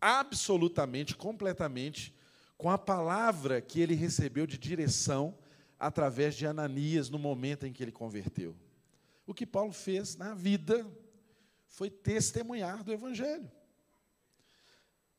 absolutamente, 0.01 1.17
completamente 1.17 2.15
com 2.57 2.71
a 2.71 2.79
palavra 2.79 3.61
que 3.61 3.81
ele 3.81 3.95
recebeu 3.95 4.47
de 4.47 4.57
direção 4.57 5.37
através 5.81 6.35
de 6.35 6.47
Ananias 6.47 7.09
no 7.09 7.19
momento 7.19 7.67
em 7.67 7.73
que 7.73 7.83
ele 7.83 7.91
converteu. 7.91 8.55
O 9.27 9.33
que 9.33 9.47
Paulo 9.47 9.73
fez 9.73 10.15
na 10.15 10.35
vida 10.35 10.87
foi 11.67 11.89
testemunhar 11.89 12.85
do 12.85 12.93
Evangelho. 12.93 13.51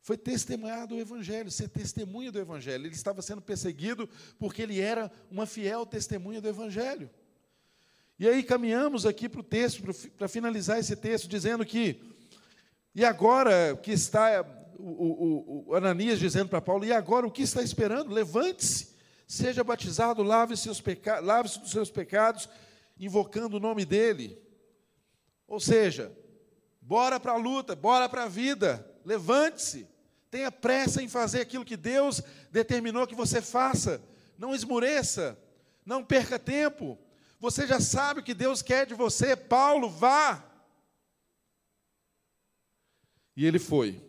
Foi 0.02 0.18
testemunhar 0.18 0.88
do 0.88 1.00
Evangelho, 1.00 1.50
ser 1.50 1.70
testemunha 1.70 2.32
do 2.32 2.40
Evangelho. 2.40 2.86
Ele 2.86 2.94
estava 2.94 3.22
sendo 3.24 3.42
perseguido 3.42 4.08
porque 4.38 4.62
ele 4.62 4.80
era 4.80 5.12
uma 5.32 5.48
fiel 5.48 5.86
testemunha 5.86 6.40
do 6.40 6.48
Evangelho. 6.48 7.10
E 8.20 8.28
aí 8.28 8.44
caminhamos 8.44 9.06
aqui 9.06 9.28
para 9.28 9.42
o 9.42 9.44
texto, 9.44 9.82
para 10.12 10.28
finalizar 10.28 10.78
esse 10.78 10.96
texto, 10.96 11.28
dizendo 11.28 11.66
que, 11.66 12.00
e 12.94 13.04
agora 13.04 13.76
que 13.82 13.92
está 13.92 14.46
o, 14.78 15.66
o, 15.66 15.70
o 15.70 15.76
Ananias 15.76 16.20
dizendo 16.20 16.50
para 16.50 16.62
Paulo, 16.62 16.86
e 16.86 16.94
agora 16.94 17.26
o 17.26 17.32
que 17.32 17.42
está 17.42 17.64
esperando? 17.64 18.14
Levante-se 18.14 18.92
seja 19.32 19.64
batizado, 19.64 20.22
lave 20.24 20.56
lave-se 21.22 21.60
dos 21.60 21.72
seus 21.72 21.90
pecados, 21.90 22.50
invocando 23.00 23.56
o 23.56 23.60
nome 23.62 23.86
dele. 23.86 24.38
Ou 25.48 25.58
seja, 25.58 26.12
bora 26.82 27.18
para 27.18 27.32
a 27.32 27.38
luta, 27.38 27.74
bora 27.74 28.10
para 28.10 28.26
a 28.26 28.28
vida, 28.28 28.86
levante-se, 29.06 29.88
tenha 30.30 30.52
pressa 30.52 31.02
em 31.02 31.08
fazer 31.08 31.40
aquilo 31.40 31.64
que 31.64 31.78
Deus 31.78 32.22
determinou 32.52 33.08
que 33.08 33.16
você 33.16 33.42
faça, 33.42 34.04
não 34.38 34.54
esmoreça, 34.54 35.40
não 35.86 36.04
perca 36.04 36.38
tempo. 36.38 37.00
Você 37.40 37.66
já 37.66 37.80
sabe 37.80 38.20
o 38.20 38.24
que 38.24 38.34
Deus 38.34 38.62
quer 38.62 38.86
de 38.86 38.94
você, 38.94 39.34
Paulo, 39.36 39.90
vá. 39.90 40.44
E 43.36 43.46
ele 43.46 43.60
foi. 43.60 44.04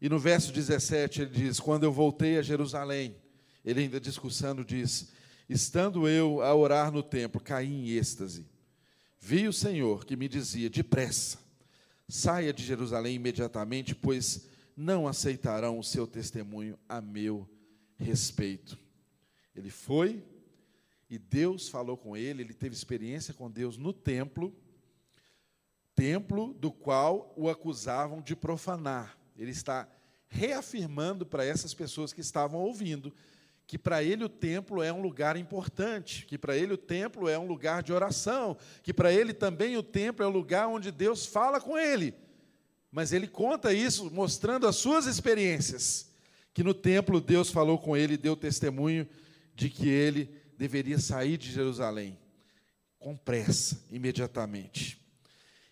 E 0.00 0.08
no 0.08 0.18
verso 0.18 0.52
17 0.52 1.22
ele 1.22 1.30
diz: 1.30 1.58
Quando 1.58 1.82
eu 1.82 1.92
voltei 1.92 2.38
a 2.38 2.42
Jerusalém, 2.42 3.20
ele 3.64 3.80
ainda 3.80 4.00
discursando 4.00 4.64
diz: 4.64 5.12
Estando 5.48 6.08
eu 6.08 6.42
a 6.42 6.54
orar 6.54 6.90
no 6.90 7.02
templo, 7.02 7.40
caí 7.40 7.72
em 7.72 7.88
êxtase. 7.90 8.46
Vi 9.20 9.46
o 9.46 9.52
Senhor 9.52 10.04
que 10.04 10.16
me 10.16 10.28
dizia: 10.28 10.68
Depressa, 10.68 11.38
saia 12.08 12.52
de 12.52 12.64
Jerusalém 12.64 13.16
imediatamente, 13.16 13.94
pois 13.94 14.48
não 14.76 15.06
aceitarão 15.06 15.78
o 15.78 15.84
seu 15.84 16.06
testemunho 16.06 16.78
a 16.88 17.00
meu 17.00 17.48
respeito. 17.98 18.78
Ele 19.54 19.70
foi 19.70 20.24
e 21.08 21.18
Deus 21.18 21.68
falou 21.68 21.96
com 21.96 22.16
ele, 22.16 22.42
ele 22.42 22.54
teve 22.54 22.74
experiência 22.74 23.34
com 23.34 23.50
Deus 23.50 23.76
no 23.76 23.92
templo, 23.92 24.50
templo 25.94 26.54
do 26.54 26.72
qual 26.72 27.34
o 27.36 27.50
acusavam 27.50 28.22
de 28.22 28.34
profanar. 28.34 29.18
Ele 29.36 29.50
está 29.50 29.86
reafirmando 30.26 31.26
para 31.26 31.44
essas 31.44 31.74
pessoas 31.74 32.14
que 32.14 32.22
estavam 32.22 32.60
ouvindo 32.60 33.14
que 33.72 33.78
para 33.78 34.04
ele 34.04 34.22
o 34.22 34.28
templo 34.28 34.82
é 34.82 34.92
um 34.92 35.00
lugar 35.00 35.34
importante, 35.34 36.26
que 36.26 36.36
para 36.36 36.54
ele 36.54 36.74
o 36.74 36.76
templo 36.76 37.26
é 37.26 37.38
um 37.38 37.46
lugar 37.46 37.82
de 37.82 37.90
oração, 37.90 38.54
que 38.82 38.92
para 38.92 39.10
ele 39.10 39.32
também 39.32 39.78
o 39.78 39.82
templo 39.82 40.22
é 40.22 40.28
o 40.28 40.30
lugar 40.30 40.68
onde 40.68 40.92
Deus 40.92 41.24
fala 41.24 41.58
com 41.58 41.78
ele. 41.78 42.12
Mas 42.90 43.14
ele 43.14 43.26
conta 43.26 43.72
isso 43.72 44.10
mostrando 44.10 44.66
as 44.66 44.76
suas 44.76 45.06
experiências, 45.06 46.12
que 46.52 46.62
no 46.62 46.74
templo 46.74 47.18
Deus 47.18 47.50
falou 47.50 47.78
com 47.78 47.96
ele 47.96 48.12
e 48.12 48.18
deu 48.18 48.36
testemunho 48.36 49.08
de 49.54 49.70
que 49.70 49.88
ele 49.88 50.28
deveria 50.58 50.98
sair 50.98 51.38
de 51.38 51.50
Jerusalém 51.50 52.18
com 52.98 53.16
pressa, 53.16 53.82
imediatamente. 53.90 55.00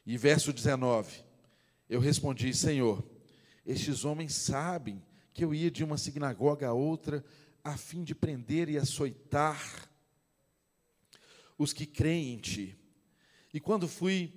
E 0.07 0.17
verso 0.17 0.55
19: 0.55 1.23
Eu 1.87 2.01
respondi, 2.01 2.55
Senhor, 2.55 3.05
estes 3.67 4.07
homens 4.07 4.33
sabem 4.33 5.03
que 5.35 5.45
eu 5.45 5.53
ia 5.53 5.71
de 5.71 5.85
uma 5.85 5.99
sinagoga 5.99 6.67
a 6.67 6.73
outra 6.73 7.23
a 7.63 7.77
fim 7.77 8.03
de 8.03 8.15
prender 8.15 8.69
e 8.69 8.79
açoitar 8.79 9.89
os 11.59 11.73
que 11.73 11.85
creem 11.85 12.35
em 12.35 12.39
ti. 12.39 12.77
E 13.53 13.61
quando 13.61 13.87
fui, 13.87 14.33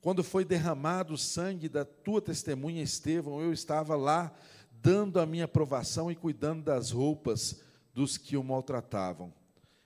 quando 0.00 0.24
foi 0.24 0.44
derramado 0.44 1.14
o 1.14 1.18
sangue 1.18 1.68
da 1.68 1.84
tua 1.84 2.20
testemunha 2.20 2.82
Estevão, 2.82 3.40
eu 3.40 3.52
estava 3.52 3.94
lá 3.94 4.34
dando 4.70 5.20
a 5.20 5.26
minha 5.26 5.44
aprovação 5.44 6.10
e 6.10 6.16
cuidando 6.16 6.64
das 6.64 6.90
roupas 6.90 7.60
dos 7.92 8.16
que 8.16 8.36
o 8.36 8.42
maltratavam. 8.42 9.32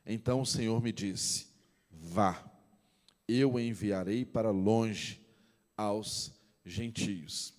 Então 0.06 0.40
o 0.40 0.46
Senhor 0.46 0.80
me 0.80 0.92
disse: 0.92 1.48
Vá, 1.90 2.44
eu 3.26 3.54
o 3.54 3.60
enviarei 3.60 4.24
para 4.24 4.50
longe 4.50 5.20
aos 5.76 6.32
gentios. 6.64 7.52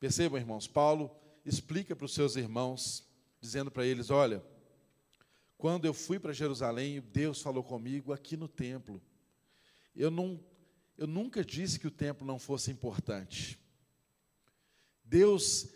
Percebam, 0.00 0.38
irmãos, 0.38 0.66
Paulo 0.66 1.10
explica 1.44 1.94
para 1.94 2.06
os 2.06 2.14
seus 2.14 2.36
irmãos, 2.36 3.06
dizendo 3.40 3.70
para 3.70 3.84
eles: 3.84 4.10
Olha, 4.10 4.42
quando 5.64 5.86
eu 5.86 5.94
fui 5.94 6.18
para 6.18 6.34
Jerusalém, 6.34 7.00
Deus 7.00 7.40
falou 7.40 7.64
comigo 7.64 8.12
aqui 8.12 8.36
no 8.36 8.46
templo. 8.46 9.00
Eu, 9.96 10.10
não, 10.10 10.38
eu 10.94 11.06
nunca 11.06 11.42
disse 11.42 11.80
que 11.80 11.86
o 11.86 11.90
templo 11.90 12.26
não 12.26 12.38
fosse 12.38 12.70
importante. 12.70 13.58
Deus 15.02 15.66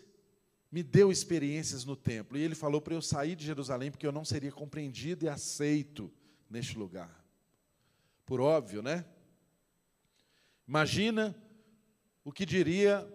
me 0.71 0.83
deu 0.83 1.11
experiências 1.11 1.85
no 1.85 1.95
templo. 1.95 2.37
E 2.37 2.41
ele 2.43 2.53
falou 2.53 2.79
para 2.79 2.93
eu 2.93 3.01
sair 3.01 3.35
de 3.35 3.43
Jerusalém 3.43 3.89
porque 3.89 4.05
eu 4.05 4.11
não 4.11 4.23
seria 4.23 4.51
compreendido 4.51 5.25
e 5.25 5.27
aceito 5.27 6.13
neste 6.47 6.77
lugar. 6.77 7.25
Por 8.27 8.39
óbvio, 8.39 8.83
né? 8.83 9.03
Imagina 10.67 11.35
o 12.23 12.31
que 12.31 12.45
diria 12.45 13.11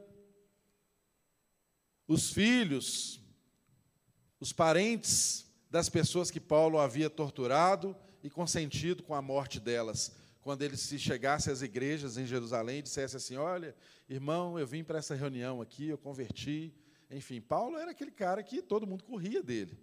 os 2.08 2.32
filhos, 2.32 3.20
os 4.40 4.52
parentes 4.52 5.43
das 5.74 5.88
pessoas 5.88 6.30
que 6.30 6.38
Paulo 6.38 6.78
havia 6.78 7.10
torturado 7.10 7.96
e 8.22 8.30
consentido 8.30 9.02
com 9.02 9.12
a 9.12 9.20
morte 9.20 9.58
delas. 9.58 10.14
Quando 10.40 10.62
ele 10.62 10.76
se 10.76 11.00
chegasse 11.00 11.50
às 11.50 11.62
igrejas 11.62 12.16
em 12.16 12.24
Jerusalém 12.24 12.78
e 12.78 12.82
dissesse 12.82 13.16
assim: 13.16 13.36
Olha, 13.36 13.74
irmão, 14.08 14.56
eu 14.56 14.64
vim 14.68 14.84
para 14.84 15.00
essa 15.00 15.16
reunião 15.16 15.60
aqui, 15.60 15.88
eu 15.88 15.98
converti, 15.98 16.72
enfim, 17.10 17.40
Paulo 17.40 17.76
era 17.76 17.90
aquele 17.90 18.12
cara 18.12 18.40
que 18.40 18.62
todo 18.62 18.86
mundo 18.86 19.02
corria 19.02 19.42
dele. 19.42 19.76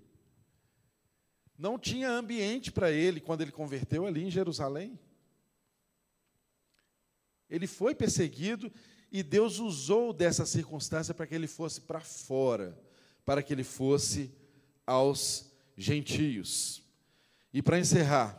Não 1.57 1.77
tinha 1.77 2.09
ambiente 2.09 2.71
para 2.71 2.89
ele 2.89 3.19
quando 3.19 3.41
ele 3.41 3.51
converteu 3.51 4.05
ali 4.05 4.23
em 4.23 4.31
Jerusalém. 4.31 4.97
Ele 7.49 7.67
foi 7.67 7.93
perseguido 7.93 8.71
e 9.11 9.21
Deus 9.21 9.59
usou 9.59 10.13
dessa 10.13 10.45
circunstância 10.45 11.13
para 11.13 11.27
que 11.27 11.35
ele 11.35 11.47
fosse 11.47 11.81
para 11.81 11.99
fora, 11.99 12.81
para 13.25 13.43
que 13.43 13.51
ele 13.51 13.65
fosse 13.65 14.33
aos 14.87 15.50
gentios. 15.75 16.83
E 17.53 17.61
para 17.61 17.79
encerrar, 17.79 18.37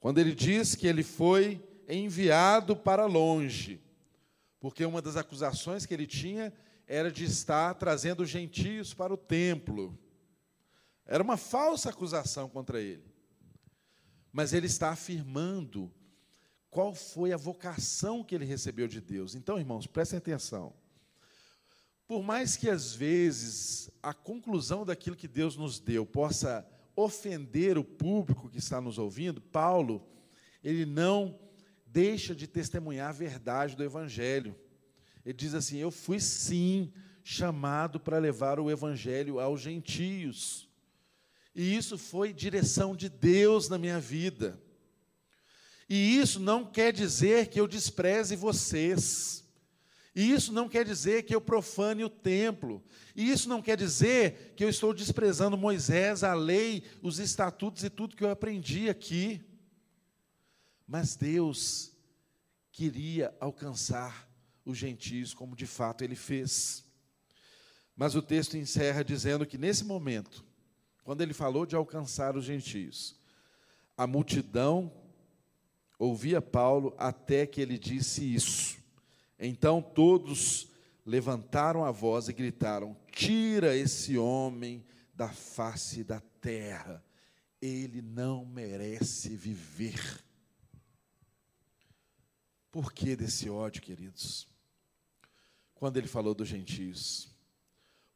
quando 0.00 0.18
ele 0.18 0.34
diz 0.34 0.74
que 0.74 0.86
ele 0.86 1.02
foi 1.02 1.62
enviado 1.88 2.76
para 2.76 3.06
longe, 3.06 3.80
porque 4.58 4.84
uma 4.84 5.02
das 5.02 5.16
acusações 5.16 5.84
que 5.84 5.94
ele 5.94 6.06
tinha 6.06 6.52
era 6.86 7.10
de 7.10 7.24
estar 7.24 7.74
trazendo 7.74 8.24
gentios 8.24 8.92
para 8.92 9.12
o 9.12 9.16
templo. 9.16 9.98
Era 11.06 11.22
uma 11.22 11.36
falsa 11.36 11.90
acusação 11.90 12.48
contra 12.48 12.80
ele. 12.80 13.04
Mas 14.32 14.52
ele 14.52 14.66
está 14.66 14.90
afirmando 14.90 15.92
qual 16.70 16.94
foi 16.94 17.32
a 17.32 17.36
vocação 17.36 18.24
que 18.24 18.34
ele 18.34 18.44
recebeu 18.44 18.88
de 18.88 19.00
Deus. 19.00 19.34
Então, 19.34 19.58
irmãos, 19.58 19.86
prestem 19.86 20.18
atenção. 20.18 20.72
Por 22.06 22.22
mais 22.22 22.56
que 22.56 22.68
às 22.68 22.94
vezes 22.94 23.90
a 24.02 24.12
conclusão 24.12 24.84
daquilo 24.84 25.16
que 25.16 25.28
Deus 25.28 25.56
nos 25.56 25.78
deu 25.78 26.04
possa 26.04 26.66
ofender 26.94 27.78
o 27.78 27.84
público 27.84 28.48
que 28.48 28.58
está 28.58 28.80
nos 28.80 28.98
ouvindo, 28.98 29.40
Paulo, 29.40 30.06
ele 30.62 30.84
não 30.84 31.38
deixa 31.86 32.34
de 32.34 32.46
testemunhar 32.46 33.10
a 33.10 33.12
verdade 33.12 33.76
do 33.76 33.84
evangelho. 33.84 34.54
Ele 35.24 35.34
diz 35.34 35.54
assim: 35.54 35.78
Eu 35.78 35.90
fui 35.90 36.20
sim 36.20 36.92
chamado 37.22 38.00
para 38.00 38.18
levar 38.18 38.58
o 38.58 38.70
evangelho 38.70 39.38
aos 39.38 39.60
gentios. 39.60 40.68
E 41.54 41.76
isso 41.76 41.98
foi 41.98 42.32
direção 42.32 42.96
de 42.96 43.08
Deus 43.08 43.68
na 43.68 43.78
minha 43.78 44.00
vida. 44.00 44.60
E 45.88 46.16
isso 46.16 46.40
não 46.40 46.64
quer 46.64 46.92
dizer 46.92 47.48
que 47.48 47.60
eu 47.60 47.68
despreze 47.68 48.34
vocês. 48.34 49.41
E 50.14 50.30
isso 50.30 50.52
não 50.52 50.68
quer 50.68 50.84
dizer 50.84 51.22
que 51.22 51.34
eu 51.34 51.40
profane 51.40 52.04
o 52.04 52.10
templo. 52.10 52.84
E 53.16 53.30
isso 53.30 53.48
não 53.48 53.62
quer 53.62 53.76
dizer 53.76 54.52
que 54.54 54.62
eu 54.62 54.68
estou 54.68 54.92
desprezando 54.92 55.56
Moisés, 55.56 56.22
a 56.22 56.34
lei, 56.34 56.84
os 57.00 57.18
estatutos 57.18 57.82
e 57.82 57.88
tudo 57.88 58.16
que 58.16 58.22
eu 58.22 58.30
aprendi 58.30 58.90
aqui. 58.90 59.40
Mas 60.86 61.16
Deus 61.16 61.92
queria 62.70 63.34
alcançar 63.40 64.28
os 64.64 64.76
gentios, 64.76 65.32
como 65.32 65.56
de 65.56 65.66
fato 65.66 66.04
ele 66.04 66.14
fez. 66.14 66.84
Mas 67.96 68.14
o 68.14 68.20
texto 68.20 68.56
encerra 68.56 69.02
dizendo 69.02 69.46
que 69.46 69.56
nesse 69.56 69.84
momento, 69.84 70.44
quando 71.04 71.22
ele 71.22 71.32
falou 71.32 71.64
de 71.64 71.74
alcançar 71.74 72.36
os 72.36 72.44
gentios, 72.44 73.18
a 73.96 74.06
multidão 74.06 74.92
ouvia 75.98 76.42
Paulo 76.42 76.94
até 76.98 77.46
que 77.46 77.60
ele 77.60 77.78
disse 77.78 78.34
isso. 78.34 78.81
Então 79.44 79.82
todos 79.82 80.68
levantaram 81.04 81.84
a 81.84 81.90
voz 81.90 82.28
e 82.28 82.32
gritaram: 82.32 82.96
Tira 83.10 83.76
esse 83.76 84.16
homem 84.16 84.84
da 85.14 85.28
face 85.28 86.02
da 86.02 86.20
terra, 86.40 87.04
ele 87.60 88.00
não 88.00 88.46
merece 88.46 89.36
viver. 89.36 90.24
Por 92.70 92.92
que 92.92 93.14
desse 93.14 93.50
ódio, 93.50 93.82
queridos? 93.82 94.50
quando 95.82 95.96
ele 95.96 96.06
falou 96.06 96.32
dos 96.32 96.46
gentios? 96.46 97.28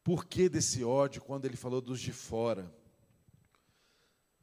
Por 0.04 0.24
que 0.24 0.48
desse 0.48 0.84
ódio 0.84 1.20
quando 1.20 1.46
ele 1.46 1.56
falou 1.56 1.80
dos 1.80 1.98
de 1.98 2.12
fora? 2.12 2.72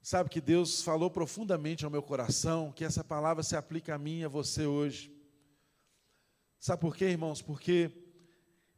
Sabe 0.01 0.29
que 0.29 0.41
Deus 0.41 0.81
falou 0.83 1.09
profundamente 1.09 1.85
ao 1.85 1.89
meu 1.89 2.03
coração 2.03 2.73
que 2.73 2.83
essa 2.83 3.01
palavra 3.01 3.41
se 3.41 3.55
aplica 3.55 3.95
a 3.95 3.97
mim 3.97 4.19
e 4.19 4.23
a 4.25 4.27
você 4.27 4.65
hoje. 4.65 5.09
Sabe 6.63 6.79
por 6.79 6.95
quê, 6.95 7.09
irmãos? 7.09 7.41
Porque 7.41 7.91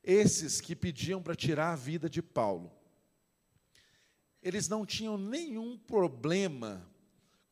esses 0.04 0.60
que 0.60 0.76
pediam 0.76 1.22
para 1.22 1.36
tirar 1.36 1.72
a 1.72 1.76
vida 1.76 2.10
de 2.10 2.20
Paulo, 2.20 2.76
eles 4.42 4.68
não 4.68 4.88
tinham 4.88 5.20
nenhum 5.20 5.78
problema 5.78 6.92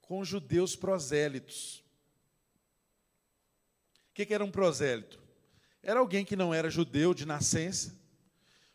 com 0.01 0.25
judeus 0.25 0.75
prosélitos. 0.75 1.83
O 4.09 4.15
que, 4.15 4.25
que 4.25 4.33
era 4.33 4.43
um 4.43 4.49
prosélito? 4.49 5.21
Era 5.83 5.99
alguém 5.99 6.25
que 6.25 6.35
não 6.35 6.51
era 6.51 6.67
judeu 6.67 7.13
de 7.13 7.27
nascença, 7.27 7.95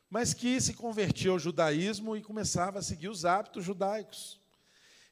mas 0.09 0.33
que 0.33 0.61
se 0.61 0.75
convertia 0.75 1.33
ao 1.33 1.41
judaísmo 1.41 2.17
e 2.17 2.23
começava 2.23 2.79
a 2.79 2.83
seguir 2.83 3.09
os 3.09 3.25
hábitos 3.25 3.65
judaicos. 3.65 4.41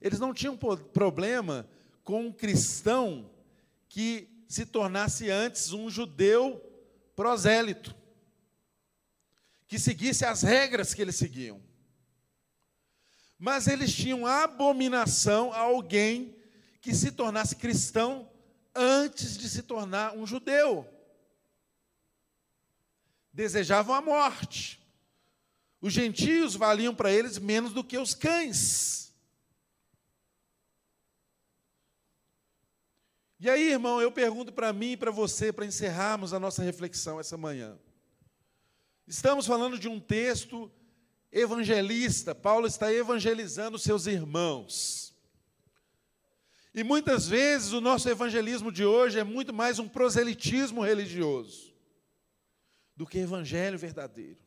Eles 0.01 0.21
não 0.21 0.33
tinham 0.33 0.57
problema 0.57 1.69
com 2.05 2.27
um 2.27 2.33
cristão 2.33 3.29
que 3.89 4.36
se 4.49 4.65
tornasse 4.65 5.31
antes 5.31 5.73
um 5.73 5.91
judeu 5.91 6.63
prosélito, 7.15 7.95
que 9.67 9.79
seguisse 9.79 10.25
as 10.25 10.43
regras 10.43 10.95
que 10.95 11.03
eles 11.03 11.17
seguiam. 11.17 11.61
Mas 13.39 13.67
eles 13.67 13.93
tinham 13.93 14.27
abominação 14.27 15.53
a 15.53 15.59
alguém 15.59 16.37
que 16.81 16.95
se 16.95 17.11
tornasse 17.11 17.57
cristão 17.57 18.31
antes 18.75 19.37
de 19.37 19.49
se 19.49 19.63
tornar 19.63 20.17
um 20.17 20.27
judeu. 20.27 20.89
Desejavam 23.33 23.95
a 23.95 24.01
morte. 24.01 24.81
Os 25.81 25.93
gentios 25.93 26.55
valiam 26.55 26.95
para 26.95 27.13
eles 27.13 27.39
menos 27.39 27.73
do 27.73 27.85
que 27.85 27.99
os 27.99 28.15
cães. 28.15 29.06
E 33.39 33.51
aí, 33.51 33.71
irmão, 33.71 34.01
eu 34.01 34.11
pergunto 34.11 34.53
para 34.53 34.73
mim 34.73 34.93
e 34.93 34.97
para 34.97 35.11
você, 35.11 35.53
para 35.53 35.67
encerrarmos 35.67 36.33
a 36.33 36.41
nossa 36.41 36.63
reflexão 36.63 37.21
essa 37.21 37.37
manhã. 37.37 37.79
Estamos 39.07 39.47
falando 39.47 39.79
de 39.79 39.89
um 39.89 40.01
texto 40.01 40.71
evangelista, 41.31 42.35
Paulo 42.35 42.67
está 42.67 42.93
evangelizando 42.93 43.79
seus 43.79 44.07
irmãos. 44.07 45.15
E 46.75 46.83
muitas 46.83 47.29
vezes 47.29 47.73
o 47.73 47.81
nosso 47.81 48.09
evangelismo 48.09 48.73
de 48.73 48.85
hoje 48.85 49.19
é 49.19 49.25
muito 49.25 49.53
mais 49.53 49.79
um 49.79 49.89
proselitismo 49.89 50.83
religioso 50.83 51.75
do 52.95 53.07
que 53.07 53.19
evangelho 53.19 53.79
verdadeiro. 53.79 54.46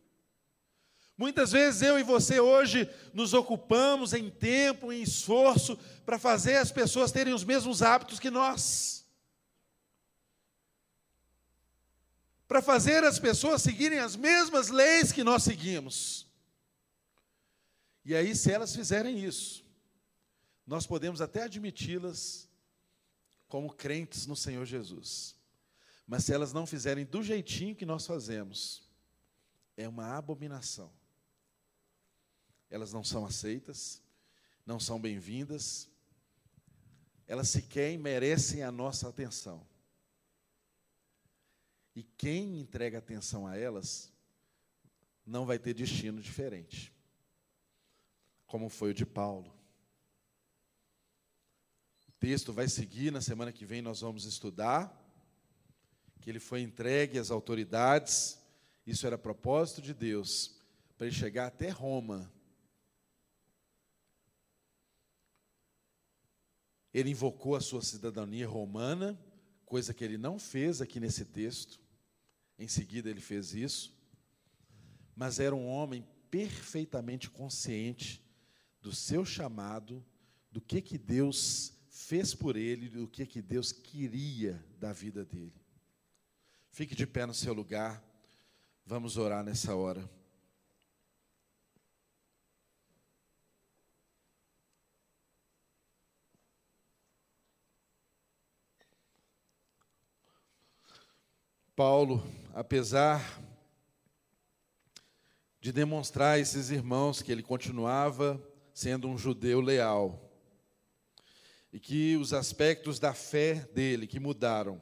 Muitas 1.20 1.52
vezes 1.52 1.82
eu 1.82 2.00
e 2.00 2.02
você 2.04 2.40
hoje 2.40 2.90
nos 3.14 3.34
ocupamos 3.34 4.14
em 4.14 4.30
tempo, 4.30 4.90
em 4.90 5.02
esforço, 5.02 5.78
para 6.06 6.18
fazer 6.18 6.56
as 6.56 6.72
pessoas 6.72 7.12
terem 7.12 7.34
os 7.34 7.44
mesmos 7.44 7.82
hábitos 7.82 8.22
que 8.22 8.30
nós. 8.30 9.06
Para 12.48 12.62
fazer 12.62 13.04
as 13.04 13.20
pessoas 13.20 13.62
seguirem 13.62 14.00
as 14.00 14.16
mesmas 14.16 14.70
leis 14.70 15.12
que 15.12 15.22
nós 15.22 15.44
seguimos. 15.44 16.26
E 18.06 18.16
aí, 18.16 18.34
se 18.34 18.50
elas 18.50 18.74
fizerem 18.74 19.22
isso, 19.22 19.66
nós 20.66 20.88
podemos 20.88 21.20
até 21.20 21.44
admiti-las 21.44 22.48
como 23.50 23.74
crentes 23.74 24.26
no 24.26 24.38
Senhor 24.38 24.66
Jesus. 24.66 25.36
Mas 26.08 26.24
se 26.24 26.34
elas 26.34 26.54
não 26.54 26.66
fizerem 26.66 27.04
do 27.04 27.22
jeitinho 27.22 27.76
que 27.76 27.86
nós 27.86 28.08
fazemos, 28.08 28.90
é 29.76 29.86
uma 29.86 30.16
abominação 30.16 30.98
elas 32.70 32.94
não 32.94 33.04
são 33.04 33.26
aceitas, 33.26 34.02
não 34.66 34.80
são 34.80 35.02
bem-vindas, 35.02 35.90
elas 37.28 37.50
sequer 37.50 37.98
merecem 37.98 38.64
a 38.64 38.72
nossa 38.72 39.10
atenção. 39.10 39.66
E 41.96 42.04
quem 42.04 42.60
entrega 42.60 43.00
atenção 43.00 43.48
a 43.48 43.58
elas 43.58 44.12
não 45.26 45.46
vai 45.46 45.60
ter 45.60 45.74
destino 45.74 46.22
diferente, 46.22 46.94
como 48.46 48.70
foi 48.70 48.92
o 48.92 48.94
de 48.94 49.06
Paulo. 49.06 49.54
O 52.08 52.12
texto 52.20 52.52
vai 52.54 52.68
seguir, 52.68 53.12
na 53.12 53.22
semana 53.22 53.52
que 53.52 53.66
vem 53.66 53.82
nós 53.82 54.02
vamos 54.02 54.26
estudar, 54.26 54.96
que 56.22 56.30
ele 56.30 56.40
foi 56.40 56.62
entregue 56.62 57.18
às 57.18 57.32
autoridades, 57.32 58.40
isso 58.86 59.06
era 59.08 59.18
propósito 59.18 59.82
de 59.82 59.94
Deus, 59.94 60.56
para 60.98 61.08
ele 61.08 61.16
chegar 61.16 61.48
até 61.48 61.70
Roma 61.70 62.32
Ele 66.94 67.12
invocou 67.12 67.56
a 67.56 67.62
sua 67.62 67.82
cidadania 67.82 68.48
romana, 68.48 69.20
coisa 69.66 69.94
que 69.94 70.04
ele 70.04 70.18
não 70.18 70.40
fez 70.40 70.82
aqui 70.82 71.00
nesse 71.00 71.26
texto. 71.26 71.80
Em 72.58 72.68
seguida, 72.68 73.10
ele 73.10 73.22
fez 73.22 73.54
isso. 73.54 73.96
Mas 75.16 75.40
era 75.40 75.56
um 75.56 75.68
homem 75.68 76.06
perfeitamente 76.32 77.30
consciente 77.30 78.24
do 78.82 78.94
seu 78.94 79.26
chamado, 79.26 80.04
do 80.52 80.62
que, 80.62 80.82
que 80.82 80.98
Deus 80.98 81.74
fez 81.90 82.34
por 82.34 82.56
ele, 82.56 82.90
do 82.90 83.08
que, 83.08 83.26
que 83.26 83.42
Deus 83.42 83.72
queria 83.72 84.64
da 84.80 84.92
vida 84.92 85.26
dele. 85.26 85.54
Fique 86.72 86.96
de 86.96 87.06
pé 87.06 87.26
no 87.26 87.34
seu 87.34 87.54
lugar, 87.54 88.04
vamos 88.86 89.18
orar 89.18 89.44
nessa 89.44 89.76
hora. 89.76 90.10
Paulo, 101.80 102.22
apesar 102.54 103.42
de 105.62 105.72
demonstrar 105.72 106.36
a 106.36 106.40
esses 106.40 106.72
irmãos 106.72 107.22
que 107.22 107.32
ele 107.32 107.42
continuava 107.42 108.38
sendo 108.74 109.08
um 109.08 109.18
judeu 109.18 109.62
leal 109.62 110.30
e 111.72 111.80
que 111.80 112.18
os 112.18 112.34
aspectos 112.34 113.00
da 113.00 113.14
fé 113.14 113.66
dele 113.74 114.08
que 114.08 114.20
mudaram, 114.20 114.82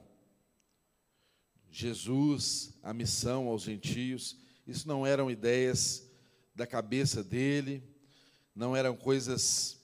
Jesus, 1.70 2.74
a 2.82 2.92
missão 2.96 3.48
aos 3.48 3.62
gentios, 3.62 4.36
isso 4.66 4.88
não 4.88 5.06
eram 5.06 5.30
ideias 5.30 6.10
da 6.56 6.66
cabeça 6.66 7.24
dele, 7.24 7.84
não 8.56 8.76
eram 8.76 8.98
coisas 8.98 9.80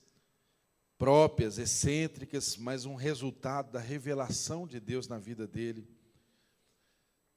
próprias, 0.98 1.60
excêntricas, 1.60 2.58
mas 2.58 2.88
um 2.88 2.96
resultado 2.96 3.72
da 3.72 3.80
revelação 3.80 4.66
de 4.66 4.80
Deus 4.80 5.08
na 5.08 5.20
vida 5.20 5.46
dele 5.46 5.93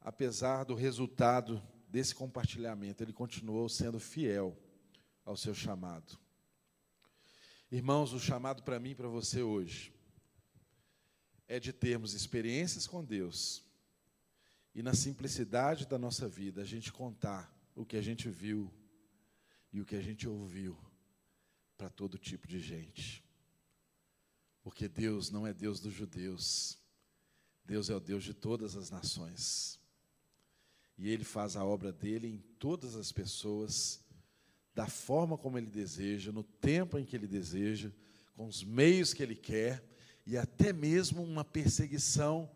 apesar 0.07 0.63
do 0.63 0.77
resultado 0.77 1.61
desse 1.89 2.15
compartilhamento, 2.15 3.03
ele 3.03 3.13
continuou 3.13 3.69
sendo 3.69 3.99
fiel 3.99 4.57
ao 5.25 5.37
seu 5.37 5.53
chamado. 5.53 6.17
Irmãos, 7.73 8.13
o 8.13 8.21
chamado 8.21 8.63
para 8.63 8.79
mim 8.79 8.91
e 8.91 8.95
para 8.95 9.09
você 9.09 9.43
hoje 9.43 9.93
é 11.49 11.59
de 11.59 11.73
termos 11.73 12.15
experiências 12.15 12.87
com 12.87 13.05
Deus 13.05 13.65
e 14.73 14.81
na 14.81 14.95
simplicidade 14.95 15.89
da 15.89 15.99
nossa 15.99 16.29
vida 16.29 16.63
a 16.63 16.65
gente 16.65 16.93
contar 16.93 17.53
o 17.75 17.85
que 17.85 17.97
a 17.97 18.03
gente 18.03 18.29
viu 18.29 18.73
e 19.73 19.81
o 19.81 19.85
que 19.85 19.97
a 19.97 20.01
gente 20.01 20.29
ouviu 20.29 20.79
para 21.77 21.91
todo 21.91 22.17
tipo 22.17 22.47
de 22.47 22.61
gente. 22.61 23.25
Porque 24.63 24.87
Deus 24.87 25.31
não 25.31 25.45
é 25.45 25.53
Deus 25.53 25.81
dos 25.81 25.93
judeus, 25.93 26.79
Deus 27.65 27.91
é 27.91 27.97
o 27.97 28.01
Deus 28.01 28.23
de 28.23 28.35
todas 28.35 28.77
as 28.77 28.89
nações. 28.89 29.76
E 30.99 31.11
ele 31.11 31.25
faz 31.25 31.57
a 31.57 31.65
obra 31.65 31.93
dele 31.93 32.29
em 32.29 32.39
todas 32.59 32.97
as 32.97 33.13
pessoas, 33.13 34.03
da 34.75 34.87
forma 34.87 35.37
como 35.37 35.59
ele 35.59 35.67
deseja, 35.67 36.33
no 36.33 36.43
tempo 36.43 36.99
em 36.99 37.05
que 37.05 37.15
ele 37.15 37.27
deseja, 37.27 37.91
com 38.35 38.47
os 38.47 38.63
meios 38.63 39.13
que 39.13 39.23
ele 39.23 39.35
quer, 39.35 39.85
e 40.27 40.37
até 40.37 40.73
mesmo 40.73 41.23
uma 41.23 41.45
perseguição 41.45 42.51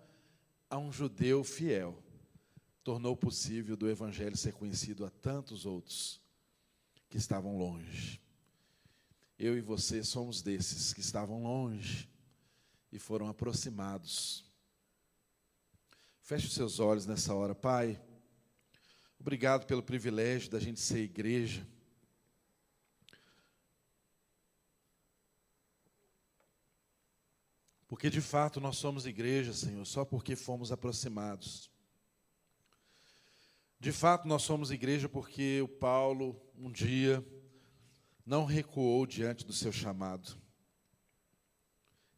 a 0.69 0.79
um 0.79 0.91
judeu 0.93 1.45
fiel. 1.45 2.03
Tornou 2.83 3.17
possível 3.17 3.77
do 3.77 3.89
evangelho 3.89 4.37
ser 4.37 4.53
conhecido 4.53 5.05
a 5.05 5.11
tantos 5.11 5.67
outros 5.67 6.21
que 7.09 7.19
estavam 7.19 7.59
longe. 7.59 8.21
Eu 9.39 9.57
e 9.57 9.61
você 9.61 10.03
somos 10.03 10.43
desses 10.43 10.93
que 10.93 11.01
estavam 11.01 11.43
longe 11.43 12.09
e 12.93 12.99
foram 12.99 13.29
aproximados. 13.29 14.45
Feche 16.21 16.47
os 16.47 16.55
seus 16.55 16.79
olhos 16.79 17.07
nessa 17.07 17.35
hora, 17.35 17.55
Pai. 17.55 18.01
Obrigado 19.21 19.67
pelo 19.67 19.83
privilégio 19.83 20.51
da 20.51 20.59
gente 20.59 20.81
ser 20.81 21.01
igreja. 21.01 21.69
Porque 27.87 28.09
de 28.09 28.23
fato 28.23 28.63
nós 28.63 28.79
somos 28.79 29.05
igreja, 29.05 29.53
Senhor, 29.53 29.85
só 29.85 30.07
porque 30.07 30.35
fomos 30.35 30.73
aproximados. 30.73 31.71
De 33.79 33.93
fato 33.93 34.27
nós 34.27 34.41
somos 34.43 34.71
igreja 34.71 35.07
porque 35.07 35.61
o 35.61 35.69
Paulo, 35.69 36.41
um 36.57 36.73
dia, 36.73 37.23
não 38.25 38.47
recuou 38.47 39.05
diante 39.05 39.45
do 39.45 39.53
seu 39.53 39.71
chamado. 39.71 40.35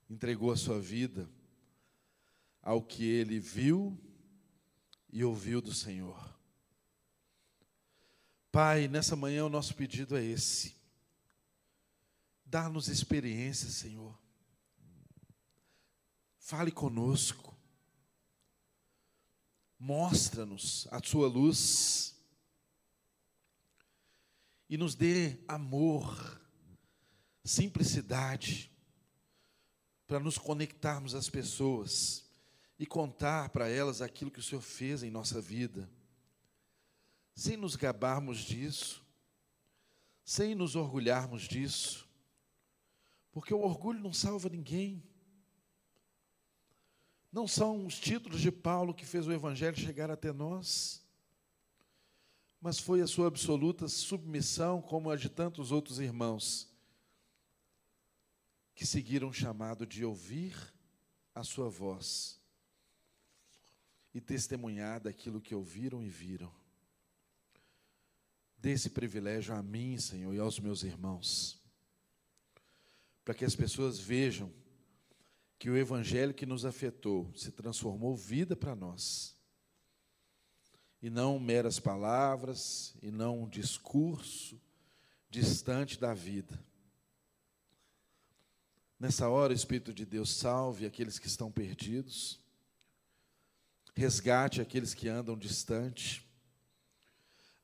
Entregou 0.09 0.53
a 0.53 0.57
sua 0.57 0.78
vida 0.78 1.28
ao 2.62 2.80
que 2.80 3.05
ele 3.05 3.40
viu 3.40 4.00
e 5.12 5.24
ouviu 5.24 5.61
do 5.61 5.74
Senhor. 5.74 6.32
Pai, 8.53 8.86
nessa 8.86 9.16
manhã 9.16 9.46
o 9.46 9.48
nosso 9.48 9.74
pedido 9.74 10.14
é 10.14 10.22
esse. 10.22 10.76
Dá-nos 12.44 12.86
experiência, 12.86 13.70
Senhor. 13.70 14.14
Fale 16.36 16.70
conosco. 16.70 17.57
Mostra-nos 19.78 20.86
a 20.90 21.03
Sua 21.03 21.28
luz. 21.28 22.14
E 24.68 24.76
nos 24.76 24.94
dê 24.94 25.38
amor, 25.48 26.38
simplicidade, 27.42 28.70
para 30.07 30.20
nos 30.20 30.36
conectarmos 30.36 31.14
às 31.14 31.30
pessoas 31.30 32.30
e 32.78 32.84
contar 32.84 33.48
para 33.48 33.66
elas 33.66 34.03
aquilo 34.03 34.30
que 34.30 34.40
o 34.40 34.42
Senhor 34.42 34.61
fez 34.61 35.03
em 35.03 35.11
nossa 35.11 35.40
vida 35.40 35.88
sem 37.35 37.57
nos 37.57 37.76
gabarmos 37.76 38.39
disso, 38.39 39.05
sem 40.24 40.55
nos 40.55 40.76
orgulharmos 40.76 41.43
disso, 41.43 42.09
porque 43.33 43.53
o 43.53 43.61
orgulho 43.61 44.01
não 44.01 44.12
salva 44.12 44.49
ninguém. 44.49 45.03
Não 47.33 47.49
são 47.49 47.87
os 47.87 47.99
títulos 47.99 48.41
de 48.41 48.53
Paulo 48.53 48.95
que 48.95 49.07
fez 49.07 49.26
o 49.26 49.33
Evangelho 49.33 49.76
chegar 49.76 50.11
até 50.11 50.33
nós, 50.33 51.03
mas 52.61 52.78
foi 52.78 53.01
a 53.01 53.07
sua 53.07 53.26
absoluta 53.26 53.89
submissão, 53.89 54.80
como 54.80 55.11
a 55.11 55.16
de 55.16 55.28
tantos 55.28 55.72
outros 55.72 55.99
irmãos, 55.99 56.70
que 58.74 58.87
seguiram 58.87 59.28
o 59.28 59.33
chamado 59.33 59.87
de 59.87 60.05
ouvir 60.05 60.55
a 61.35 61.43
sua 61.43 61.68
voz 61.68 62.41
e 64.14 64.20
testemunhar 64.20 65.01
daquilo 65.01 65.41
que 65.41 65.55
ouviram 65.55 66.05
e 66.05 66.09
viram. 66.09 66.61
Dê 68.62 68.70
esse 68.70 68.90
privilégio 68.90 69.52
a 69.56 69.60
mim, 69.60 69.98
Senhor, 69.98 70.32
e 70.32 70.38
aos 70.38 70.60
meus 70.60 70.84
irmãos, 70.84 71.60
para 73.24 73.34
que 73.34 73.44
as 73.44 73.56
pessoas 73.56 73.98
vejam 73.98 74.52
que 75.58 75.68
o 75.68 75.76
Evangelho 75.76 76.32
que 76.32 76.46
nos 76.46 76.64
afetou 76.64 77.28
se 77.34 77.50
transformou 77.50 78.14
vida 78.14 78.54
para 78.54 78.76
nós. 78.76 79.36
E 81.02 81.10
não 81.10 81.40
meras 81.40 81.80
palavras, 81.80 82.94
e 83.02 83.10
não 83.10 83.42
um 83.42 83.48
discurso 83.48 84.60
distante 85.28 85.98
da 85.98 86.14
vida. 86.14 86.56
Nessa 88.96 89.28
hora, 89.28 89.52
o 89.52 89.56
Espírito 89.56 89.92
de 89.92 90.06
Deus 90.06 90.30
salve 90.30 90.86
aqueles 90.86 91.18
que 91.18 91.26
estão 91.26 91.50
perdidos, 91.50 92.38
resgate 93.92 94.60
aqueles 94.60 94.94
que 94.94 95.08
andam 95.08 95.36
distante, 95.36 96.24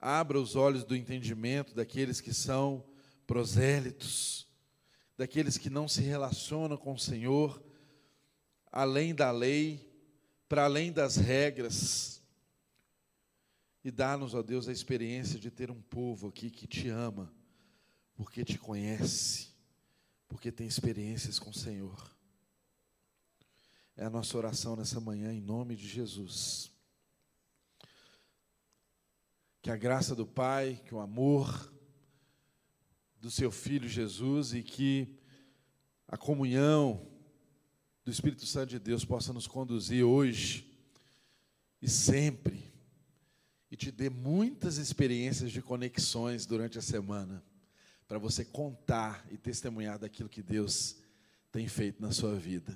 abra 0.01 0.41
os 0.41 0.57
olhos 0.57 0.85
do 0.85 0.95
entendimento 0.95 1.75
daqueles 1.75 2.21
que 2.21 2.33
são 2.33 2.85
prosélitos, 3.27 4.47
daqueles 5.17 5.59
que 5.59 5.69
não 5.69 5.89
se 5.89 6.01
relacionam 6.01 6.77
com 6.77 6.93
o 6.93 6.99
Senhor 6.99 7.63
além 8.71 9.15
da 9.15 9.31
lei, 9.31 9.87
para 10.49 10.65
além 10.65 10.93
das 10.93 11.17
regras. 11.17 12.23
E 13.83 13.91
dá-nos, 13.91 14.35
ó 14.35 14.43
Deus, 14.43 14.69
a 14.69 14.73
experiência 14.73 15.39
de 15.39 15.51
ter 15.51 15.71
um 15.71 15.81
povo 15.81 16.29
aqui 16.29 16.51
que 16.51 16.67
te 16.67 16.89
ama, 16.89 17.33
porque 18.15 18.45
te 18.45 18.59
conhece, 18.59 19.49
porque 20.29 20.53
tem 20.53 20.67
experiências 20.67 21.39
com 21.39 21.51
o 21.51 21.55
Senhor. 21.55 22.17
É 23.97 24.05
a 24.05 24.11
nossa 24.11 24.37
oração 24.37 24.77
nessa 24.77 25.01
manhã, 25.01 25.33
em 25.33 25.41
nome 25.41 25.75
de 25.75 25.89
Jesus. 25.89 26.71
Que 29.69 29.73
a 29.73 29.77
graça 29.77 30.15
do 30.15 30.27
Pai, 30.27 30.81
que 30.87 30.95
o 30.95 30.99
amor 30.99 31.71
do 33.21 33.31
seu 33.31 33.51
Filho 33.51 33.87
Jesus 33.87 34.55
e 34.55 34.63
que 34.63 35.15
a 36.07 36.17
comunhão, 36.17 37.07
do 38.03 38.11
Espírito 38.11 38.47
Santo 38.47 38.71
de 38.71 38.79
Deus 38.79 39.05
possa 39.05 39.31
nos 39.31 39.47
conduzir 39.47 40.03
hoje 40.03 40.75
e 41.83 41.87
sempre, 41.87 42.73
e 43.71 43.77
te 43.77 43.91
dê 43.91 44.09
muitas 44.09 44.79
experiências 44.79 45.53
de 45.53 45.61
conexões 45.61 46.47
durante 46.47 46.79
a 46.79 46.83
semana, 46.83 47.45
para 48.07 48.19
você 48.19 48.47
contar 48.47 49.27
e 49.31 49.37
testemunhar 49.37 49.99
daquilo 49.99 50.31
que 50.31 50.43
Deus 50.43 50.97
tem 51.53 51.69
feito 51.69 52.01
na 52.01 52.11
sua 52.11 52.37
vida. 52.37 52.75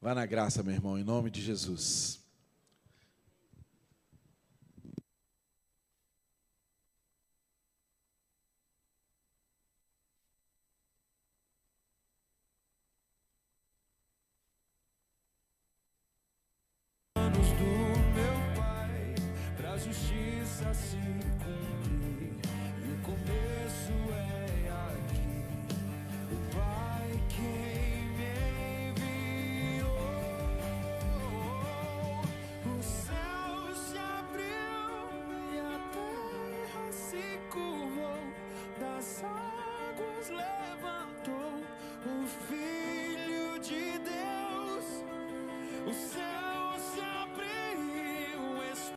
Vá 0.00 0.12
na 0.12 0.26
graça, 0.26 0.60
meu 0.60 0.74
irmão, 0.74 0.98
em 0.98 1.04
nome 1.04 1.30
de 1.30 1.40
Jesus. 1.40 2.19